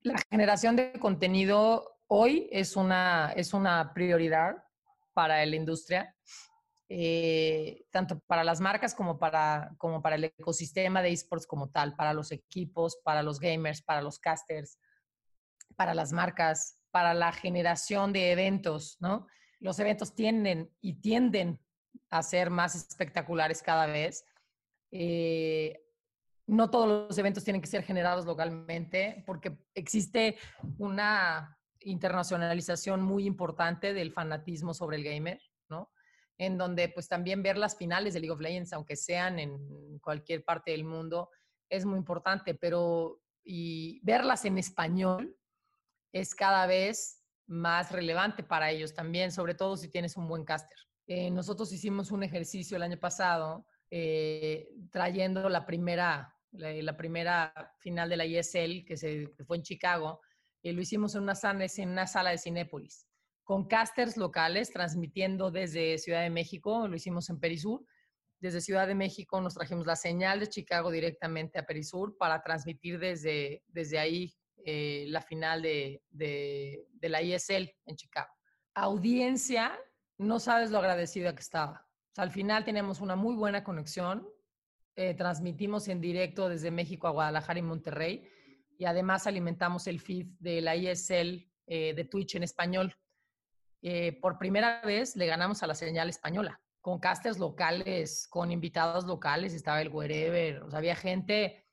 La 0.00 0.18
generación 0.30 0.76
de 0.76 0.92
contenido 0.98 1.98
hoy 2.06 2.48
es 2.52 2.74
una, 2.74 3.34
es 3.36 3.52
una 3.52 3.92
prioridad 3.92 4.64
para 5.12 5.44
la 5.44 5.56
industria 5.56 6.16
eh, 6.92 7.84
tanto 7.92 8.18
para 8.26 8.42
las 8.42 8.60
marcas 8.60 8.96
como 8.96 9.16
para, 9.16 9.72
como 9.78 10.02
para 10.02 10.16
el 10.16 10.24
ecosistema 10.24 11.02
de 11.02 11.12
esports 11.12 11.46
como 11.46 11.70
tal, 11.70 11.94
para 11.94 12.12
los 12.12 12.32
equipos, 12.32 12.96
para 13.04 13.22
los 13.22 13.38
gamers, 13.38 13.80
para 13.80 14.02
los 14.02 14.18
casters, 14.18 14.76
para 15.76 15.94
las 15.94 16.12
marcas, 16.12 16.82
para 16.90 17.14
la 17.14 17.30
generación 17.30 18.12
de 18.12 18.32
eventos, 18.32 18.96
¿no? 18.98 19.28
Los 19.60 19.78
eventos 19.78 20.16
tienden 20.16 20.68
y 20.80 20.94
tienden 20.94 21.60
a 22.10 22.24
ser 22.24 22.50
más 22.50 22.74
espectaculares 22.74 23.62
cada 23.62 23.86
vez. 23.86 24.24
Eh, 24.90 25.80
no 26.48 26.70
todos 26.70 27.06
los 27.08 27.18
eventos 27.18 27.44
tienen 27.44 27.62
que 27.62 27.68
ser 27.68 27.84
generados 27.84 28.26
localmente 28.26 29.22
porque 29.28 29.56
existe 29.74 30.38
una 30.78 31.56
internacionalización 31.78 33.00
muy 33.00 33.26
importante 33.26 33.94
del 33.94 34.12
fanatismo 34.12 34.74
sobre 34.74 34.96
el 34.96 35.04
gamer, 35.04 35.40
¿no? 35.68 35.92
En 36.40 36.56
donde 36.56 36.88
pues 36.88 37.06
también 37.06 37.42
ver 37.42 37.58
las 37.58 37.76
finales 37.76 38.14
de 38.14 38.20
League 38.20 38.32
of 38.32 38.40
Legends, 38.40 38.72
aunque 38.72 38.96
sean 38.96 39.38
en 39.38 39.98
cualquier 39.98 40.42
parte 40.42 40.70
del 40.70 40.84
mundo, 40.84 41.28
es 41.68 41.84
muy 41.84 41.98
importante, 41.98 42.54
pero 42.54 43.20
y 43.44 44.00
verlas 44.02 44.46
en 44.46 44.56
español 44.56 45.36
es 46.12 46.34
cada 46.34 46.66
vez 46.66 47.22
más 47.46 47.92
relevante 47.92 48.42
para 48.42 48.70
ellos 48.70 48.94
también, 48.94 49.30
sobre 49.32 49.54
todo 49.54 49.76
si 49.76 49.90
tienes 49.90 50.16
un 50.16 50.28
buen 50.28 50.44
caster. 50.44 50.78
Eh, 51.06 51.30
nosotros 51.30 51.70
hicimos 51.74 52.10
un 52.10 52.22
ejercicio 52.22 52.78
el 52.78 52.84
año 52.84 52.98
pasado 52.98 53.66
eh, 53.90 54.70
trayendo 54.90 55.46
la 55.50 55.66
primera, 55.66 56.34
la, 56.52 56.96
primera 56.96 57.52
final 57.80 58.08
de 58.08 58.16
la 58.16 58.24
ESL 58.24 58.86
que, 58.86 58.96
se, 58.96 59.30
que 59.36 59.44
fue 59.44 59.58
en 59.58 59.62
Chicago 59.62 60.22
y 60.62 60.72
lo 60.72 60.80
hicimos 60.80 61.14
en 61.16 61.24
una, 61.24 61.34
en 61.76 61.90
una 61.90 62.06
sala 62.06 62.30
de 62.30 62.38
Cinépolis 62.38 63.09
con 63.44 63.66
casters 63.66 64.16
locales 64.16 64.70
transmitiendo 64.70 65.50
desde 65.50 65.98
Ciudad 65.98 66.22
de 66.22 66.30
México, 66.30 66.86
lo 66.86 66.96
hicimos 66.96 67.28
en 67.30 67.40
Perisur. 67.40 67.84
Desde 68.38 68.60
Ciudad 68.60 68.86
de 68.86 68.94
México 68.94 69.40
nos 69.40 69.54
trajimos 69.54 69.86
la 69.86 69.96
señal 69.96 70.40
de 70.40 70.48
Chicago 70.48 70.90
directamente 70.90 71.58
a 71.58 71.66
Perisur 71.66 72.16
para 72.16 72.42
transmitir 72.42 72.98
desde, 72.98 73.62
desde 73.68 73.98
ahí 73.98 74.34
eh, 74.64 75.06
la 75.08 75.22
final 75.22 75.62
de, 75.62 76.02
de, 76.10 76.86
la 77.02 77.22
ISL 77.22 77.74
en 77.86 77.96
Chicago. 77.96 78.32
Audiencia, 78.74 79.78
no 80.18 80.38
sabes 80.38 80.70
lo 80.70 80.78
agradecida 80.78 81.34
que 81.34 81.40
estaba. 81.40 81.86
al 82.16 82.30
final 82.30 82.64
tenemos 82.64 83.00
una 83.00 83.16
muy 83.16 83.34
buena 83.34 83.64
conexión. 83.64 84.28
Eh, 84.96 85.14
transmitimos 85.14 85.88
en 85.88 86.00
directo 86.00 86.48
desde 86.48 86.70
México 86.70 87.06
a 87.06 87.12
Guadalajara 87.12 87.58
y 87.58 87.62
Monterrey 87.62 88.28
y 88.80 88.86
además 88.86 89.26
alimentamos 89.26 89.86
el 89.86 90.00
feed 90.00 90.26
de 90.38 90.62
la 90.62 90.74
ISL 90.74 91.46
eh, 91.66 91.94
de 91.94 92.04
Twitch 92.04 92.34
en 92.34 92.42
español. 92.42 92.96
Eh, 93.82 94.18
por 94.20 94.36
primera 94.36 94.82
vez 94.82 95.16
le 95.16 95.26
ganamos 95.26 95.62
a 95.62 95.66
la 95.66 95.74
señal 95.74 96.08
española, 96.10 96.60
con 96.80 96.98
casters 96.98 97.38
locales, 97.38 98.26
con 98.28 98.52
invitados 98.52 99.06
locales, 99.06 99.54
estaba 99.54 99.80
el 99.80 99.88
Wherever, 99.88 100.64
había 100.72 100.94
gente 100.94 101.64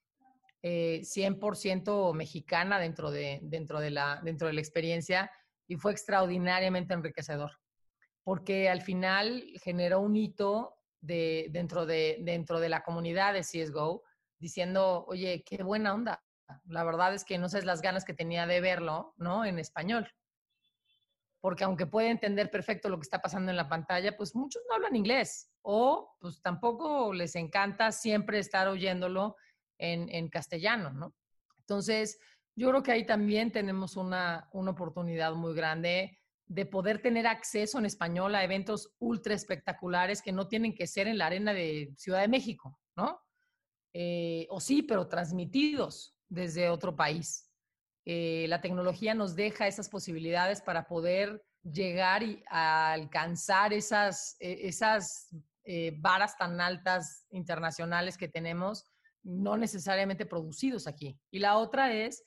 100% 0.63 2.11
eh, 2.11 2.13
mexicana 2.15 2.79
dentro 2.79 3.11
de, 3.11 3.39
dentro, 3.43 3.79
de 3.79 3.91
la, 3.91 4.21
dentro 4.23 4.47
de 4.47 4.53
la 4.53 4.61
experiencia 4.61 5.31
y 5.67 5.75
fue 5.75 5.91
extraordinariamente 5.91 6.93
enriquecedor, 6.93 7.51
porque 8.23 8.69
al 8.69 8.81
final 8.81 9.43
generó 9.61 9.99
un 9.99 10.15
hito 10.15 10.75
de, 11.01 11.47
dentro, 11.51 11.85
de, 11.85 12.19
dentro 12.21 12.59
de 12.59 12.69
la 12.69 12.83
comunidad 12.83 13.33
de 13.33 13.41
CSGO, 13.41 14.03
diciendo, 14.39 15.05
oye, 15.07 15.43
qué 15.45 15.61
buena 15.61 15.93
onda. 15.93 16.23
La 16.65 16.85
verdad 16.85 17.13
es 17.13 17.25
que 17.25 17.37
no 17.37 17.49
sé 17.49 17.61
las 17.63 17.81
ganas 17.81 18.05
que 18.05 18.13
tenía 18.13 18.47
de 18.47 18.61
verlo, 18.61 19.13
¿no? 19.17 19.43
En 19.43 19.59
español 19.59 20.09
porque 21.47 21.63
aunque 21.63 21.85
puede 21.85 22.09
entender 22.09 22.51
perfecto 22.51 22.89
lo 22.89 22.97
que 22.97 23.03
está 23.03 23.21
pasando 23.21 23.51
en 23.51 23.55
la 23.55 23.69
pantalla, 23.69 24.17
pues 24.17 24.35
muchos 24.35 24.61
no 24.67 24.75
hablan 24.75 24.97
inglés 24.97 25.49
o 25.61 26.17
pues 26.19 26.41
tampoco 26.41 27.13
les 27.13 27.37
encanta 27.37 27.93
siempre 27.93 28.39
estar 28.39 28.67
oyéndolo 28.67 29.37
en, 29.77 30.27
castellano, 30.27 30.91
¿no? 30.91 31.15
Entonces, 31.59 32.19
yo 32.53 32.67
creo 32.69 32.83
que 32.83 32.91
ahí 32.91 33.05
también 33.05 33.53
tenemos 33.53 33.95
una, 33.95 34.49
oportunidad 34.51 35.35
muy 35.35 35.53
grande 35.55 36.19
de 36.47 36.65
poder 36.65 37.01
tener 37.01 37.25
acceso 37.25 37.79
en 37.79 37.85
español 37.85 38.35
a 38.35 38.43
eventos 38.43 38.93
ultra 38.99 39.33
espectaculares 39.33 40.21
que 40.21 40.33
no 40.33 40.49
tienen 40.49 40.75
que 40.75 40.85
ser 40.85 41.07
en 41.07 41.17
la 41.17 41.27
arena 41.27 41.53
de 41.53 41.93
Ciudad 41.95 42.19
de 42.19 42.27
México, 42.27 42.77
¿no? 42.97 43.21
Eh, 43.93 44.47
o 44.49 44.59
sí, 44.59 44.83
pero 44.83 45.07
transmitidos 45.07 46.13
desde 46.27 46.67
otro 46.67 46.93
país. 46.93 47.46
Eh, 48.09 48.45
la 48.47 48.61
tecnología 48.61 49.13
nos 49.13 49.35
deja 49.35 49.67
esas 49.67 49.89
posibilidades 49.89 50.61
para 50.61 50.87
poder 50.87 51.43
llegar 51.61 52.23
y 52.23 52.41
alcanzar 52.47 53.73
esas, 53.73 54.37
e, 54.39 54.65
esas 54.65 55.27
eh, 55.65 55.93
varas 55.97 56.37
tan 56.37 56.61
altas 56.61 57.25
internacionales 57.31 58.17
que 58.17 58.29
tenemos, 58.29 58.85
no 59.23 59.57
necesariamente 59.57 60.25
producidos 60.25 60.87
aquí. 60.87 61.19
Y 61.31 61.39
la 61.39 61.57
otra 61.57 61.91
es 61.91 62.23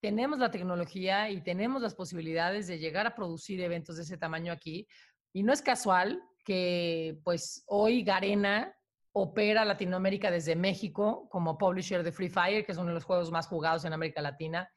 tenemos 0.00 0.38
la 0.38 0.52
tecnología 0.52 1.30
y 1.30 1.42
tenemos 1.42 1.82
las 1.82 1.96
posibilidades 1.96 2.68
de 2.68 2.78
llegar 2.78 3.04
a 3.08 3.16
producir 3.16 3.60
eventos 3.60 3.96
de 3.96 4.04
ese 4.04 4.18
tamaño 4.18 4.52
aquí. 4.52 4.86
Y 5.32 5.42
no 5.42 5.52
es 5.52 5.62
casual 5.62 6.22
que 6.44 7.18
pues 7.24 7.64
hoy 7.66 8.04
Garena 8.04 8.72
opera 9.10 9.64
Latinoamérica 9.64 10.30
desde 10.30 10.54
México 10.54 11.28
como 11.28 11.58
publisher 11.58 12.04
de 12.04 12.12
Free 12.12 12.30
Fire, 12.30 12.64
que 12.64 12.70
es 12.70 12.78
uno 12.78 12.90
de 12.90 12.94
los 12.94 13.04
juegos 13.04 13.32
más 13.32 13.48
jugados 13.48 13.84
en 13.84 13.92
América 13.92 14.22
Latina. 14.22 14.70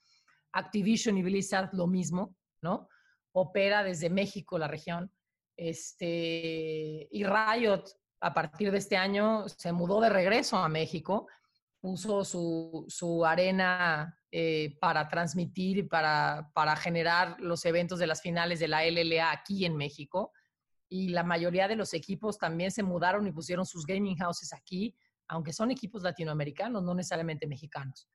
Activision 0.54 1.18
y 1.18 1.24
Blizzard 1.24 1.70
lo 1.74 1.88
mismo, 1.88 2.36
¿no? 2.62 2.88
Opera 3.34 3.84
desde 3.84 4.10
México 4.10 4.58
la 4.58 4.68
región. 4.68 5.12
Este, 5.56 7.08
y 7.12 7.24
Riot, 7.24 7.84
a 8.20 8.34
partir 8.34 8.72
de 8.72 8.78
este 8.78 8.98
año, 8.98 9.48
se 9.48 9.72
mudó 9.72 10.02
de 10.02 10.10
regreso 10.10 10.58
a 10.58 10.70
México, 10.70 11.28
puso 11.80 12.24
su, 12.24 12.86
su 12.88 13.26
arena 13.26 14.18
eh, 14.32 14.78
para 14.80 15.10
transmitir 15.10 15.90
para, 15.90 16.52
para 16.54 16.76
generar 16.76 17.40
los 17.42 17.66
eventos 17.66 18.00
de 18.00 18.08
las 18.08 18.22
finales 18.22 18.60
de 18.60 18.68
la 18.70 18.86
LLA 18.86 19.32
aquí 19.32 19.66
en 19.66 19.76
México 19.76 20.32
y 20.88 21.10
la 21.10 21.24
mayoría 21.24 21.68
de 21.68 21.76
los 21.76 21.94
equipos 21.94 22.38
también 22.38 22.70
se 22.70 22.84
mudaron 22.84 23.26
y 23.26 23.32
pusieron 23.32 23.66
sus 23.66 23.86
gaming 23.86 24.18
houses 24.18 24.54
aquí, 24.54 24.96
aunque 25.28 25.54
son 25.54 25.72
equipos 25.72 26.04
latinoamericanos, 26.04 26.84
no 26.84 26.94
necesariamente 26.94 27.48
mexicanos. 27.48 28.10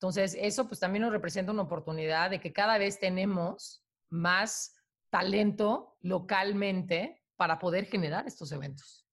Entonces, 0.00 0.34
eso 0.40 0.66
pues 0.66 0.80
también 0.80 1.02
nos 1.02 1.12
representa 1.12 1.52
una 1.52 1.60
oportunidad 1.60 2.30
de 2.30 2.40
que 2.40 2.54
cada 2.54 2.78
vez 2.78 2.98
tenemos 2.98 3.84
más 4.08 4.74
talento 5.10 5.98
localmente 6.00 7.22
para 7.36 7.58
poder 7.58 7.84
generar 7.84 8.26
estos 8.26 8.50
eventos. 8.50 9.06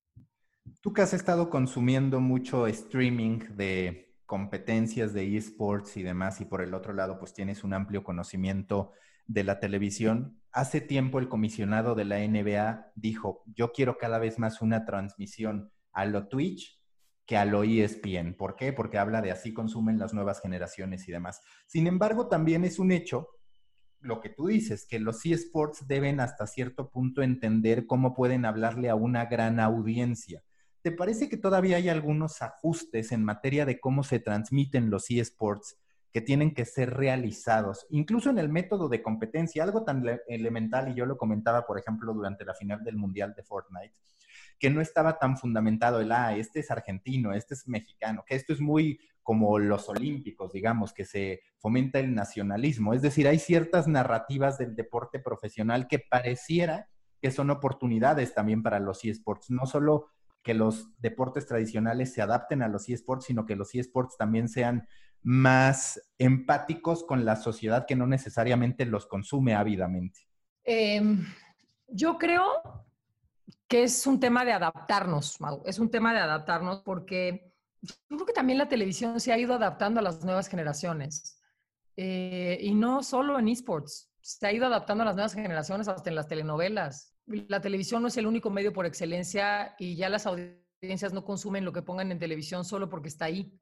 Tú 0.79 0.93
que 0.93 1.01
has 1.01 1.11
estado 1.11 1.49
consumiendo 1.49 2.21
mucho 2.21 2.67
streaming 2.67 3.39
de 3.57 4.15
competencias 4.25 5.13
de 5.13 5.35
esports 5.35 5.97
y 5.97 6.03
demás, 6.03 6.39
y 6.39 6.45
por 6.45 6.61
el 6.61 6.73
otro 6.73 6.93
lado, 6.93 7.19
pues 7.19 7.33
tienes 7.33 7.65
un 7.65 7.73
amplio 7.73 8.01
conocimiento 8.05 8.93
de 9.25 9.43
la 9.43 9.59
televisión. 9.59 10.39
Hace 10.53 10.79
tiempo 10.79 11.19
el 11.19 11.27
comisionado 11.27 11.95
de 11.95 12.05
la 12.05 12.25
NBA 12.25 12.93
dijo, 12.95 13.43
yo 13.45 13.73
quiero 13.73 13.97
cada 13.97 14.19
vez 14.19 14.39
más 14.39 14.61
una 14.61 14.85
transmisión 14.85 15.69
a 15.91 16.05
lo 16.05 16.29
Twitch 16.29 16.76
que 17.27 17.37
a 17.37 17.45
lo 17.45 17.63
ESPN. 17.63 18.35
¿Por 18.35 18.55
qué? 18.55 18.73
Porque 18.73 18.97
habla 18.97 19.21
de 19.21 19.31
así 19.31 19.53
consumen 19.53 19.99
las 19.99 20.13
nuevas 20.13 20.41
generaciones 20.41 21.07
y 21.07 21.11
demás. 21.11 21.41
Sin 21.67 21.85
embargo, 21.85 22.27
también 22.27 22.63
es 22.63 22.79
un 22.79 22.91
hecho 22.91 23.27
lo 23.99 24.21
que 24.21 24.29
tú 24.29 24.47
dices, 24.47 24.85
que 24.87 24.99
los 24.99 25.25
eSports 25.25 25.87
deben 25.87 26.19
hasta 26.19 26.47
cierto 26.47 26.89
punto 26.89 27.21
entender 27.21 27.85
cómo 27.85 28.13
pueden 28.13 28.45
hablarle 28.45 28.89
a 28.89 28.95
una 28.95 29.25
gran 29.25 29.59
audiencia. 29.59 30.43
¿Te 30.81 30.91
parece 30.91 31.27
que 31.27 31.35
todavía 31.37 31.77
hay 31.77 31.89
algunos 31.89 32.41
ajustes 32.41 33.11
en 33.11 33.23
materia 33.23 33.65
de 33.65 33.79
cómo 33.79 34.03
se 34.03 34.19
transmiten 34.19 34.89
los 34.89 35.09
eSports 35.09 35.77
que 36.13 36.21
tienen 36.21 36.53
que 36.53 36.63
ser 36.63 36.93
realizados, 36.93 37.85
incluso 37.89 38.29
en 38.29 38.37
el 38.37 38.49
método 38.49 38.87
de 38.87 39.03
competencia, 39.03 39.63
algo 39.63 39.83
tan 39.83 40.03
elemental, 40.27 40.89
y 40.89 40.95
yo 40.95 41.05
lo 41.05 41.17
comentaba, 41.17 41.65
por 41.65 41.77
ejemplo, 41.77 42.13
durante 42.13 42.45
la 42.45 42.53
final 42.53 42.83
del 42.83 42.95
Mundial 42.95 43.33
de 43.35 43.43
Fortnite, 43.43 43.93
que 44.59 44.69
no 44.69 44.81
estaba 44.81 45.19
tan 45.19 45.37
fundamentado 45.37 45.99
el, 45.99 46.11
ah, 46.11 46.35
este 46.35 46.61
es 46.61 46.71
argentino, 46.71 47.33
este 47.33 47.53
es 47.53 47.67
mexicano, 47.67 48.23
que 48.25 48.35
esto 48.35 48.53
es 48.53 48.59
muy 48.59 48.99
como 49.23 49.59
los 49.59 49.89
olímpicos, 49.89 50.53
digamos, 50.53 50.93
que 50.93 51.03
se 51.03 51.41
fomenta 51.59 51.99
el 51.99 52.15
nacionalismo. 52.15 52.93
Es 52.93 53.01
decir, 53.01 53.27
hay 53.27 53.39
ciertas 53.39 53.87
narrativas 53.87 54.57
del 54.57 54.75
deporte 54.75 55.19
profesional 55.19 55.87
que 55.87 55.99
pareciera 55.99 56.87
que 57.21 57.31
son 57.31 57.49
oportunidades 57.49 58.33
también 58.33 58.63
para 58.63 58.79
los 58.79 59.03
eSports, 59.03 59.49
no 59.49 59.65
solo 59.65 60.07
que 60.43 60.53
los 60.53 60.97
deportes 60.99 61.45
tradicionales 61.45 62.13
se 62.13 62.21
adapten 62.21 62.61
a 62.61 62.69
los 62.69 62.87
eSports, 62.87 63.25
sino 63.25 63.45
que 63.45 63.55
los 63.55 63.75
eSports 63.75 64.15
también 64.17 64.47
sean 64.47 64.87
más 65.23 66.01
empáticos 66.17 67.03
con 67.03 67.25
la 67.25 67.35
sociedad 67.35 67.85
que 67.85 67.97
no 67.97 68.07
necesariamente 68.07 68.85
los 68.85 69.07
consume 69.07 69.55
ávidamente? 69.55 70.21
Em, 70.63 71.25
yo 71.87 72.17
creo 72.17 72.86
que 73.67 73.83
es 73.83 74.07
un 74.07 74.19
tema 74.19 74.45
de 74.45 74.53
adaptarnos, 74.53 75.37
Es 75.65 75.79
un 75.79 75.89
tema 75.89 76.13
de 76.13 76.19
adaptarnos 76.19 76.81
porque 76.81 77.53
yo 77.81 77.95
creo 78.07 78.25
que 78.25 78.33
también 78.33 78.57
la 78.57 78.69
televisión 78.69 79.19
se 79.19 79.31
ha 79.31 79.37
ido 79.37 79.53
adaptando 79.53 79.99
a 79.99 80.03
las 80.03 80.23
nuevas 80.23 80.47
generaciones. 80.47 81.41
Eh, 81.95 82.59
y 82.61 82.73
no 82.73 83.03
solo 83.03 83.39
en 83.39 83.47
esports, 83.47 84.11
se 84.21 84.47
ha 84.47 84.53
ido 84.53 84.65
adaptando 84.65 85.03
a 85.03 85.05
las 85.05 85.15
nuevas 85.15 85.33
generaciones 85.33 85.87
hasta 85.87 86.09
en 86.09 86.15
las 86.15 86.27
telenovelas. 86.27 87.15
La 87.25 87.61
televisión 87.61 88.01
no 88.01 88.07
es 88.07 88.17
el 88.17 88.27
único 88.27 88.49
medio 88.49 88.71
por 88.71 88.85
excelencia 88.85 89.75
y 89.79 89.95
ya 89.95 90.09
las 90.09 90.25
audiencias 90.25 91.13
no 91.13 91.25
consumen 91.25 91.65
lo 91.65 91.73
que 91.73 91.81
pongan 91.81 92.11
en 92.11 92.19
televisión 92.19 92.63
solo 92.63 92.89
porque 92.89 93.09
está 93.09 93.25
ahí 93.25 93.59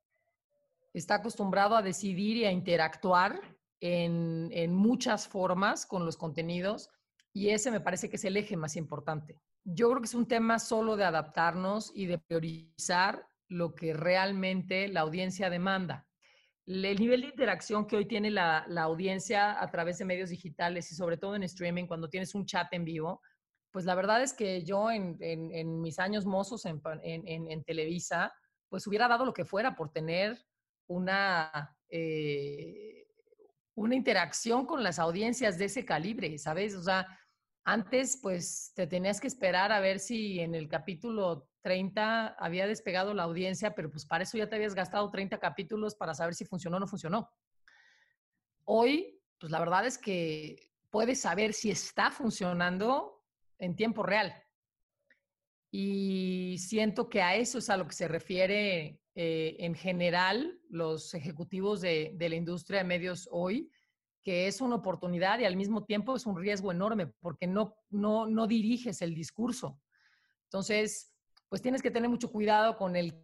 está 0.95 1.15
acostumbrado 1.15 1.75
a 1.75 1.81
decidir 1.81 2.37
y 2.37 2.45
a 2.45 2.51
interactuar 2.51 3.41
en, 3.81 4.73
muchas 4.73 5.27
formas 5.27 5.85
con 5.85 6.05
los 6.05 6.15
contenidos 6.15 6.89
y 7.33 7.49
ese 7.49 7.69
me 7.69 7.81
parece 7.81 8.09
que 8.09 8.15
es 8.15 8.23
el 8.23 8.37
eje 8.37 8.55
más 8.55 8.77
importante. 8.77 9.39
Yo 9.65 9.89
creo 9.89 9.99
que 9.99 10.05
es 10.05 10.13
un 10.13 10.27
tema 10.27 10.59
solo 10.59 10.95
de 10.95 11.05
adaptarnos 11.05 11.91
y 11.95 12.05
de 12.05 12.19
priorizar 12.19 13.27
lo 13.47 13.73
que 13.73 13.93
realmente 13.93 14.87
la 14.87 15.01
audiencia 15.01 15.49
demanda. 15.49 16.07
El 16.67 16.99
nivel 16.99 17.21
de 17.21 17.27
interacción 17.27 17.87
que 17.87 17.95
hoy 17.95 18.05
tiene 18.07 18.29
la, 18.29 18.65
audiencia 18.77 19.59
a 19.61 19.69
través 19.71 19.97
de 19.97 20.05
medios 20.05 20.29
digitales 20.29 20.91
y 20.91 20.95
sobre 20.95 21.17
todo 21.17 21.35
en 21.35 21.43
streaming, 21.43 21.87
cuando 21.87 22.09
tienes 22.09 22.35
un 22.35 22.45
chat 22.45 22.71
en 22.73 22.85
vivo, 22.85 23.21
pues 23.71 23.85
la 23.85 23.95
verdad 23.95 24.21
es 24.21 24.33
que 24.33 24.63
yo 24.63 24.91
en, 24.91 25.17
mis 25.81 25.97
años 25.97 26.25
mozos 26.25 26.65
en, 26.65 26.81
en, 27.03 27.63
Televisa, 27.63 28.33
pues 28.69 28.85
hubiera 28.85 29.07
dado 29.07 29.25
lo 29.25 29.33
que 29.33 29.45
fuera 29.45 29.75
por 29.75 29.91
tener 29.91 30.39
una, 30.87 31.75
eh, 31.89 33.07
una 33.75 33.95
interacción 33.95 34.65
con 34.65 34.83
las 34.83 34.99
audiencias 34.99 35.57
de 35.57 35.65
ese 35.65 35.85
calibre, 35.85 36.37
¿sabes? 36.37 36.75
O 36.75 36.83
sea, 36.83 37.07
antes 37.65 38.17
pues 38.21 38.71
te 38.75 38.87
tenías 38.87 39.19
que 39.19 39.27
esperar 39.27 39.71
a 39.71 39.79
ver 39.79 39.99
si 39.99 40.39
en 40.39 40.55
el 40.55 40.67
capítulo 40.69 41.49
30 41.63 42.35
había 42.39 42.67
despegado 42.67 43.13
la 43.13 43.23
audiencia, 43.23 43.73
pero 43.73 43.89
pues 43.89 44.05
para 44.05 44.23
eso 44.23 44.37
ya 44.37 44.47
te 44.47 44.55
habías 44.55 44.75
gastado 44.75 45.09
30 45.09 45.39
capítulos 45.39 45.95
para 45.95 46.13
saber 46.13 46.35
si 46.35 46.45
funcionó 46.45 46.77
o 46.77 46.79
no 46.79 46.87
funcionó. 46.87 47.29
Hoy, 48.65 49.19
pues 49.39 49.51
la 49.51 49.59
verdad 49.59 49.85
es 49.85 49.97
que 49.97 50.71
puedes 50.91 51.21
saber 51.21 51.53
si 51.53 51.71
está 51.71 52.11
funcionando 52.11 53.23
en 53.57 53.75
tiempo 53.75 54.03
real. 54.03 54.33
Y 55.71 56.57
siento 56.59 57.09
que 57.09 57.21
a 57.21 57.35
eso 57.35 57.57
es 57.57 57.69
a 57.69 57.77
lo 57.77 57.87
que 57.87 57.95
se 57.95 58.07
refiere 58.07 59.01
eh, 59.15 59.55
en 59.59 59.75
general 59.75 60.59
los 60.69 61.13
ejecutivos 61.13 61.81
de, 61.81 62.15
la 62.17 62.35
industria 62.35 62.79
de 62.79 62.85
medios 62.85 63.27
hoy, 63.31 63.71
que 64.25 64.47
es 64.47 64.59
una 64.59 64.77
oportunidad 64.77 65.37
y 65.37 65.45
al 65.45 65.55
mismo 65.55 65.85
tiempo 65.85 66.15
es 66.15 66.25
un 66.25 66.35
riesgo 66.35 66.71
enorme 66.71 67.13
porque 67.19 67.45
no, 67.45 67.77
no, 67.91 68.25
no 68.25 68.47
diriges 68.47 69.03
el 69.03 69.13
discurso. 69.13 69.79
Entonces, 70.45 71.15
pues 71.47 71.61
tienes 71.61 71.83
que 71.83 71.91
tener 71.91 72.09
mucho 72.09 72.31
cuidado 72.31 72.75
con 72.75 72.95
el 72.95 73.23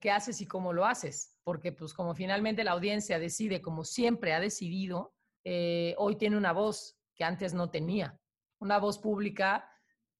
qué 0.00 0.12
haces 0.12 0.40
y 0.40 0.46
cómo 0.46 0.72
lo 0.72 0.86
haces, 0.86 1.36
porque 1.42 1.72
pues 1.72 1.92
como 1.92 2.14
finalmente 2.14 2.62
la 2.62 2.70
audiencia 2.72 3.18
decide, 3.18 3.60
como 3.60 3.82
siempre 3.82 4.34
ha 4.34 4.40
decidido, 4.40 5.16
eh, 5.42 5.96
hoy 5.98 6.14
tiene 6.14 6.36
una 6.36 6.52
voz 6.52 6.96
que 7.16 7.24
antes 7.24 7.52
no 7.52 7.70
tenía, 7.70 8.16
una 8.60 8.78
voz 8.78 9.00
pública 9.00 9.68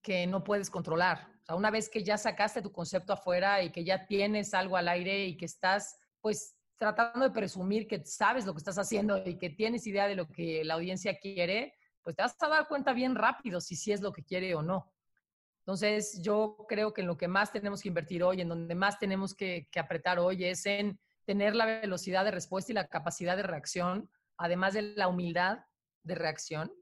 que 0.03 0.27
no 0.27 0.43
puedes 0.43 0.71
controlar. 0.71 1.29
O 1.43 1.45
sea, 1.45 1.55
una 1.55 1.71
vez 1.71 1.89
que 1.89 2.03
ya 2.03 2.19
sacaste 2.19 2.63
tu 2.63 2.73
concepto 2.73 3.13
afuera 3.13 3.63
y 3.63 3.71
que 3.71 3.85
ya 3.85 4.09
tienes 4.09 4.55
algo 4.55 4.77
al 4.77 4.89
aire 4.89 5.27
y 5.27 5.37
que 5.37 5.45
estás, 5.45 6.01
pues, 6.21 6.56
tratando 6.79 7.27
de 7.27 7.35
presumir 7.35 7.87
que 7.87 8.05
sabes 8.05 8.47
lo 8.47 8.53
que 8.53 8.59
estás 8.59 8.79
haciendo 8.79 9.23
y 9.25 9.39
que 9.39 9.51
tienes 9.51 9.87
idea 9.87 10.07
de 10.07 10.15
lo 10.15 10.29
que 10.29 10.65
la 10.65 10.75
audiencia 10.75 11.19
quiere, 11.19 11.75
pues 12.03 12.17
te 12.17 12.23
vas 12.23 12.37
a 12.41 12.49
dar 12.49 12.69
cuenta 12.69 12.93
bien 12.93 13.15
rápido 13.15 13.61
si 13.61 13.77
sí 13.77 13.93
es 13.93 14.01
lo 14.01 14.13
que 14.13 14.23
quiere 14.23 14.55
o 14.55 14.63
no. 14.63 14.93
Entonces, 15.61 16.21
yo 16.23 16.65
creo 16.69 16.93
que 16.93 17.01
en 17.01 17.09
lo 17.09 17.17
que 17.17 17.27
más 17.27 17.51
tenemos 17.51 17.83
que 17.83 17.89
invertir 17.89 18.23
hoy, 18.23 18.41
en 18.41 18.49
donde 18.49 18.75
más 18.75 18.99
tenemos 18.99 19.35
que, 19.35 19.69
que 19.73 19.81
apretar 19.81 20.19
hoy, 20.19 20.45
es 20.45 20.65
en 20.67 21.01
tener 21.25 21.57
la 21.57 21.67
velocidad 21.67 22.25
de 22.25 22.31
respuesta 22.31 22.71
y 22.71 22.75
la 22.75 22.87
capacidad 22.87 23.37
de 23.37 23.43
reacción, 23.43 24.09
además 24.37 24.75
de 24.75 24.83
la 24.83 25.09
humildad 25.09 25.59
de 26.05 26.15
reacción 26.15 26.73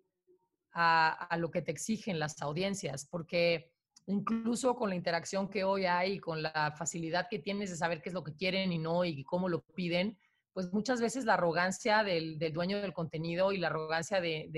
a, 0.72 1.12
a 1.12 1.36
lo 1.38 1.50
que 1.50 1.62
te 1.62 1.70
exigen 1.70 2.18
las 2.18 2.42
audiencias, 2.42 3.06
porque 3.06 3.72
incluso 4.06 4.74
con 4.74 4.90
la 4.90 4.96
interacción 4.96 5.48
que 5.48 5.64
hoy 5.64 5.86
hay, 5.86 6.18
con 6.18 6.42
la 6.42 6.74
facilidad 6.76 7.28
que 7.28 7.38
tienes 7.38 7.70
de 7.70 7.76
saber 7.76 8.02
qué 8.02 8.10
es 8.10 8.14
lo 8.14 8.24
que 8.24 8.34
quieren 8.34 8.72
y 8.72 8.78
no 8.78 9.04
y 9.04 9.24
cómo 9.24 9.48
lo 9.48 9.62
piden, 9.62 10.18
pues 10.52 10.72
muchas 10.72 11.00
veces 11.00 11.24
la 11.24 11.34
arrogancia 11.34 12.04
del, 12.04 12.38
dueño 12.52 12.80
del 12.80 12.92
contenido 12.92 13.52
y 13.52 13.58
la 13.58 13.68
arrogancia 13.68 14.20
de, 14.20 14.48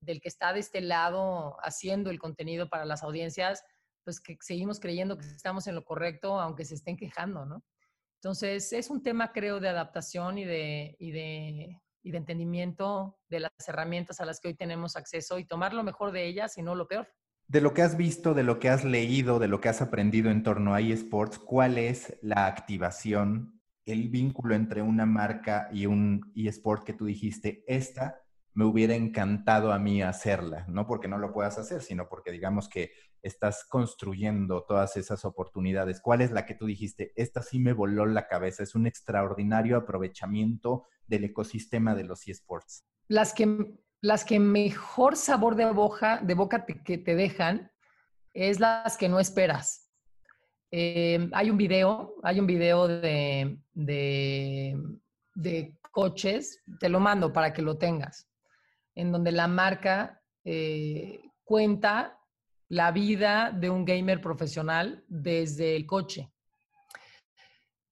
del 0.00 0.20
que 0.20 0.28
está 0.28 0.52
de 0.52 0.60
este 0.60 0.80
lado 0.80 1.56
haciendo 1.62 2.10
el 2.10 2.18
contenido 2.18 2.68
para 2.68 2.84
las 2.84 3.02
audiencias, 3.02 3.64
pues 4.02 4.20
que 4.20 4.36
seguimos 4.40 4.80
creyendo 4.80 5.18
que 5.18 5.26
estamos 5.26 5.66
en 5.66 5.74
lo 5.74 5.84
correcto, 5.84 6.40
aunque 6.40 6.64
se 6.64 6.74
estén 6.74 6.96
quejando, 6.96 7.44
¿no? 7.44 7.62
Entonces, 8.22 8.72
es 8.72 8.90
un 8.90 9.02
tema, 9.02 9.32
creo, 9.32 9.60
de 9.60 9.68
adaptación 9.68 10.36
y 10.36 10.44
de, 10.44 10.94
y 10.98 11.10
de, 11.10 11.80
y 12.02 12.10
de 12.10 12.18
entendimiento 12.18 13.18
de 13.28 13.40
las 13.40 13.52
herramientas 13.66 14.20
a 14.20 14.26
las 14.26 14.40
que 14.40 14.48
hoy 14.48 14.54
tenemos 14.54 14.96
acceso 14.96 15.38
y 15.38 15.46
tomar 15.46 15.72
lo 15.72 15.84
mejor 15.84 16.12
de 16.12 16.26
ellas 16.26 16.58
y 16.58 16.62
no 16.62 16.74
lo 16.74 16.86
peor 16.86 17.08
de 17.50 17.60
lo 17.60 17.74
que 17.74 17.82
has 17.82 17.96
visto, 17.96 18.32
de 18.32 18.44
lo 18.44 18.60
que 18.60 18.68
has 18.68 18.84
leído, 18.84 19.40
de 19.40 19.48
lo 19.48 19.60
que 19.60 19.68
has 19.68 19.82
aprendido 19.82 20.30
en 20.30 20.44
torno 20.44 20.72
a 20.72 20.80
eSports, 20.80 21.36
¿cuál 21.36 21.78
es 21.78 22.16
la 22.22 22.46
activación 22.46 23.60
el 23.84 24.08
vínculo 24.08 24.54
entre 24.54 24.82
una 24.82 25.04
marca 25.04 25.68
y 25.72 25.86
un 25.86 26.30
eSport 26.36 26.84
que 26.84 26.92
tú 26.92 27.06
dijiste, 27.06 27.64
esta 27.66 28.22
me 28.54 28.64
hubiera 28.64 28.94
encantado 28.94 29.72
a 29.72 29.80
mí 29.80 30.00
hacerla, 30.00 30.64
no 30.68 30.86
porque 30.86 31.08
no 31.08 31.18
lo 31.18 31.32
puedas 31.32 31.58
hacer, 31.58 31.82
sino 31.82 32.08
porque 32.08 32.30
digamos 32.30 32.68
que 32.68 32.92
estás 33.20 33.64
construyendo 33.68 34.64
todas 34.64 34.96
esas 34.96 35.24
oportunidades. 35.24 36.00
¿Cuál 36.00 36.20
es 36.20 36.30
la 36.30 36.46
que 36.46 36.54
tú 36.54 36.66
dijiste? 36.66 37.12
Esta 37.16 37.42
sí 37.42 37.58
me 37.58 37.72
voló 37.72 38.06
la 38.06 38.28
cabeza, 38.28 38.62
es 38.62 38.76
un 38.76 38.86
extraordinario 38.86 39.76
aprovechamiento 39.76 40.84
del 41.08 41.24
ecosistema 41.24 41.96
de 41.96 42.04
los 42.04 42.28
eSports. 42.28 42.84
Las 43.08 43.34
que, 43.34 43.74
las 44.00 44.24
que 44.24 44.38
mejor 44.40 45.16
sabor 45.16 45.56
de 45.56 45.66
boca, 45.66 46.20
de 46.22 46.34
boca 46.34 46.64
que 46.64 46.98
te 46.98 47.14
dejan 47.14 47.70
es 48.32 48.60
las 48.60 48.96
que 48.96 49.08
no 49.08 49.20
esperas. 49.20 49.90
Eh, 50.70 51.28
hay 51.32 51.50
un 51.50 51.56
video, 51.56 52.14
hay 52.22 52.38
un 52.38 52.46
video 52.46 52.86
de, 52.86 53.58
de, 53.74 54.76
coches, 55.90 56.62
te 56.78 56.88
lo 56.88 57.00
mando 57.00 57.32
para 57.32 57.52
que 57.52 57.62
lo 57.62 57.76
tengas, 57.76 58.28
en 58.94 59.10
donde 59.10 59.32
la 59.32 59.48
marca 59.48 60.22
eh, 60.44 61.20
cuenta 61.42 62.16
la 62.68 62.92
vida 62.92 63.50
de 63.50 63.68
un 63.68 63.84
gamer 63.84 64.20
profesional 64.20 65.04
desde 65.08 65.74
el 65.74 65.86
coche. 65.86 66.30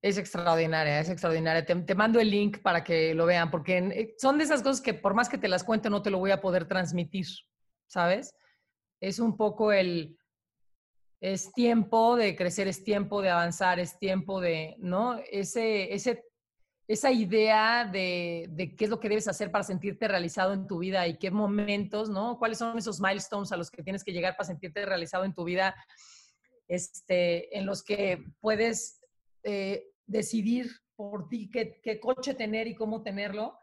Es 0.00 0.16
extraordinaria, 0.16 1.00
es 1.00 1.08
extraordinaria. 1.08 1.64
Te, 1.64 1.94
mando 1.94 2.20
el 2.20 2.30
link 2.30 2.58
para 2.62 2.84
que 2.84 3.14
lo 3.14 3.26
vean, 3.26 3.50
porque 3.50 3.78
eh, 3.78 4.14
son 4.18 4.38
de 4.38 4.44
esas 4.44 4.62
cosas 4.62 4.80
que 4.80 4.94
por 4.94 5.14
más 5.14 5.28
que 5.28 5.38
te 5.38 5.48
las 5.48 5.64
cuente 5.64 5.90
no 5.90 6.02
te 6.02 6.10
lo 6.10 6.18
voy 6.18 6.30
a 6.30 6.40
poder 6.40 6.68
transmitir, 6.68 7.26
¿sabes? 7.88 8.32
Es 9.00 9.18
un 9.18 9.36
poco 9.36 9.72
el, 9.72 10.16
es 11.20 11.52
tiempo 11.52 12.14
de 12.14 12.36
crecer, 12.36 12.68
es 12.68 12.84
tiempo 12.84 13.22
de 13.22 13.30
avanzar, 13.30 13.80
es 13.80 13.98
tiempo 13.98 14.40
de, 14.40 14.76
¿no? 14.78 15.18
Ese, 15.32 15.92
ese, 15.92 16.22
esa 16.86 17.10
idea 17.10 17.84
de, 17.84 18.46
de, 18.50 18.76
qué 18.76 18.84
es 18.84 18.90
lo 18.90 19.00
que 19.00 19.08
debes 19.08 19.26
hacer 19.26 19.50
para 19.50 19.64
sentirte 19.64 20.06
realizado 20.06 20.52
en 20.52 20.68
tu 20.68 20.78
vida 20.78 21.08
y 21.08 21.18
qué 21.18 21.32
momentos, 21.32 22.08
¿no? 22.08 22.38
¿Cuáles 22.38 22.58
son 22.58 22.78
esos 22.78 23.00
milestones 23.00 23.50
a 23.50 23.56
los 23.56 23.68
que 23.68 23.82
tienes 23.82 24.04
que 24.04 24.12
llegar 24.12 24.36
para 24.36 24.46
sentirte 24.46 24.86
realizado 24.86 25.24
en 25.24 25.34
tu 25.34 25.42
vida? 25.42 25.74
Este, 26.68 27.56
en 27.58 27.66
los 27.66 27.82
que 27.82 28.22
puedes 28.40 28.97
eh, 29.42 29.84
decidir 30.06 30.70
por 30.96 31.28
ti 31.28 31.50
qué, 31.50 32.00
coche 32.00 32.34
tener 32.34 32.66
y 32.66 32.74
cómo 32.74 33.02
tenerlo. 33.02 33.58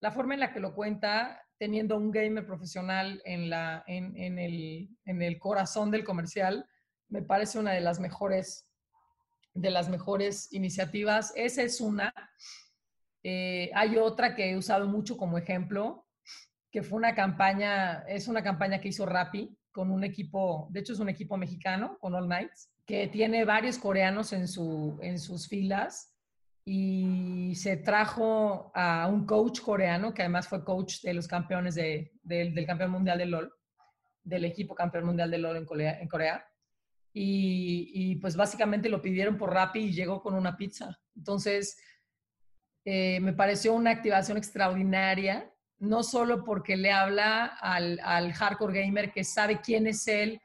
La 0.00 0.10
forma 0.10 0.34
en 0.34 0.40
la 0.40 0.52
que 0.52 0.60
lo 0.60 0.74
cuenta, 0.74 1.40
teniendo 1.58 1.96
un 1.96 2.10
gamer 2.10 2.46
profesional 2.46 3.22
en, 3.24 3.50
la, 3.50 3.84
en, 3.86 4.38
el, 4.38 4.88
en 5.04 5.22
el 5.22 5.38
corazón 5.38 5.90
del 5.90 6.04
comercial, 6.04 6.66
me 7.08 7.22
parece 7.22 7.58
una 7.58 7.72
de 7.72 7.80
las 7.80 8.00
mejores, 8.00 8.68
de 9.54 9.70
las 9.70 9.88
mejores 9.88 10.52
iniciativas. 10.52 11.32
Esa 11.36 11.62
es 11.62 11.80
una. 11.80 12.12
Eh, 13.22 13.70
hay 13.74 13.98
otra 13.98 14.34
que 14.34 14.50
he 14.50 14.56
usado 14.56 14.88
mucho 14.88 15.16
como 15.16 15.38
ejemplo, 15.38 16.06
que 16.70 16.82
fue 16.82 16.98
una 16.98 17.14
campaña, 17.14 18.04
es 18.08 18.26
una 18.28 18.42
campaña 18.42 18.80
que 18.80 18.88
hizo 18.88 19.04
Rappi 19.04 19.56
con 19.72 19.90
un 19.90 20.04
equipo, 20.04 20.68
de 20.70 20.80
hecho 20.80 20.92
es 20.92 20.98
un 21.00 21.08
equipo 21.08 21.36
mexicano, 21.36 21.98
con 22.00 22.14
All 22.14 22.28
Nights, 22.28 22.70
que 22.86 23.08
tiene 23.08 23.44
varios 23.44 23.78
coreanos 23.78 24.32
en, 24.32 24.48
su, 24.48 24.98
en 25.02 25.18
sus 25.18 25.48
filas 25.48 26.16
y 26.64 27.54
se 27.54 27.76
trajo 27.76 28.72
a 28.74 29.06
un 29.06 29.26
coach 29.26 29.60
coreano, 29.60 30.12
que 30.12 30.22
además 30.22 30.48
fue 30.48 30.64
coach 30.64 31.02
de 31.02 31.14
los 31.14 31.26
campeones 31.26 31.74
de, 31.74 32.12
del 32.22 32.66
campeón 32.66 32.90
mundial 32.90 33.18
de 33.18 33.26
LOL, 33.26 33.52
del 34.22 34.44
equipo 34.44 34.74
campeón 34.74 35.06
mundial 35.06 35.30
de 35.30 35.38
LOL 35.38 35.56
en 35.56 35.64
Corea, 35.64 36.00
en 36.00 36.08
Corea 36.08 36.44
y, 37.12 38.16
pues 38.16 38.36
básicamente 38.36 38.88
lo 38.88 39.02
pidieron 39.02 39.36
por 39.36 39.52
Rappi 39.52 39.80
y 39.80 39.92
llegó 39.92 40.22
con 40.22 40.34
una 40.34 40.56
pizza. 40.56 40.98
Entonces, 41.16 41.76
eh, 42.84 43.20
me 43.20 43.32
pareció 43.32 43.74
una 43.74 43.90
activación 43.90 44.38
extraordinaria, 44.38 45.52
no 45.80 46.02
solo 46.02 46.44
porque 46.44 46.76
le 46.76 46.92
habla 46.92 47.46
al, 47.46 48.00
al, 48.02 48.32
hardcore 48.32 48.82
gamer 48.82 49.12
que 49.12 49.24
sabe 49.24 49.60
quién 49.60 49.86
es 49.86 50.06
él, 50.06 50.40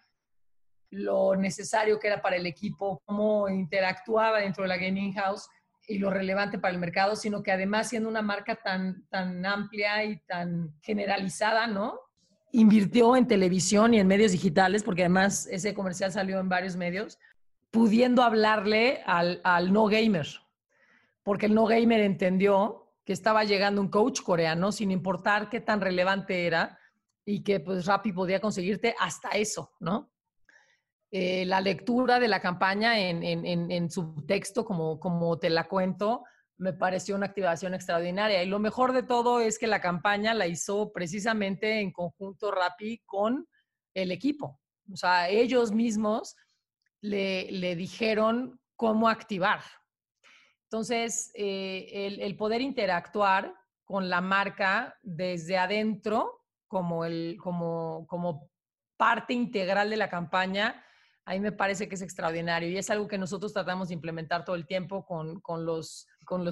lo 0.89 1.35
necesario 1.35 1.99
que 1.99 2.07
era 2.07 2.21
para 2.21 2.37
el 2.37 2.45
equipo, 2.45 3.01
cómo 3.05 3.47
interactuaba 3.49 4.39
dentro 4.39 4.63
de 4.63 4.69
la 4.69 4.77
gaming 4.77 5.13
house 5.13 5.47
y 5.87 5.99
lo 5.99 6.09
relevante 6.09 6.57
para 6.57 6.73
el 6.73 6.79
mercado, 6.79 7.15
sino 7.15 7.43
que 7.43 7.51
además 7.51 7.89
siendo 7.89 8.09
una 8.09 8.21
marca 8.21 8.55
tan, 8.55 9.07
tan 9.09 9.45
amplia 9.45 10.03
y 10.03 10.17
tan 10.21 10.73
generalizada, 10.81 11.67
¿no? 11.67 11.99
invirtió 12.55 13.17
en 13.17 13.27
televisión 13.27 13.93
y 13.93 13.99
en 13.99 14.07
medios 14.07 14.31
digitales, 14.31 14.81
porque 14.81 15.03
además 15.03 15.45
ese 15.51 15.73
comercial 15.73 16.11
salió 16.13 16.39
en 16.39 16.47
varios 16.47 16.77
medios, 16.77 17.19
pudiendo 17.69 18.23
hablarle 18.23 19.01
al, 19.05 19.41
no 19.73 19.87
gamer, 19.87 20.27
porque 21.23 21.47
el 21.47 21.53
no 21.53 21.65
gamer 21.65 21.99
entendió 21.99 22.84
que 23.05 23.13
estaba 23.13 23.43
llegando 23.43 23.79
un 23.79 23.89
coach 23.89 24.21
coreano 24.21 24.71
sin 24.71 24.91
importar 24.91 25.49
qué 25.49 25.61
tan 25.61 25.79
relevante 25.79 26.45
era 26.45 26.77
y 27.23 27.43
que 27.43 27.59
pues 27.59 27.85
Rappi 27.85 28.11
podía 28.11 28.41
conseguirte 28.41 28.95
hasta 28.99 29.29
eso, 29.29 29.71
¿no? 29.79 30.11
Eh, 31.11 31.45
la 31.45 31.61
lectura 31.61 32.19
de 32.19 32.27
la 32.27 32.41
campaña 32.41 32.99
en, 32.99 33.23
en, 33.23 33.71
en, 33.71 33.89
su 33.89 34.25
texto, 34.25 34.65
como, 34.65 34.99
como 34.99 35.39
te 35.39 35.49
la 35.49 35.67
cuento, 35.67 36.23
me 36.57 36.73
pareció 36.73 37.15
una 37.15 37.27
activación 37.27 37.73
extraordinaria. 37.73 38.43
Y 38.43 38.47
lo 38.47 38.59
mejor 38.59 38.91
de 38.91 39.03
todo 39.03 39.39
es 39.39 39.57
que 39.57 39.67
la 39.67 39.79
campaña 39.79 40.33
la 40.33 40.47
hizo 40.47 40.91
precisamente 40.91 41.79
en 41.79 41.91
conjunto 41.91 42.51
Rappi 42.51 43.01
con 43.05 43.47
el 43.93 44.11
equipo. 44.11 44.59
O 44.91 44.97
sea, 44.97 45.29
ellos 45.29 45.71
mismos 45.71 46.35
le, 47.01 47.75
dijeron 47.75 48.59
cómo 48.75 49.09
activar. 49.09 49.61
Entonces, 50.75 51.31
eh, 51.35 52.17
el, 52.19 52.35
poder 52.35 52.59
interactuar 52.59 53.55
con 53.85 54.09
la 54.09 54.19
marca 54.19 54.99
desde 55.03 55.57
adentro 55.57 56.41
como, 56.67 56.99
parte 58.97 59.33
integral 59.33 59.89
de 59.89 59.95
la 59.95 60.09
campaña, 60.09 60.83
a 61.23 61.31
mí 61.31 61.39
me 61.39 61.53
parece 61.53 61.87
que 61.87 61.95
es 61.95 62.01
extraordinario 62.01 62.67
y 62.67 62.77
es 62.77 62.89
algo 62.89 63.07
que 63.07 63.17
nosotros 63.17 63.53
tratamos 63.53 63.87
de 63.87 63.93
implementar 63.93 64.43
todo 64.43 64.57
el 64.57 64.65
tiempo 64.65 65.05
con 65.05 65.65
los 65.65 66.07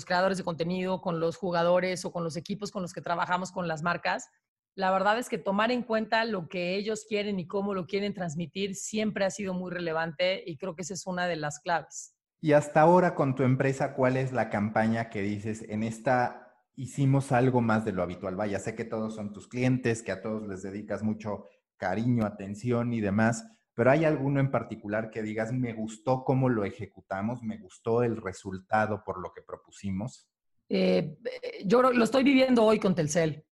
creadores 0.05 0.37
de 0.37 0.45
contenido, 0.45 1.01
con 1.01 1.19
los 1.19 1.35
jugadores 1.35 2.05
o 2.05 2.13
con 2.13 2.23
los 2.23 2.37
equipos 2.37 2.71
con 2.71 2.81
los 2.81 2.93
que 2.93 3.01
trabajamos 3.01 3.51
con 3.51 3.67
las 3.67 3.83
marcas. 3.83 4.29
La 4.73 4.89
verdad 4.91 5.19
es 5.19 5.27
que 5.27 5.37
tomar 5.37 5.69
en 5.69 5.83
cuenta 5.83 6.23
lo 6.23 6.47
que 6.47 6.77
ellos 6.77 7.03
quieren 7.09 7.41
y 7.41 7.45
cómo 7.45 7.73
lo 7.73 7.87
quieren 7.87 8.13
transmitir 8.13 8.75
siempre 8.75 9.25
ha 9.25 9.31
sido 9.31 9.53
muy 9.53 9.69
relevante 9.69 10.41
y 10.45 10.55
creo 10.55 10.77
que 10.77 10.83
esa 10.83 10.93
es 10.93 11.05
una 11.07 11.27
de 11.27 11.35
las 11.35 11.59
claves. 11.59 12.15
Y 12.43 12.51
hasta 12.51 12.81
ahora 12.81 13.15
con 13.15 13.35
tu 13.35 13.43
empresa, 13.43 13.93
¿cuál 13.93 14.17
es 14.17 14.33
la 14.33 14.49
campaña 14.49 15.09
que 15.09 15.21
dices, 15.21 15.63
en 15.69 15.81
esta 15.81 16.53
hicimos 16.75 17.31
algo 17.31 17.61
más 17.61 17.85
de 17.85 17.93
lo 17.93 18.03
habitual? 18.03 18.35
Vaya, 18.35 18.59
sé 18.59 18.75
que 18.75 18.83
todos 18.83 19.15
son 19.15 19.31
tus 19.31 19.47
clientes, 19.47 20.03
que 20.03 20.11
a 20.11 20.21
todos 20.21 20.45
les 20.45 20.61
dedicas 20.61 21.03
mucho 21.03 21.45
cariño, 21.77 22.25
atención 22.25 22.91
y 22.91 22.99
demás, 22.99 23.45
pero 23.73 23.91
hay 23.91 24.03
alguno 24.03 24.41
en 24.41 24.51
particular 24.51 25.09
que 25.09 25.23
digas, 25.23 25.53
me 25.53 25.71
gustó 25.71 26.25
cómo 26.25 26.49
lo 26.49 26.65
ejecutamos, 26.65 27.41
me 27.43 27.57
gustó 27.59 28.03
el 28.03 28.17
resultado 28.17 29.05
por 29.05 29.21
lo 29.21 29.31
que 29.31 29.41
propusimos. 29.41 30.27
Eh, 30.67 31.15
yo 31.63 31.81
lo 31.81 32.03
estoy 32.03 32.25
viviendo 32.25 32.65
hoy 32.65 32.77
con 32.77 32.93
Telcel. 32.93 33.45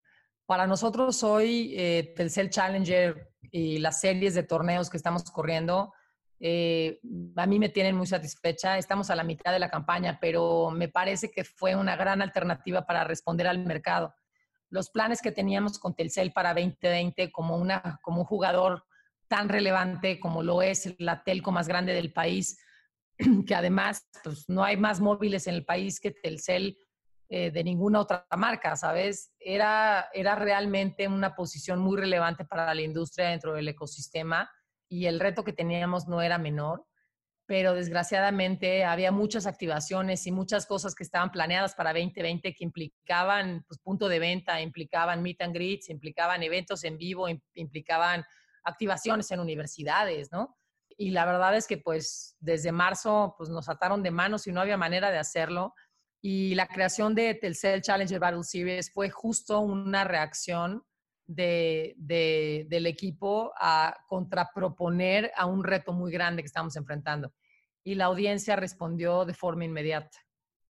Para 0.44 0.66
nosotros 0.66 1.22
hoy, 1.22 1.72
eh, 1.78 2.12
Telcel 2.14 2.50
Challenger 2.50 3.30
y 3.50 3.78
las 3.78 4.02
series 4.02 4.34
de 4.34 4.42
torneos 4.42 4.90
que 4.90 4.98
estamos 4.98 5.22
corriendo, 5.30 5.94
eh, 6.44 6.98
a 7.36 7.46
mí 7.46 7.60
me 7.60 7.68
tienen 7.68 7.94
muy 7.94 8.08
satisfecha. 8.08 8.76
Estamos 8.76 9.10
a 9.10 9.14
la 9.14 9.22
mitad 9.22 9.52
de 9.52 9.60
la 9.60 9.70
campaña, 9.70 10.18
pero 10.20 10.72
me 10.72 10.88
parece 10.88 11.30
que 11.30 11.44
fue 11.44 11.76
una 11.76 11.94
gran 11.94 12.20
alternativa 12.20 12.84
para 12.84 13.04
responder 13.04 13.46
al 13.46 13.60
mercado. 13.60 14.12
Los 14.68 14.90
planes 14.90 15.22
que 15.22 15.30
teníamos 15.30 15.78
con 15.78 15.94
Telcel 15.94 16.32
para 16.32 16.52
2020 16.52 17.30
como, 17.30 17.56
una, 17.56 18.00
como 18.02 18.22
un 18.22 18.26
jugador 18.26 18.84
tan 19.28 19.48
relevante 19.48 20.18
como 20.18 20.42
lo 20.42 20.62
es 20.62 20.96
la 20.98 21.22
telco 21.22 21.52
más 21.52 21.68
grande 21.68 21.94
del 21.94 22.12
país, 22.12 22.58
que 23.46 23.54
además 23.54 24.08
pues, 24.24 24.48
no 24.48 24.64
hay 24.64 24.76
más 24.76 25.00
móviles 25.00 25.46
en 25.46 25.54
el 25.54 25.64
país 25.64 26.00
que 26.00 26.10
Telcel 26.10 26.76
eh, 27.28 27.52
de 27.52 27.62
ninguna 27.62 28.00
otra 28.00 28.26
marca, 28.36 28.74
¿sabes? 28.74 29.32
Era, 29.38 30.08
era 30.12 30.34
realmente 30.34 31.06
una 31.06 31.36
posición 31.36 31.78
muy 31.78 31.96
relevante 31.98 32.44
para 32.44 32.74
la 32.74 32.82
industria 32.82 33.28
dentro 33.28 33.54
del 33.54 33.68
ecosistema 33.68 34.50
y 34.92 35.06
el 35.06 35.20
reto 35.20 35.42
que 35.42 35.54
teníamos 35.54 36.06
no 36.06 36.20
era 36.20 36.36
menor, 36.36 36.84
pero 37.46 37.72
desgraciadamente 37.72 38.84
había 38.84 39.10
muchas 39.10 39.46
activaciones 39.46 40.26
y 40.26 40.32
muchas 40.32 40.66
cosas 40.66 40.94
que 40.94 41.02
estaban 41.02 41.30
planeadas 41.30 41.74
para 41.74 41.94
2020 41.94 42.54
que 42.54 42.62
implicaban 42.62 43.64
pues, 43.66 43.80
punto 43.80 44.06
de 44.06 44.18
venta, 44.18 44.60
implicaban 44.60 45.22
meet 45.22 45.40
and 45.40 45.54
greets, 45.54 45.88
implicaban 45.88 46.42
eventos 46.42 46.84
en 46.84 46.98
vivo, 46.98 47.26
implicaban 47.54 48.22
activaciones 48.64 49.30
en 49.30 49.40
universidades, 49.40 50.30
¿no? 50.30 50.58
Y 50.98 51.12
la 51.12 51.24
verdad 51.24 51.56
es 51.56 51.66
que 51.66 51.78
pues 51.78 52.36
desde 52.38 52.70
marzo 52.70 53.34
pues 53.38 53.48
nos 53.48 53.70
ataron 53.70 54.02
de 54.02 54.10
manos 54.10 54.46
y 54.46 54.52
no 54.52 54.60
había 54.60 54.76
manera 54.76 55.10
de 55.10 55.18
hacerlo. 55.18 55.74
Y 56.20 56.54
la 56.54 56.66
creación 56.66 57.14
de 57.14 57.34
Telcel 57.34 57.80
Challenger 57.80 58.20
Battle 58.20 58.44
Series 58.44 58.92
fue 58.92 59.08
justo 59.08 59.60
una 59.60 60.04
reacción 60.04 60.84
de, 61.26 61.94
del 62.68 62.86
equipo 62.86 63.52
a 63.60 63.96
contraproponer 64.08 65.32
a 65.36 65.46
un 65.46 65.64
reto 65.64 65.92
muy 65.92 66.12
grande 66.12 66.42
que 66.42 66.46
estamos 66.46 66.76
enfrentando. 66.76 67.32
Y 67.84 67.94
la 67.94 68.06
audiencia 68.06 68.56
respondió 68.56 69.24
de 69.24 69.34
forma 69.34 69.64
inmediata. 69.64 70.18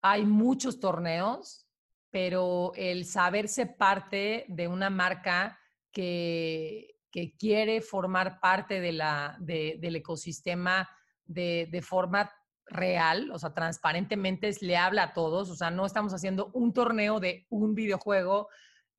hay 0.02 0.26
muchos 0.26 0.80
torneos, 0.80 1.68
pero 2.12 2.72
el 2.76 3.06
saberse 3.06 3.66
parte 3.66 4.46
de 4.48 4.68
una 4.68 4.90
marca 4.90 5.60
que, 5.92 7.00
que 7.12 7.36
quiere 7.36 7.82
formar 7.82 8.40
parte 8.40 8.80
de 8.80 8.92
la, 8.92 9.38
del 9.40 9.96
ecosistema 9.96 10.90
de, 11.26 11.82
forma 11.84 12.32
real, 12.66 13.32
o 13.32 13.40
sea, 13.40 13.54
transparentemente 13.54 14.52
le 14.62 14.78
habla 14.78 15.04
a 15.04 15.14
todos, 15.14 15.50
o 15.50 15.56
sea, 15.56 15.72
no 15.72 15.86
estamos 15.86 16.14
haciendo 16.14 16.52
un 16.54 16.74
torneo 16.74 17.20
de 17.20 17.48
un 17.50 17.74
videojuego 17.74 18.48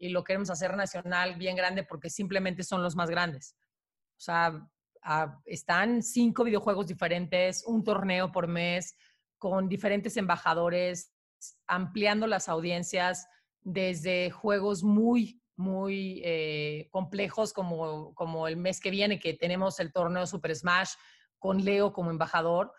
y 0.01 0.09
lo 0.09 0.25
queremos 0.25 0.51
hacer 0.51 0.75
nacional 0.77 1.37
bien 1.37 1.55
grande 1.55 1.85
porque 1.85 2.09
simplemente 2.09 2.65
son 2.65 2.83
los 2.83 2.97
más 2.97 3.11
grandes. 3.11 3.55
O 4.17 4.23
sea, 4.23 4.67
están 5.45 6.03
cinco 6.03 6.43
videojuegos 6.43 6.87
diferentes, 6.87 7.65
un 7.67 7.85
torneo 7.85 8.33
por 8.33 8.49
mes, 8.49 8.97
con 9.39 9.69
diferentes 9.69 10.17
embajadores, 10.17 11.13
ampliando 11.67 12.27
las 12.27 12.49
audiencias 12.49 13.29
desde 13.61 14.31
juegos 14.31 14.83
muy, 14.83 15.43
muy 15.55 16.23
eh, 16.25 16.89
complejos 16.91 17.53
como, 17.53 18.15
como 18.15 18.49
el 18.49 18.57
mes 18.57 18.81
que 18.81 18.91
viene, 18.91 19.21
que 19.21 19.35
tenemos 19.35 19.81
el 19.81 19.93
torneo 19.93 20.27
Super 20.27 20.57
Smash 20.57 20.93
con 21.39 21.63
Leo 21.63 21.93
como 21.93 22.11
embajador, 22.11 22.73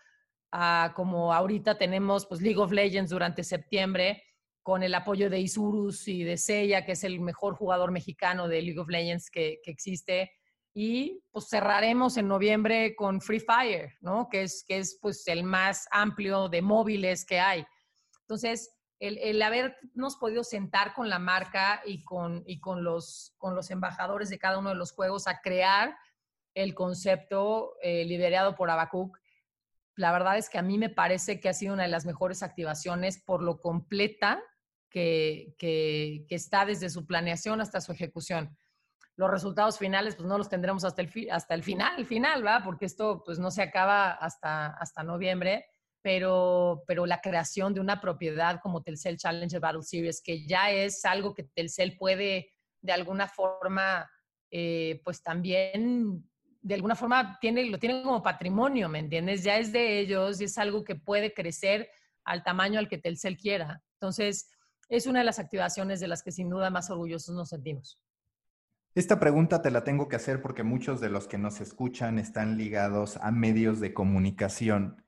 a 0.51 0.93
como 0.95 1.33
ahorita 1.33 1.77
tenemos 1.77 2.25
pues, 2.25 2.41
League 2.41 2.59
of 2.59 2.71
Legends 2.71 3.11
durante 3.11 3.43
septiembre 3.43 4.23
con 4.63 4.83
el 4.83 4.93
apoyo 4.93 5.29
de 5.29 5.39
Isurus 5.39 6.07
y 6.07 6.23
de 6.23 6.37
Seiya, 6.37 6.85
que 6.85 6.93
es 6.93 7.03
el 7.03 7.19
mejor 7.19 7.55
jugador 7.55 7.91
mexicano 7.91 8.47
de 8.47 8.61
League 8.61 8.79
of 8.79 8.89
Legends 8.89 9.29
que, 9.29 9.59
que 9.63 9.71
existe 9.71 10.31
y 10.73 11.23
pues 11.31 11.49
cerraremos 11.49 12.17
en 12.17 12.27
noviembre 12.27 12.95
con 12.95 13.21
Free 13.21 13.41
Fire, 13.41 13.97
¿no? 13.99 14.29
Que 14.29 14.43
es, 14.43 14.63
que 14.67 14.77
es 14.77 14.97
pues 15.01 15.27
el 15.27 15.43
más 15.43 15.87
amplio 15.91 16.47
de 16.47 16.61
móviles 16.61 17.25
que 17.25 17.39
hay. 17.39 17.65
Entonces, 18.21 18.73
el, 18.99 19.17
el 19.17 19.41
habernos 19.41 20.15
podido 20.15 20.43
sentar 20.43 20.93
con 20.93 21.09
la 21.09 21.19
marca 21.19 21.81
y 21.85 22.03
con, 22.03 22.43
y 22.45 22.59
con, 22.59 22.83
los, 22.83 23.33
con 23.37 23.55
los 23.55 23.69
embajadores 23.71 24.29
de 24.29 24.39
cada 24.39 24.59
uno 24.59 24.69
de 24.69 24.75
los 24.75 24.93
juegos 24.93 25.27
a 25.27 25.41
crear 25.41 25.97
el 26.53 26.73
concepto 26.73 27.75
eh, 27.81 28.05
liderado 28.05 28.55
por 28.55 28.69
Abacuc, 28.69 29.17
la 29.95 30.11
verdad 30.13 30.37
es 30.37 30.49
que 30.49 30.57
a 30.57 30.61
mí 30.61 30.77
me 30.77 30.89
parece 30.89 31.39
que 31.39 31.49
ha 31.49 31.53
sido 31.53 31.73
una 31.73 31.83
de 31.83 31.89
las 31.89 32.05
mejores 32.05 32.43
activaciones 32.43 33.21
por 33.21 33.43
lo 33.43 33.59
completa 33.59 34.41
que, 34.91 35.55
que, 35.57 36.25
que 36.29 36.35
está 36.35 36.65
desde 36.65 36.89
su 36.91 37.07
planeación 37.07 37.61
hasta 37.61 37.81
su 37.81 37.91
ejecución 37.91 38.55
los 39.21 39.29
resultados 39.29 39.77
finales 39.77 40.15
pues 40.15 40.27
no 40.27 40.37
los 40.37 40.49
tendremos 40.49 40.83
hasta 40.83 41.01
el, 41.01 41.11
hasta 41.31 41.53
el 41.53 41.63
final, 41.63 42.05
final, 42.05 42.45
¿va? 42.45 42.61
Porque 42.63 42.85
esto 42.85 43.21
pues 43.23 43.37
no 43.39 43.51
se 43.51 43.61
acaba 43.61 44.11
hasta, 44.11 44.67
hasta 44.67 45.03
noviembre, 45.03 45.65
pero, 46.01 46.83
pero 46.87 47.05
la 47.05 47.21
creación 47.21 47.73
de 47.73 47.81
una 47.81 48.01
propiedad 48.01 48.59
como 48.61 48.81
Telcel 48.81 49.17
Challenger 49.17 49.59
Battle 49.59 49.83
Series, 49.83 50.21
que 50.23 50.47
ya 50.47 50.71
es 50.71 51.05
algo 51.05 51.33
que 51.33 51.43
Telcel 51.43 51.97
puede 51.97 52.53
de 52.81 52.91
alguna 52.93 53.27
forma, 53.27 54.09
eh, 54.49 55.01
pues 55.03 55.21
también, 55.21 56.27
de 56.61 56.73
alguna 56.73 56.95
forma, 56.95 57.37
tiene, 57.39 57.65
lo 57.65 57.77
tiene 57.77 58.01
como 58.01 58.23
patrimonio, 58.23 58.89
¿me 58.89 58.99
entiendes? 58.99 59.43
Ya 59.43 59.57
es 59.57 59.71
de 59.71 59.99
ellos 59.99 60.41
y 60.41 60.45
es 60.45 60.57
algo 60.57 60.83
que 60.83 60.95
puede 60.95 61.33
crecer 61.33 61.87
al 62.23 62.43
tamaño 62.43 62.79
al 62.79 62.87
que 62.89 62.97
Telcel 62.97 63.37
quiera. 63.37 63.83
Entonces, 63.99 64.49
es 64.91 65.07
una 65.07 65.19
de 65.19 65.25
las 65.25 65.39
activaciones 65.39 66.01
de 66.01 66.07
las 66.07 66.21
que 66.21 66.33
sin 66.33 66.49
duda 66.49 66.69
más 66.69 66.89
orgullosos 66.89 67.33
nos 67.33 67.49
sentimos. 67.49 67.97
Esta 68.93 69.21
pregunta 69.21 69.61
te 69.61 69.71
la 69.71 69.85
tengo 69.85 70.09
que 70.09 70.17
hacer 70.17 70.41
porque 70.41 70.63
muchos 70.63 70.99
de 70.99 71.09
los 71.09 71.27
que 71.27 71.37
nos 71.37 71.61
escuchan 71.61 72.19
están 72.19 72.57
ligados 72.57 73.15
a 73.17 73.31
medios 73.31 73.79
de 73.79 73.93
comunicación 73.93 75.01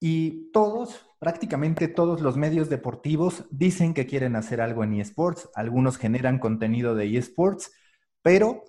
y 0.00 0.50
todos, 0.52 1.06
prácticamente 1.18 1.88
todos 1.88 2.22
los 2.22 2.38
medios 2.38 2.70
deportivos 2.70 3.44
dicen 3.50 3.92
que 3.92 4.06
quieren 4.06 4.34
hacer 4.34 4.62
algo 4.62 4.82
en 4.82 4.94
eSports. 4.94 5.50
Algunos 5.54 5.98
generan 5.98 6.38
contenido 6.38 6.94
de 6.94 7.18
eSports, 7.18 7.72
pero 8.22 8.64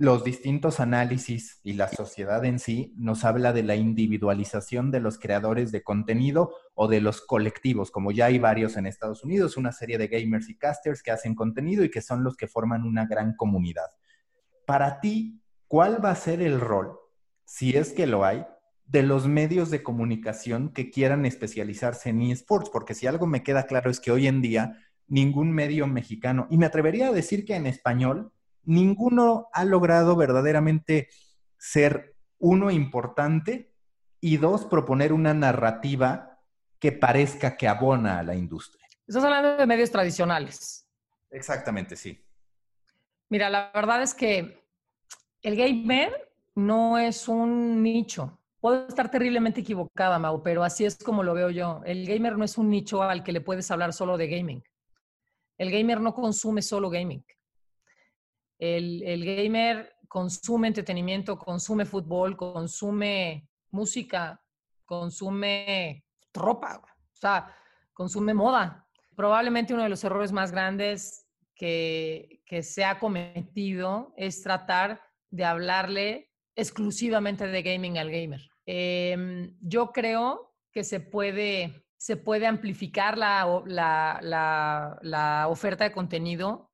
los 0.00 0.24
distintos 0.24 0.80
análisis 0.80 1.60
y 1.62 1.74
la 1.74 1.86
sociedad 1.86 2.42
en 2.46 2.58
sí 2.58 2.94
nos 2.96 3.22
habla 3.26 3.52
de 3.52 3.62
la 3.62 3.76
individualización 3.76 4.90
de 4.90 4.98
los 4.98 5.18
creadores 5.18 5.72
de 5.72 5.82
contenido 5.82 6.54
o 6.72 6.88
de 6.88 7.02
los 7.02 7.20
colectivos, 7.20 7.90
como 7.90 8.10
ya 8.10 8.24
hay 8.24 8.38
varios 8.38 8.78
en 8.78 8.86
Estados 8.86 9.24
Unidos, 9.24 9.58
una 9.58 9.72
serie 9.72 9.98
de 9.98 10.08
gamers 10.08 10.48
y 10.48 10.56
casters 10.56 11.02
que 11.02 11.10
hacen 11.10 11.34
contenido 11.34 11.84
y 11.84 11.90
que 11.90 12.00
son 12.00 12.24
los 12.24 12.38
que 12.38 12.46
forman 12.46 12.84
una 12.84 13.04
gran 13.04 13.34
comunidad. 13.36 13.90
Para 14.64 15.00
ti, 15.00 15.42
¿cuál 15.68 16.02
va 16.02 16.12
a 16.12 16.16
ser 16.16 16.40
el 16.40 16.62
rol, 16.62 16.98
si 17.44 17.76
es 17.76 17.92
que 17.92 18.06
lo 18.06 18.24
hay, 18.24 18.46
de 18.86 19.02
los 19.02 19.28
medios 19.28 19.68
de 19.68 19.82
comunicación 19.82 20.72
que 20.72 20.90
quieran 20.90 21.26
especializarse 21.26 22.08
en 22.08 22.22
esports? 22.22 22.70
Porque 22.70 22.94
si 22.94 23.06
algo 23.06 23.26
me 23.26 23.42
queda 23.42 23.64
claro 23.64 23.90
es 23.90 24.00
que 24.00 24.12
hoy 24.12 24.28
en 24.28 24.40
día 24.40 24.78
ningún 25.08 25.52
medio 25.52 25.86
mexicano, 25.86 26.46
y 26.48 26.56
me 26.56 26.64
atrevería 26.64 27.08
a 27.08 27.12
decir 27.12 27.44
que 27.44 27.54
en 27.54 27.66
español, 27.66 28.32
ninguno 28.70 29.48
ha 29.52 29.64
logrado 29.64 30.16
verdaderamente 30.16 31.08
ser 31.58 32.14
uno 32.38 32.70
importante 32.70 33.74
y 34.20 34.36
dos, 34.36 34.64
proponer 34.64 35.12
una 35.12 35.34
narrativa 35.34 36.38
que 36.78 36.92
parezca 36.92 37.56
que 37.56 37.68
abona 37.68 38.20
a 38.20 38.22
la 38.22 38.34
industria. 38.34 38.86
Estás 39.06 39.24
hablando 39.24 39.56
de 39.56 39.66
medios 39.66 39.90
tradicionales. 39.90 40.86
Exactamente, 41.30 41.96
sí. 41.96 42.24
Mira, 43.28 43.50
la 43.50 43.70
verdad 43.74 44.02
es 44.02 44.14
que 44.14 44.64
el 45.42 45.56
gamer 45.56 46.32
no 46.54 46.96
es 46.96 47.28
un 47.28 47.82
nicho. 47.82 48.38
Puedo 48.60 48.86
estar 48.86 49.10
terriblemente 49.10 49.62
equivocada, 49.62 50.18
Mau, 50.18 50.42
pero 50.42 50.62
así 50.62 50.84
es 50.84 50.96
como 50.96 51.22
lo 51.22 51.34
veo 51.34 51.50
yo. 51.50 51.80
El 51.84 52.06
gamer 52.06 52.38
no 52.38 52.44
es 52.44 52.56
un 52.56 52.70
nicho 52.70 53.02
al 53.02 53.24
que 53.24 53.32
le 53.32 53.40
puedes 53.40 53.70
hablar 53.70 53.92
solo 53.92 54.16
de 54.16 54.28
gaming. 54.28 54.62
El 55.58 55.70
gamer 55.70 56.00
no 56.00 56.14
consume 56.14 56.62
solo 56.62 56.88
gaming. 56.88 57.24
El, 58.60 59.24
gamer 59.24 59.96
consume 60.06 60.68
entretenimiento, 60.68 61.38
consume 61.38 61.86
fútbol, 61.86 62.36
consume 62.36 63.48
música, 63.70 64.38
consume 64.84 66.04
ropa, 66.34 66.82
o 66.84 67.16
sea, 67.16 67.56
consume 67.94 68.34
moda. 68.34 68.86
Probablemente 69.16 69.72
uno 69.72 69.84
de 69.84 69.88
los 69.88 70.04
errores 70.04 70.30
más 70.30 70.52
grandes 70.52 71.26
que, 71.54 72.42
se 72.62 72.84
ha 72.84 72.98
cometido 72.98 74.12
es 74.16 74.42
tratar 74.42 75.00
de 75.30 75.44
hablarle 75.44 76.30
exclusivamente 76.54 77.46
de 77.46 77.62
gaming 77.62 77.96
al 77.96 78.10
gamer. 78.10 78.42
Em, 78.66 79.56
yo 79.62 79.90
creo 79.90 80.54
que 80.70 80.84
se 80.84 81.00
puede, 81.00 81.86
se 81.96 82.18
puede 82.18 82.46
amplificar 82.46 83.16
la, 83.16 83.64
la 85.00 85.46
oferta 85.48 85.84
de 85.84 85.92
contenido 85.92 86.69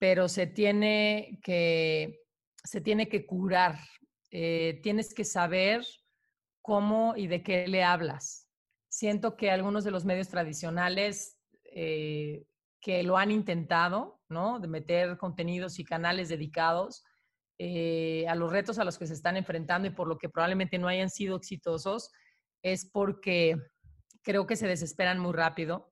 pero 0.00 0.28
se 0.28 0.46
tiene 0.46 1.38
que, 1.42 2.22
se 2.64 2.80
tiene 2.80 3.08
que 3.08 3.26
curar. 3.26 3.78
Eh, 4.30 4.80
tienes 4.82 5.12
que 5.12 5.24
saber 5.24 5.84
cómo 6.62 7.14
y 7.16 7.26
de 7.26 7.42
qué 7.42 7.68
le 7.68 7.84
hablas. 7.84 8.48
Siento 8.88 9.36
que 9.36 9.50
algunos 9.50 9.84
de 9.84 9.90
los 9.90 10.06
medios 10.06 10.28
tradicionales 10.28 11.36
eh, 11.64 12.44
que 12.80 13.02
lo 13.02 13.18
han 13.18 13.30
intentado, 13.30 14.20
¿no? 14.30 14.58
De 14.58 14.68
meter 14.68 15.18
contenidos 15.18 15.78
y 15.78 15.84
canales 15.84 16.30
dedicados 16.30 17.04
eh, 17.58 18.26
a 18.26 18.34
los 18.34 18.50
retos 18.50 18.78
a 18.78 18.84
los 18.84 18.96
que 18.96 19.06
se 19.06 19.12
están 19.12 19.36
enfrentando 19.36 19.86
y 19.86 19.90
por 19.90 20.08
lo 20.08 20.16
que 20.16 20.30
probablemente 20.30 20.78
no 20.78 20.88
hayan 20.88 21.10
sido 21.10 21.36
exitosos, 21.36 22.10
es 22.62 22.88
porque 22.90 23.56
creo 24.22 24.46
que 24.46 24.56
se 24.56 24.66
desesperan 24.66 25.18
muy 25.18 25.34
rápido 25.34 25.89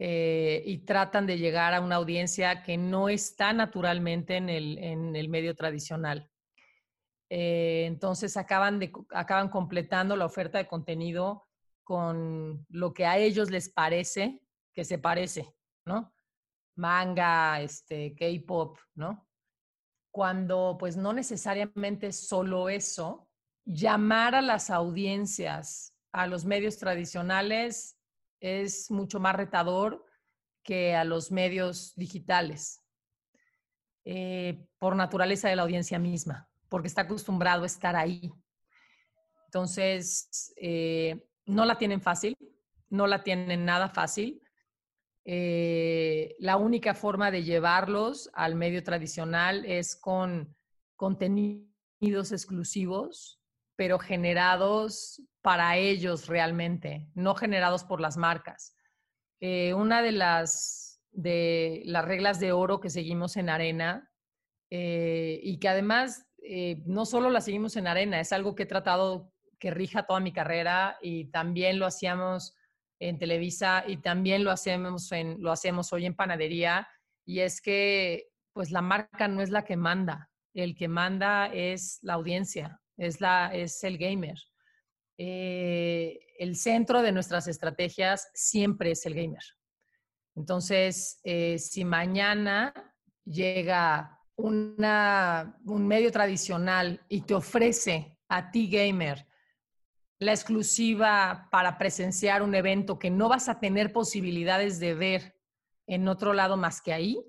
eh, 0.00 0.62
y 0.64 0.78
tratan 0.78 1.26
de 1.26 1.38
llegar 1.38 1.74
a 1.74 1.80
una 1.80 1.96
audiencia 1.96 2.62
que 2.62 2.76
no 2.76 3.08
está 3.08 3.52
naturalmente 3.52 4.36
en 4.36 4.48
el, 4.48 5.28
medio 5.28 5.56
tradicional. 5.56 6.30
Eh, 7.30 7.84
entonces 7.86 8.36
acaban, 8.36 8.78
de, 8.78 8.92
acaban 9.10 9.48
completando 9.48 10.14
la 10.14 10.24
oferta 10.24 10.58
de 10.58 10.68
contenido 10.68 11.48
con 11.82 12.64
lo 12.68 12.94
que 12.94 13.06
a 13.06 13.18
ellos 13.18 13.50
les 13.50 13.70
parece 13.70 14.40
que 14.72 14.84
se 14.84 14.98
parece, 14.98 15.52
¿no? 15.84 16.14
Manga, 16.76 17.60
este, 17.60 18.14
K-pop, 18.14 18.78
¿no? 18.94 19.26
Cuando 20.12 20.76
pues 20.78 20.96
no 20.96 21.12
necesariamente 21.12 22.12
solo 22.12 22.68
eso, 22.68 23.28
llamar 23.64 24.36
a 24.36 24.42
las 24.42 24.70
audiencias, 24.70 25.92
a 26.12 26.28
los 26.28 26.44
medios 26.44 26.78
tradicionales, 26.78 27.97
es 28.40 28.90
mucho 28.90 29.20
más 29.20 29.34
retador 29.36 30.04
que 30.62 30.94
a 30.94 31.04
los 31.04 31.30
medios 31.30 31.94
digitales, 31.96 32.82
eh, 34.04 34.66
por 34.78 34.96
naturaleza 34.96 35.48
de 35.48 35.56
la 35.56 35.62
audiencia 35.62 35.98
misma, 35.98 36.48
porque 36.68 36.88
está 36.88 37.02
acostumbrado 37.02 37.62
a 37.62 37.66
estar 37.66 37.96
ahí. 37.96 38.30
Entonces, 39.46 40.52
eh, 40.56 41.26
no 41.46 41.64
la 41.64 41.78
tienen 41.78 42.02
fácil, 42.02 42.36
no 42.90 43.06
la 43.06 43.22
tienen 43.22 43.64
nada 43.64 43.88
fácil. 43.88 44.42
Eh, 45.24 46.36
la 46.38 46.56
única 46.56 46.94
forma 46.94 47.30
de 47.30 47.44
llevarlos 47.44 48.30
al 48.34 48.54
medio 48.54 48.82
tradicional 48.82 49.64
es 49.64 49.96
con 49.96 50.54
contenidos 50.96 52.32
exclusivos, 52.32 53.37
pero 53.78 54.00
generados 54.00 55.22
para 55.40 55.76
ellos 55.76 56.26
realmente, 56.26 57.06
no 57.14 57.36
generados 57.36 57.84
por 57.84 58.00
las 58.00 58.16
marcas. 58.16 58.74
eh, 59.40 59.72
una 59.72 60.02
de 60.02 60.10
las, 60.10 61.00
de 61.12 61.82
las 61.84 62.04
reglas 62.04 62.40
de 62.40 62.50
oro 62.50 62.80
que 62.80 62.90
seguimos 62.90 63.36
en 63.36 63.48
Arena 63.48 64.10
eh, 64.68 65.38
y 65.44 65.60
que 65.60 65.68
además 65.68 66.26
eh, 66.42 66.82
no 66.86 67.06
solo 67.06 67.30
la 67.30 67.40
seguimos 67.40 67.76
en 67.76 67.86
Arena, 67.86 68.18
es 68.18 68.32
algo 68.32 68.56
que 68.56 68.64
he 68.64 68.66
tratado 68.66 69.32
que 69.60 69.70
rija 69.70 70.06
toda 70.06 70.18
mi 70.18 70.32
carrera 70.32 70.98
y 71.00 71.26
también 71.26 71.78
lo 71.78 71.86
hacíamos 71.86 72.56
en 72.98 73.16
Televisa 73.16 73.84
y 73.86 73.98
también 73.98 74.42
lo 74.42 74.50
hacemos, 74.50 75.12
en, 75.12 75.40
lo 75.40 75.52
hacemos 75.52 75.92
hoy 75.92 76.04
en 76.04 76.16
Panadería 76.16 76.88
y 77.24 77.40
es 77.40 77.60
que 77.60 78.32
pues 78.52 78.72
la 78.72 78.82
marca 78.82 79.28
no 79.28 79.40
es 79.40 79.50
la 79.50 79.64
que 79.64 79.76
manda, 79.76 80.30
el 80.52 80.74
que 80.74 80.88
manda 80.88 81.46
es 81.46 82.00
la 82.02 82.14
audiencia, 82.14 82.80
es, 82.98 83.20
la, 83.20 83.54
es 83.54 83.82
el 83.84 83.96
gamer. 83.96 84.38
Eh, 85.16 86.18
el 86.38 86.56
centro 86.56 87.00
de 87.00 87.12
nuestras 87.12 87.48
estrategias 87.48 88.30
siempre 88.34 88.90
es 88.90 89.06
el 89.06 89.14
gamer. 89.14 89.42
Entonces, 90.36 91.20
eh, 91.24 91.58
si 91.58 91.84
mañana 91.84 92.72
llega 93.24 94.20
una, 94.36 95.58
un 95.64 95.86
medio 95.86 96.12
tradicional 96.12 97.04
y 97.08 97.22
te 97.22 97.34
ofrece 97.34 98.18
a 98.28 98.50
ti, 98.50 98.68
gamer, 98.68 99.26
la 100.20 100.32
exclusiva 100.32 101.48
para 101.50 101.78
presenciar 101.78 102.42
un 102.42 102.54
evento 102.54 102.98
que 102.98 103.10
no 103.10 103.28
vas 103.28 103.48
a 103.48 103.58
tener 103.58 103.92
posibilidades 103.92 104.78
de 104.78 104.94
ver 104.94 105.36
en 105.86 106.06
otro 106.08 106.34
lado 106.34 106.56
más 106.56 106.80
que 106.82 106.92
ahí, 106.92 107.24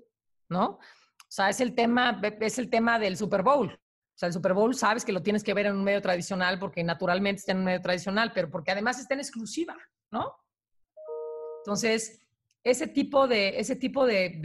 ¿no? 0.48 0.66
O 0.70 1.32
sea, 1.32 1.48
es 1.48 1.60
el 1.60 1.74
tema, 1.74 2.20
es 2.40 2.58
el 2.58 2.68
tema 2.68 2.98
del 2.98 3.16
Super 3.16 3.42
Bowl 3.42 3.80
sea, 4.20 4.26
el 4.26 4.32
Super 4.32 4.52
Bowl 4.52 4.74
sabes 4.74 5.04
que 5.04 5.12
lo 5.12 5.22
tienes 5.22 5.42
que 5.42 5.54
ver 5.54 5.66
en 5.66 5.76
un 5.76 5.84
medio 5.84 6.02
tradicional 6.02 6.58
porque 6.58 6.84
naturalmente 6.84 7.40
está 7.40 7.52
en 7.52 7.58
un 7.58 7.64
medio 7.64 7.80
tradicional, 7.80 8.32
pero 8.34 8.50
porque 8.50 8.70
además 8.70 8.98
está 8.98 9.14
en 9.14 9.20
exclusiva, 9.20 9.76
¿no? 10.10 10.36
Entonces, 11.64 12.20
ese 12.62 12.86
tipo 12.86 13.26
de, 13.26 13.58
ese 13.58 13.76
tipo 13.76 14.04
de, 14.06 14.38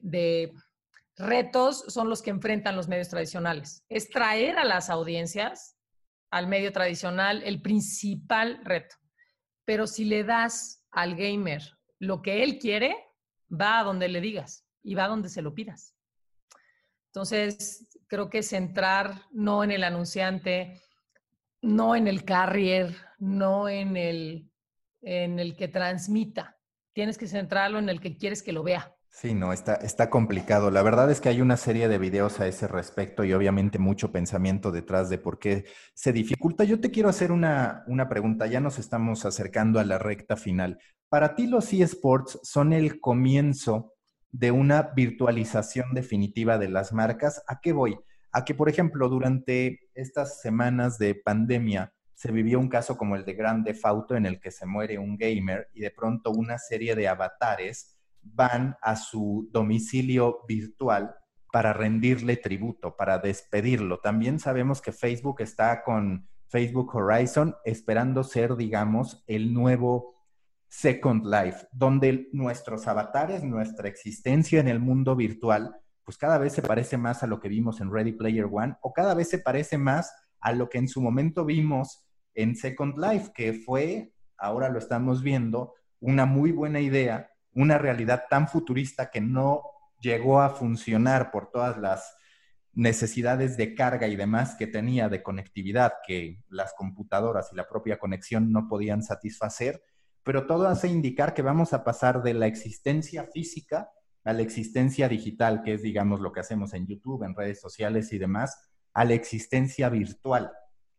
de 0.00 0.52
retos 1.16 1.84
son 1.88 2.08
los 2.10 2.20
que 2.20 2.30
enfrentan 2.30 2.76
los 2.76 2.88
medios 2.88 3.08
tradicionales. 3.08 3.84
Es 3.88 4.10
traer 4.10 4.58
a 4.58 4.64
las 4.64 4.90
audiencias 4.90 5.76
al 6.30 6.46
medio 6.46 6.72
tradicional 6.72 7.42
el 7.44 7.62
principal 7.62 8.60
reto. 8.64 8.96
Pero 9.64 9.86
si 9.86 10.04
le 10.04 10.24
das 10.24 10.84
al 10.90 11.16
gamer 11.16 11.62
lo 11.98 12.20
que 12.20 12.42
él 12.42 12.58
quiere, 12.58 12.94
va 13.50 13.78
a 13.78 13.84
donde 13.84 14.08
le 14.08 14.20
digas 14.20 14.66
y 14.82 14.94
va 14.94 15.04
a 15.04 15.08
donde 15.08 15.28
se 15.28 15.42
lo 15.42 15.54
pidas. 15.54 15.94
Entonces, 17.06 17.86
creo 18.08 18.30
que 18.30 18.42
centrar 18.42 19.22
no 19.32 19.64
en 19.64 19.70
el 19.70 19.84
anunciante, 19.84 20.80
no 21.62 21.96
en 21.96 22.08
el 22.08 22.24
carrier, 22.24 22.94
no 23.18 23.68
en 23.68 23.96
el, 23.96 24.50
en 25.02 25.38
el 25.38 25.56
que 25.56 25.68
transmita. 25.68 26.56
Tienes 26.92 27.18
que 27.18 27.26
centrarlo 27.26 27.78
en 27.78 27.88
el 27.88 28.00
que 28.00 28.16
quieres 28.16 28.42
que 28.42 28.52
lo 28.52 28.62
vea. 28.62 28.94
Sí, 29.16 29.32
no, 29.32 29.52
está, 29.52 29.74
está 29.74 30.10
complicado. 30.10 30.72
La 30.72 30.82
verdad 30.82 31.08
es 31.08 31.20
que 31.20 31.28
hay 31.28 31.40
una 31.40 31.56
serie 31.56 31.86
de 31.86 31.98
videos 31.98 32.40
a 32.40 32.48
ese 32.48 32.66
respecto 32.66 33.22
y 33.22 33.32
obviamente 33.32 33.78
mucho 33.78 34.10
pensamiento 34.10 34.72
detrás 34.72 35.08
de 35.08 35.18
por 35.18 35.38
qué 35.38 35.66
se 35.94 36.12
dificulta. 36.12 36.64
Yo 36.64 36.80
te 36.80 36.90
quiero 36.90 37.08
hacer 37.08 37.30
una, 37.30 37.84
una 37.86 38.08
pregunta, 38.08 38.48
ya 38.48 38.58
nos 38.58 38.80
estamos 38.80 39.24
acercando 39.24 39.78
a 39.78 39.84
la 39.84 39.98
recta 39.98 40.36
final. 40.36 40.80
Para 41.08 41.36
ti 41.36 41.46
los 41.46 41.72
eSports 41.72 42.40
son 42.42 42.72
el 42.72 43.00
comienzo 43.00 43.93
de 44.34 44.50
una 44.50 44.82
virtualización 44.96 45.94
definitiva 45.94 46.58
de 46.58 46.68
las 46.68 46.92
marcas. 46.92 47.44
¿A 47.46 47.60
qué 47.60 47.72
voy? 47.72 47.96
A 48.32 48.44
que, 48.44 48.52
por 48.52 48.68
ejemplo, 48.68 49.08
durante 49.08 49.88
estas 49.94 50.40
semanas 50.40 50.98
de 50.98 51.14
pandemia 51.14 51.94
se 52.14 52.32
vivió 52.32 52.58
un 52.58 52.68
caso 52.68 52.96
como 52.96 53.14
el 53.14 53.24
de 53.24 53.34
Grande 53.34 53.74
Fauto 53.74 54.16
en 54.16 54.26
el 54.26 54.40
que 54.40 54.50
se 54.50 54.66
muere 54.66 54.98
un 54.98 55.16
gamer 55.16 55.68
y 55.72 55.82
de 55.82 55.92
pronto 55.92 56.32
una 56.32 56.58
serie 56.58 56.96
de 56.96 57.06
avatares 57.06 57.96
van 58.22 58.76
a 58.82 58.96
su 58.96 59.48
domicilio 59.52 60.40
virtual 60.48 61.14
para 61.52 61.72
rendirle 61.72 62.36
tributo, 62.36 62.96
para 62.96 63.18
despedirlo. 63.18 64.00
También 64.00 64.40
sabemos 64.40 64.82
que 64.82 64.90
Facebook 64.90 65.42
está 65.42 65.84
con 65.84 66.28
Facebook 66.48 66.92
Horizon 66.96 67.54
esperando 67.64 68.24
ser, 68.24 68.56
digamos, 68.56 69.22
el 69.28 69.54
nuevo 69.54 70.23
Second 70.76 71.24
Life, 71.24 71.68
donde 71.70 72.28
nuestros 72.32 72.88
avatares, 72.88 73.44
nuestra 73.44 73.88
existencia 73.88 74.58
en 74.58 74.66
el 74.66 74.80
mundo 74.80 75.14
virtual, 75.14 75.76
pues 76.02 76.18
cada 76.18 76.36
vez 76.36 76.52
se 76.52 76.62
parece 76.62 76.96
más 76.96 77.22
a 77.22 77.28
lo 77.28 77.38
que 77.38 77.48
vimos 77.48 77.80
en 77.80 77.92
Ready 77.92 78.12
Player 78.12 78.46
One 78.50 78.74
o 78.82 78.92
cada 78.92 79.14
vez 79.14 79.28
se 79.30 79.38
parece 79.38 79.78
más 79.78 80.12
a 80.40 80.52
lo 80.52 80.68
que 80.68 80.78
en 80.78 80.88
su 80.88 81.00
momento 81.00 81.44
vimos 81.44 82.04
en 82.34 82.56
Second 82.56 82.98
Life, 82.98 83.30
que 83.32 83.52
fue, 83.52 84.12
ahora 84.36 84.68
lo 84.68 84.80
estamos 84.80 85.22
viendo, 85.22 85.74
una 86.00 86.26
muy 86.26 86.50
buena 86.50 86.80
idea, 86.80 87.30
una 87.52 87.78
realidad 87.78 88.24
tan 88.28 88.48
futurista 88.48 89.12
que 89.12 89.20
no 89.20 89.62
llegó 90.00 90.40
a 90.40 90.50
funcionar 90.50 91.30
por 91.30 91.52
todas 91.52 91.78
las 91.78 92.16
necesidades 92.72 93.56
de 93.56 93.76
carga 93.76 94.08
y 94.08 94.16
demás 94.16 94.56
que 94.56 94.66
tenía 94.66 95.08
de 95.08 95.22
conectividad 95.22 95.94
que 96.04 96.42
las 96.48 96.74
computadoras 96.74 97.50
y 97.52 97.56
la 97.56 97.68
propia 97.68 98.00
conexión 98.00 98.50
no 98.50 98.66
podían 98.66 99.04
satisfacer 99.04 99.80
pero 100.24 100.46
todo 100.46 100.66
hace 100.66 100.88
indicar 100.88 101.34
que 101.34 101.42
vamos 101.42 101.72
a 101.72 101.84
pasar 101.84 102.22
de 102.22 102.34
la 102.34 102.46
existencia 102.46 103.24
física 103.32 103.90
a 104.24 104.32
la 104.32 104.42
existencia 104.42 105.08
digital, 105.08 105.62
que 105.62 105.74
es, 105.74 105.82
digamos, 105.82 106.20
lo 106.20 106.32
que 106.32 106.40
hacemos 106.40 106.72
en 106.72 106.86
YouTube, 106.86 107.24
en 107.24 107.34
redes 107.34 107.60
sociales 107.60 108.12
y 108.12 108.18
demás, 108.18 108.70
a 108.94 109.04
la 109.04 109.12
existencia 109.12 109.90
virtual. 109.90 110.50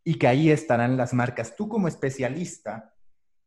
Y 0.03 0.19
que 0.19 0.27
ahí 0.27 0.51
estarán 0.51 0.95
las 0.95 1.13
marcas. 1.13 1.55
Tú 1.55 1.67
como 1.67 1.87
especialista 1.87 2.93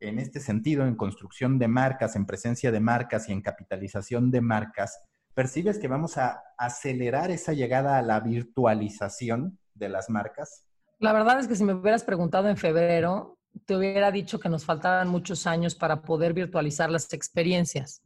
en 0.01 0.19
este 0.19 0.41
sentido, 0.41 0.85
en 0.85 0.95
construcción 0.95 1.59
de 1.59 1.69
marcas, 1.69 2.15
en 2.15 2.25
presencia 2.25 2.71
de 2.71 2.79
marcas 2.79 3.29
y 3.29 3.31
en 3.31 3.41
capitalización 3.41 4.31
de 4.31 4.41
marcas, 4.41 5.01
¿percibes 5.33 5.79
que 5.79 5.87
vamos 5.87 6.17
a 6.17 6.43
acelerar 6.57 7.31
esa 7.31 7.53
llegada 7.53 7.97
a 7.97 8.01
la 8.01 8.19
virtualización 8.19 9.59
de 9.73 9.89
las 9.89 10.09
marcas? 10.09 10.65
La 10.99 11.13
verdad 11.13 11.39
es 11.39 11.47
que 11.47 11.55
si 11.55 11.63
me 11.63 11.73
hubieras 11.73 12.03
preguntado 12.03 12.49
en 12.49 12.57
febrero, 12.57 13.38
te 13.65 13.75
hubiera 13.75 14.11
dicho 14.11 14.39
que 14.39 14.49
nos 14.49 14.65
faltaban 14.65 15.07
muchos 15.07 15.47
años 15.47 15.75
para 15.75 16.01
poder 16.01 16.33
virtualizar 16.33 16.89
las 16.89 17.11
experiencias. 17.13 18.01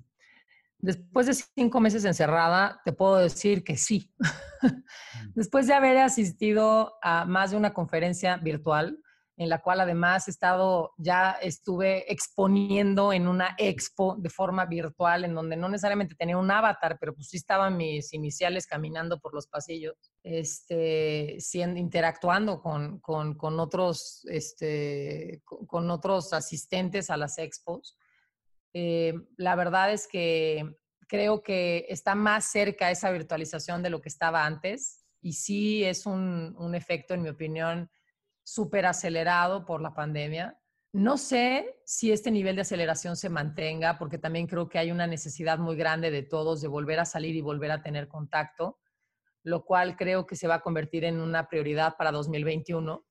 Después 0.80 1.28
de 1.28 1.34
cinco 1.34 1.80
meses 1.80 2.04
encerrada, 2.04 2.82
te 2.84 2.91
puedo 2.91 3.18
decir 3.18 3.64
que 3.64 3.78
sí. 3.78 4.14
Después 5.36 5.68
de 5.68 5.74
haber 5.74 5.98
asistido 5.98 6.96
a 7.02 7.26
más 7.26 7.52
de 7.52 7.58
una 7.58 7.74
conferencia 7.74 8.38
virtual, 8.38 9.00
en 9.36 9.49
la 9.49 9.61
cual 9.61 9.81
además 9.81 10.27
he 10.27 10.31
estado, 10.31 10.93
ya 10.97 11.31
estuve 11.41 12.11
exponiendo 12.11 13.11
en 13.11 13.27
una 13.27 13.55
expo 13.57 14.15
de 14.19 14.29
forma 14.29 14.65
virtual, 14.65 15.25
en 15.25 15.34
donde 15.34 15.57
no 15.57 15.69
necesariamente 15.69 16.15
tenía 16.15 16.38
un 16.38 16.51
avatar, 16.51 16.97
pero 16.99 17.15
pues 17.15 17.29
sí 17.29 17.38
estaban 17.38 17.75
mis 17.75 18.13
iniciales 18.13 18.67
caminando 18.67 19.19
por 19.19 19.34
los 19.34 19.47
pasillos, 19.47 19.95
este, 20.21 21.38
siendo, 21.39 21.79
interactuando 21.79 22.61
con, 22.61 22.99
con, 22.99 23.59
otros, 23.59 24.23
este, 24.29 25.41
con, 25.45 25.89
otros 25.89 26.31
asistentes 26.34 27.09
a 27.09 27.17
las 27.17 27.39
expos. 27.39 27.97
Eh, 28.73 29.15
la 29.38 29.55
verdad 29.55 29.91
es 29.91 30.07
que 30.07 30.77
creo 31.07 31.41
que 31.41 31.88
está 31.89 32.13
más 32.13 32.45
cerca 32.45 32.91
esa 32.91 33.09
virtualización 33.09 33.81
de 33.81 33.89
lo 33.89 33.99
que 33.99 34.09
estaba 34.09 34.45
antes 34.45 35.03
y 35.21 35.34
sí 35.34 35.84
es 35.84 36.05
un 36.05 36.75
efecto, 36.75 37.13
en 37.15 37.21
mi 37.23 37.29
opinión, 37.29 37.89
súper 38.44 38.86
acelerado 38.86 39.66
por 39.66 39.82
la 39.82 39.94
pandemia. 39.94 40.60
No 40.94 41.18
sé 41.18 41.82
si 41.86 42.12
este 42.12 42.30
nivel 42.30 42.56
de 42.56 42.62
aceleración 42.62 43.16
se 43.16 43.30
mantenga, 43.30 43.98
porque 43.98 44.20
también 44.20 44.46
creo 44.46 44.70
que 44.70 44.78
hay 44.78 44.91
una 44.91 45.08
necesidad 45.08 45.58
muy 45.58 45.76
grande 45.76 46.12
de 46.12 46.22
todos 46.22 46.62
de 46.62 46.68
volver 46.68 47.00
a 47.00 47.06
salir 47.06 47.36
y 47.36 47.41
volver 47.41 47.72
a 47.72 47.82
tener 47.82 48.08
contacto, 48.08 48.80
lo 49.44 49.66
cual 49.66 49.96
creo 49.98 50.28
que 50.28 50.36
se 50.36 50.48
va 50.48 50.56
a 50.56 50.62
convertir 50.62 51.04
en 51.04 51.20
una 51.20 51.50
prioridad 51.50 51.98
para 51.98 52.12
2021, 52.12 53.04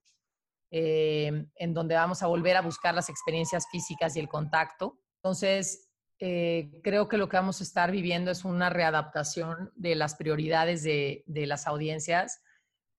eh, 0.70 1.47
en 1.57 1.74
donde 1.74 1.97
vamos 1.97 2.22
a 2.22 2.28
volver 2.28 2.57
a 2.57 2.62
buscar 2.62 2.95
las 2.95 3.09
experiencias 3.09 3.66
físicas 3.68 4.16
y 4.16 4.20
el 4.20 4.28
contacto. 4.28 5.01
Entonces, 5.16 5.91
eh, 6.20 6.70
creo 6.85 7.09
que 7.09 7.18
lo 7.18 7.28
que 7.28 7.37
vamos 7.37 7.61
a 7.61 7.64
estar 7.64 7.91
viviendo 7.91 8.30
es 8.30 8.45
una 8.45 8.70
readaptación 8.70 9.72
de 9.74 9.97
las 9.97 10.14
prioridades 10.14 10.85
de, 10.85 11.24
de 11.26 11.47
las 11.47 11.66
audiencias, 11.66 12.45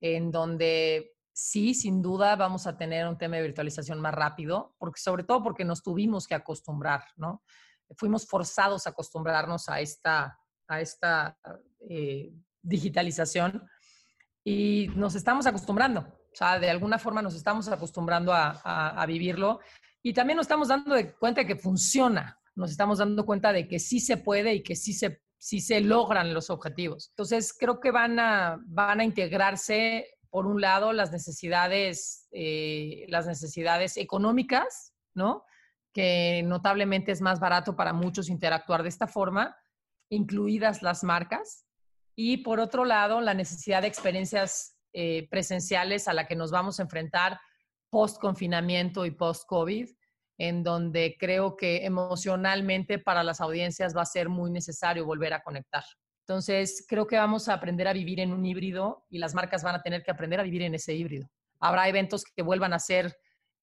en 0.02 0.30
donde 0.30 1.13
sí, 1.34 1.74
sin 1.74 2.02
duda 2.02 2.36
vamos 2.36 2.68
a 2.68 2.78
tener 2.78 3.08
un 3.08 3.18
tema 3.18 3.38
de 3.38 3.44
virtualización 3.44 4.00
más 4.00 4.14
rápido, 4.14 4.76
porque 4.78 5.02
sobre 5.02 5.24
todo 5.24 5.44
porque 5.44 5.66
nos 5.66 5.82
tuvimos 5.82 6.28
que 6.28 6.36
acostumbrar, 6.36 7.04
¿no? 7.18 7.44
Fuimos 7.98 8.26
forzados 8.28 8.86
a 8.86 8.92
acostumbrarnos 8.92 9.68
a 9.68 9.82
esta, 9.82 10.40
a 10.68 10.80
esta 10.80 11.38
eh, 11.90 12.34
digitalización 12.62 13.68
y 14.44 14.90
nos 14.96 15.16
estamos 15.16 15.46
acostumbrando, 15.48 16.02
o 16.02 16.36
sea, 16.36 16.60
de 16.60 16.70
alguna 16.70 17.00
forma 17.00 17.22
nos 17.22 17.36
estamos 17.36 17.68
acostumbrando 17.68 18.32
a, 18.34 19.04
vivirlo 19.08 19.60
y 20.02 20.14
también 20.14 20.38
nos 20.38 20.46
estamos 20.46 20.68
dando 20.68 20.96
cuenta 21.20 21.42
de 21.42 21.48
que 21.48 21.56
funciona, 21.56 22.40
nos 22.56 22.72
estamos 22.72 23.00
dando 23.00 23.26
cuenta 23.26 23.54
de 23.54 23.68
que 23.68 23.80
sí 23.80 24.00
se 24.00 24.18
puede 24.18 24.54
y 24.54 24.64
que 24.64 24.76
sí 24.76 24.94
se, 24.94 25.22
sí 25.38 25.62
se 25.62 25.82
logran 25.82 26.34
los 26.34 26.50
objetivos. 26.50 27.10
Entonces, 27.10 27.56
creo 27.58 27.80
que 27.80 27.92
van 27.92 28.20
a, 28.20 28.60
van 28.66 29.00
a 29.00 29.04
integrarse 29.04 30.08
por 30.34 30.48
un 30.48 30.62
lado, 30.62 30.94
las 30.94 31.12
necesidades, 31.12 32.28
eh, 32.32 33.06
las 33.08 33.28
necesidades 33.28 33.98
económicas, 33.98 34.92
¿no? 35.14 35.46
que 35.94 36.42
notablemente 36.44 37.12
es 37.12 37.22
más 37.22 37.40
barato 37.40 37.76
para 37.76 37.94
muchos 37.94 38.30
interactuar 38.30 38.82
de 38.82 38.90
esta 38.90 39.06
forma, 39.06 39.56
incluidas 40.10 40.82
las 40.82 41.04
marcas. 41.04 41.68
Y 42.16 42.38
por 42.38 42.60
otro 42.60 42.84
lado, 42.84 43.22
la 43.22 43.36
necesidad 43.36 43.84
de 43.84 43.90
experiencias 43.90 44.76
eh, 44.94 45.28
presenciales 45.30 46.08
a 46.08 46.14
la 46.14 46.26
que 46.26 46.36
nos 46.36 46.50
vamos 46.50 46.80
a 46.80 46.84
enfrentar 46.84 47.40
post 47.92 48.20
confinamiento 48.20 49.06
y 49.06 49.12
post 49.12 49.44
COVID, 49.46 49.88
en 50.40 50.64
donde 50.64 51.16
creo 51.20 51.56
que 51.56 51.86
emocionalmente 51.86 52.98
para 52.98 53.24
las 53.24 53.40
audiencias 53.40 53.96
va 53.96 54.02
a 54.02 54.08
ser 54.08 54.30
muy 54.30 54.50
necesario 54.50 55.06
volver 55.06 55.36
a 55.36 55.44
conectar. 55.44 55.84
Entonces, 56.28 56.86
creo 56.88 57.06
que 57.06 57.18
vamos 57.18 57.50
a 57.50 57.54
aprender 57.54 57.88
a 57.88 57.94
vivir 57.94 58.22
en 58.22 58.32
un 58.32 58.46
híbrido 58.46 59.06
y 59.10 59.18
las 59.18 59.36
marcas 59.36 59.62
van 59.62 59.76
a 59.76 59.82
tener 59.82 60.04
que 60.04 60.12
aprender 60.12 60.40
a 60.40 60.44
vivir 60.44 60.62
en 60.62 60.74
ese 60.74 60.94
híbrido. 60.94 61.30
Habrá 61.60 61.90
eventos 61.90 62.24
que 62.24 62.42
vuelvan 62.42 62.74
a 62.74 62.80
ser 62.80 63.14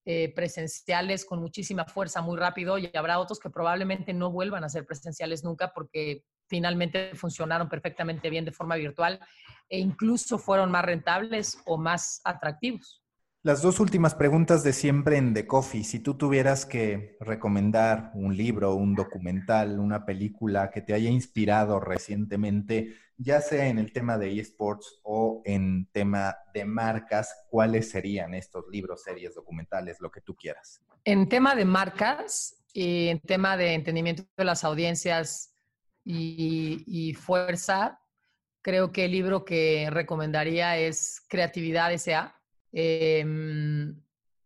eh, 0.04 0.32
presenciales 0.34 1.24
con 1.24 1.40
muchísima 1.40 1.84
fuerza 1.86 2.20
muy 2.20 2.38
rápido 2.38 2.76
y 2.76 2.90
habrá 2.94 3.18
otros 3.18 3.38
que 3.38 3.48
probablemente 3.48 4.12
no 4.12 4.30
vuelvan 4.30 4.64
a 4.64 4.68
ser 4.68 4.84
presenciales 4.84 5.42
nunca 5.42 5.72
porque 5.74 6.24
finalmente 6.48 7.14
funcionaron 7.14 7.68
perfectamente 7.68 8.28
bien 8.28 8.44
de 8.44 8.52
forma 8.52 8.76
virtual 8.76 9.20
e 9.68 9.78
incluso 9.78 10.38
fueron 10.38 10.70
más 10.70 10.84
rentables 10.84 11.62
o 11.64 11.78
más 11.78 12.20
atractivos. 12.24 13.02
Las 13.42 13.62
dos 13.62 13.80
últimas 13.80 14.14
preguntas 14.14 14.62
de 14.64 14.74
siempre 14.74 15.16
en 15.16 15.32
The 15.32 15.46
Coffee. 15.46 15.82
Si 15.82 16.00
tú 16.00 16.18
tuvieras 16.18 16.66
que 16.66 17.16
recomendar 17.20 18.10
un 18.12 18.36
libro, 18.36 18.74
un 18.74 18.94
documental, 18.94 19.80
una 19.80 20.04
película 20.04 20.70
que 20.70 20.82
te 20.82 20.92
haya 20.92 21.08
inspirado 21.08 21.80
recientemente, 21.80 22.96
ya 23.16 23.40
sea 23.40 23.68
en 23.68 23.78
el 23.78 23.94
tema 23.94 24.18
de 24.18 24.38
esports 24.38 25.00
o 25.04 25.40
en 25.46 25.86
tema 25.90 26.36
de 26.52 26.66
marcas, 26.66 27.34
¿cuáles 27.48 27.88
serían 27.88 28.34
estos 28.34 28.66
libros, 28.70 29.04
series, 29.04 29.34
documentales, 29.34 30.00
lo 30.00 30.10
que 30.10 30.20
tú 30.20 30.36
quieras? 30.36 30.82
En 31.04 31.26
tema 31.26 31.54
de 31.54 31.64
marcas 31.64 32.62
y 32.74 33.08
en 33.08 33.20
tema 33.20 33.56
de 33.56 33.72
entendimiento 33.72 34.22
de 34.36 34.44
las 34.44 34.64
audiencias 34.64 35.54
y, 36.04 37.16
fuerza, 37.18 38.02
creo 38.60 38.92
que 38.92 39.06
el 39.06 39.12
libro 39.12 39.46
que 39.46 39.88
recomendaría 39.90 40.76
es 40.76 41.22
Creatividad 41.26 41.90
S.A 41.94 42.36
Em, 42.72 44.00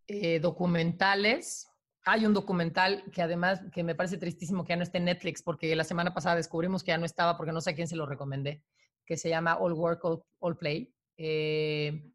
eh, 0.06 0.40
documentales. 0.40 1.68
Hay 2.06 2.26
un 2.26 2.34
documental 2.34 3.04
que 3.12 3.22
además, 3.22 3.60
que 3.72 3.82
me 3.82 3.94
parece 3.94 4.18
tristísimo 4.18 4.64
que 4.64 4.70
ya 4.70 4.76
no 4.76 4.82
esté 4.82 4.98
en 4.98 5.06
Netflix, 5.06 5.42
porque 5.42 5.74
la 5.74 5.84
semana 5.84 6.12
pasada 6.12 6.36
descubrimos 6.36 6.82
que 6.82 6.88
ya 6.88 6.98
no 6.98 7.06
estaba, 7.06 7.36
porque 7.36 7.52
no 7.52 7.60
sé 7.60 7.70
a 7.70 7.74
quién 7.74 7.88
se 7.88 7.96
lo 7.96 8.06
recomendé, 8.06 8.62
que 9.06 9.16
se 9.16 9.30
llama 9.30 9.56
All 9.56 9.72
Work, 9.72 10.04
All, 10.40 10.56
Play, 10.56 10.94
eh, 11.16 12.12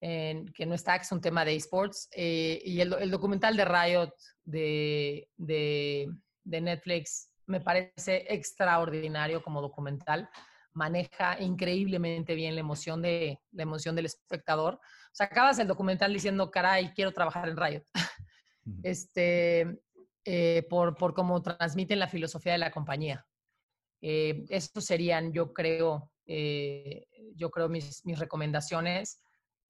que 0.00 0.66
no 0.66 0.74
está, 0.74 0.98
que 0.98 1.04
es 1.04 1.12
un 1.12 1.20
tema 1.20 1.44
de 1.44 1.56
esports. 1.56 2.08
Eh, 2.14 2.60
y 2.64 2.80
el, 2.80 3.10
documental 3.10 3.56
de 3.56 3.64
Riot 3.64 4.12
de, 4.44 5.28
de, 5.36 6.08
de 6.44 6.60
Netflix 6.60 7.30
me 7.46 7.60
parece 7.60 8.26
extraordinario 8.28 9.42
como 9.42 9.62
documental 9.62 10.28
maneja 10.76 11.40
increíblemente 11.40 12.34
bien 12.34 12.54
la 12.54 12.60
emoción, 12.60 13.02
de, 13.02 13.40
la 13.52 13.62
emoción 13.62 13.96
del 13.96 14.06
espectador. 14.06 14.78
O 15.16 15.18
sea, 15.18 15.28
acabas 15.28 15.58
el 15.58 15.66
documental 15.66 16.12
diciendo, 16.12 16.50
caray, 16.50 16.92
quiero 16.92 17.10
trabajar 17.10 17.48
en 17.48 17.56
Riot. 17.56 17.84
este, 18.82 19.80
eh, 20.26 20.66
por, 20.68 20.94
por, 20.94 21.14
cómo 21.14 21.40
transmiten 21.40 21.98
la 21.98 22.06
filosofía 22.06 22.52
de 22.52 22.58
la 22.58 22.70
compañía. 22.70 23.26
Eh, 24.02 24.44
estos 24.50 24.84
serían, 24.84 25.32
yo 25.32 25.54
creo, 25.54 26.10
eh, 26.26 27.06
yo 27.34 27.50
creo 27.50 27.70
mis, 27.70 28.04
mis 28.04 28.18
recomendaciones, 28.18 29.22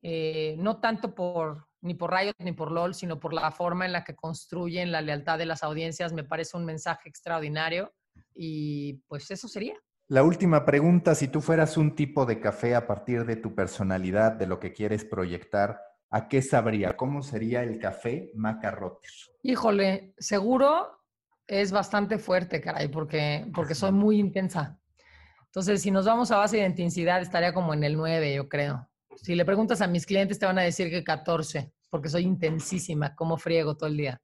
eh, 0.03 0.57
no 0.59 0.81
tanto 0.81 1.15
por 1.15 1.69
ni 1.81 1.95
por 1.95 2.13
Riot 2.13 2.35
ni 2.41 2.51
por 2.51 2.73
LOL, 2.73 2.97
sino 2.97 3.21
por 3.21 3.33
la 3.33 3.53
forma 3.53 3.87
en 3.87 3.93
la 3.93 4.03
que 4.03 4.17
construyen 4.17 4.91
la 4.91 5.01
lealtad 5.01 5.39
de 5.39 5.47
las 5.47 5.63
audiencias. 5.63 6.13
Me 6.13 6.25
parece 6.25 6.57
un 6.57 6.65
mensaje 6.65 7.09
extraordinario 7.09 7.95
y 8.35 8.95
pues 9.07 9.31
eso 9.31 9.47
sería. 9.47 9.81
La 10.09 10.23
última 10.23 10.65
pregunta, 10.65 11.17
si 11.17 11.27
tú 11.27 11.41
fueras 11.41 11.77
un 11.77 11.97
tipo 11.97 12.27
de 12.27 12.39
café 12.39 12.77
a 12.77 12.87
partir 12.87 13.27
de 13.27 13.35
tu 13.35 13.57
personalidad, 13.57 14.31
de 14.31 14.47
lo 14.47 14.61
que 14.61 14.73
quieres 14.73 15.05
proyectar, 15.05 15.81
¿a 16.11 16.29
qué 16.29 16.43
sabría? 16.43 16.97
¿Cómo 16.97 17.25
sería 17.25 17.65
el 17.65 17.81
café 17.81 18.31
Macarroter? 18.37 19.11
Híjole, 19.43 20.15
seguro 20.17 21.03
es 21.45 21.73
bastante 21.73 22.19
fuerte, 22.19 22.61
caray, 22.61 22.87
porque, 22.87 23.51
porque 23.53 23.75
soy 23.75 23.91
muy 23.91 24.21
intensa. 24.21 24.79
Entonces, 25.47 25.83
si 25.83 25.91
nos 25.91 26.07
vamos 26.07 26.31
a 26.31 26.37
base 26.37 26.59
de 26.59 26.67
intensidad, 26.67 27.21
estaría 27.21 27.53
como 27.53 27.75
en 27.75 27.83
el 27.83 27.97
9, 27.97 28.33
yo 28.33 28.49
creo. 28.49 28.89
Si 29.17 29.35
le 29.35 29.45
preguntas 29.45 29.81
a 29.81 29.89
mis 29.89 30.07
clientes, 30.07 30.39
te 30.39 30.47
van 30.47 30.61
a 30.61 30.63
decir 30.63 30.89
que 30.89 31.03
14, 31.03 31.73
porque 31.91 32.09
soy 32.09 32.23
intensísima, 32.23 33.17
como 33.17 33.39
friego 33.39 33.77
todo 33.77 33.89
el 33.89 33.97
día. 33.97 34.23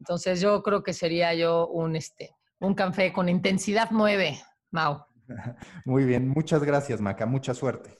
Entonces, 0.00 0.42
yo 0.42 0.62
creo 0.62 0.82
que 0.82 0.92
sería 0.92 1.32
yo 1.32 1.66
un, 1.68 1.96
este, 1.96 2.36
un 2.58 2.74
café 2.74 3.10
con 3.10 3.30
intensidad 3.30 3.88
9. 3.90 4.38
Mau. 4.70 5.04
Muy 5.84 6.04
bien, 6.04 6.28
muchas 6.28 6.62
gracias, 6.62 7.00
Maca, 7.00 7.26
mucha 7.26 7.54
suerte. 7.54 7.98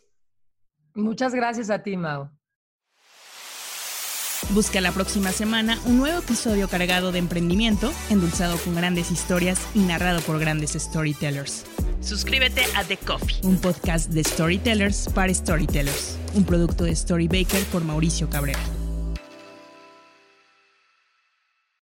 Muchas 0.95 1.35
gracias 1.35 1.71
a 1.71 1.83
ti, 1.83 1.97
Mau. 1.97 2.31
Busca 4.51 4.81
la 4.81 4.93
próxima 4.93 5.31
semana 5.31 5.79
un 5.85 5.99
nuevo 5.99 6.21
episodio 6.21 6.69
cargado 6.69 7.13
de 7.13 7.19
emprendimiento, 7.19 7.93
endulzado 8.09 8.57
con 8.59 8.75
grandes 8.75 9.11
historias 9.11 9.61
y 9.75 9.81
narrado 9.81 10.21
por 10.23 10.39
grandes 10.39 10.73
storytellers. 10.73 11.67
Suscríbete 12.01 12.63
a 12.77 12.85
The 12.85 12.97
Coffee, 12.97 13.41
un 13.43 13.59
podcast 13.59 14.11
de 14.11 14.25
storytellers 14.25 15.09
para 15.13 15.35
storytellers, 15.35 16.19
un 16.35 16.45
producto 16.45 16.85
de 16.85 16.95
Storybaker 16.95 17.63
por 17.65 17.85
Mauricio 17.85 18.31
Cabrera. 18.31 18.61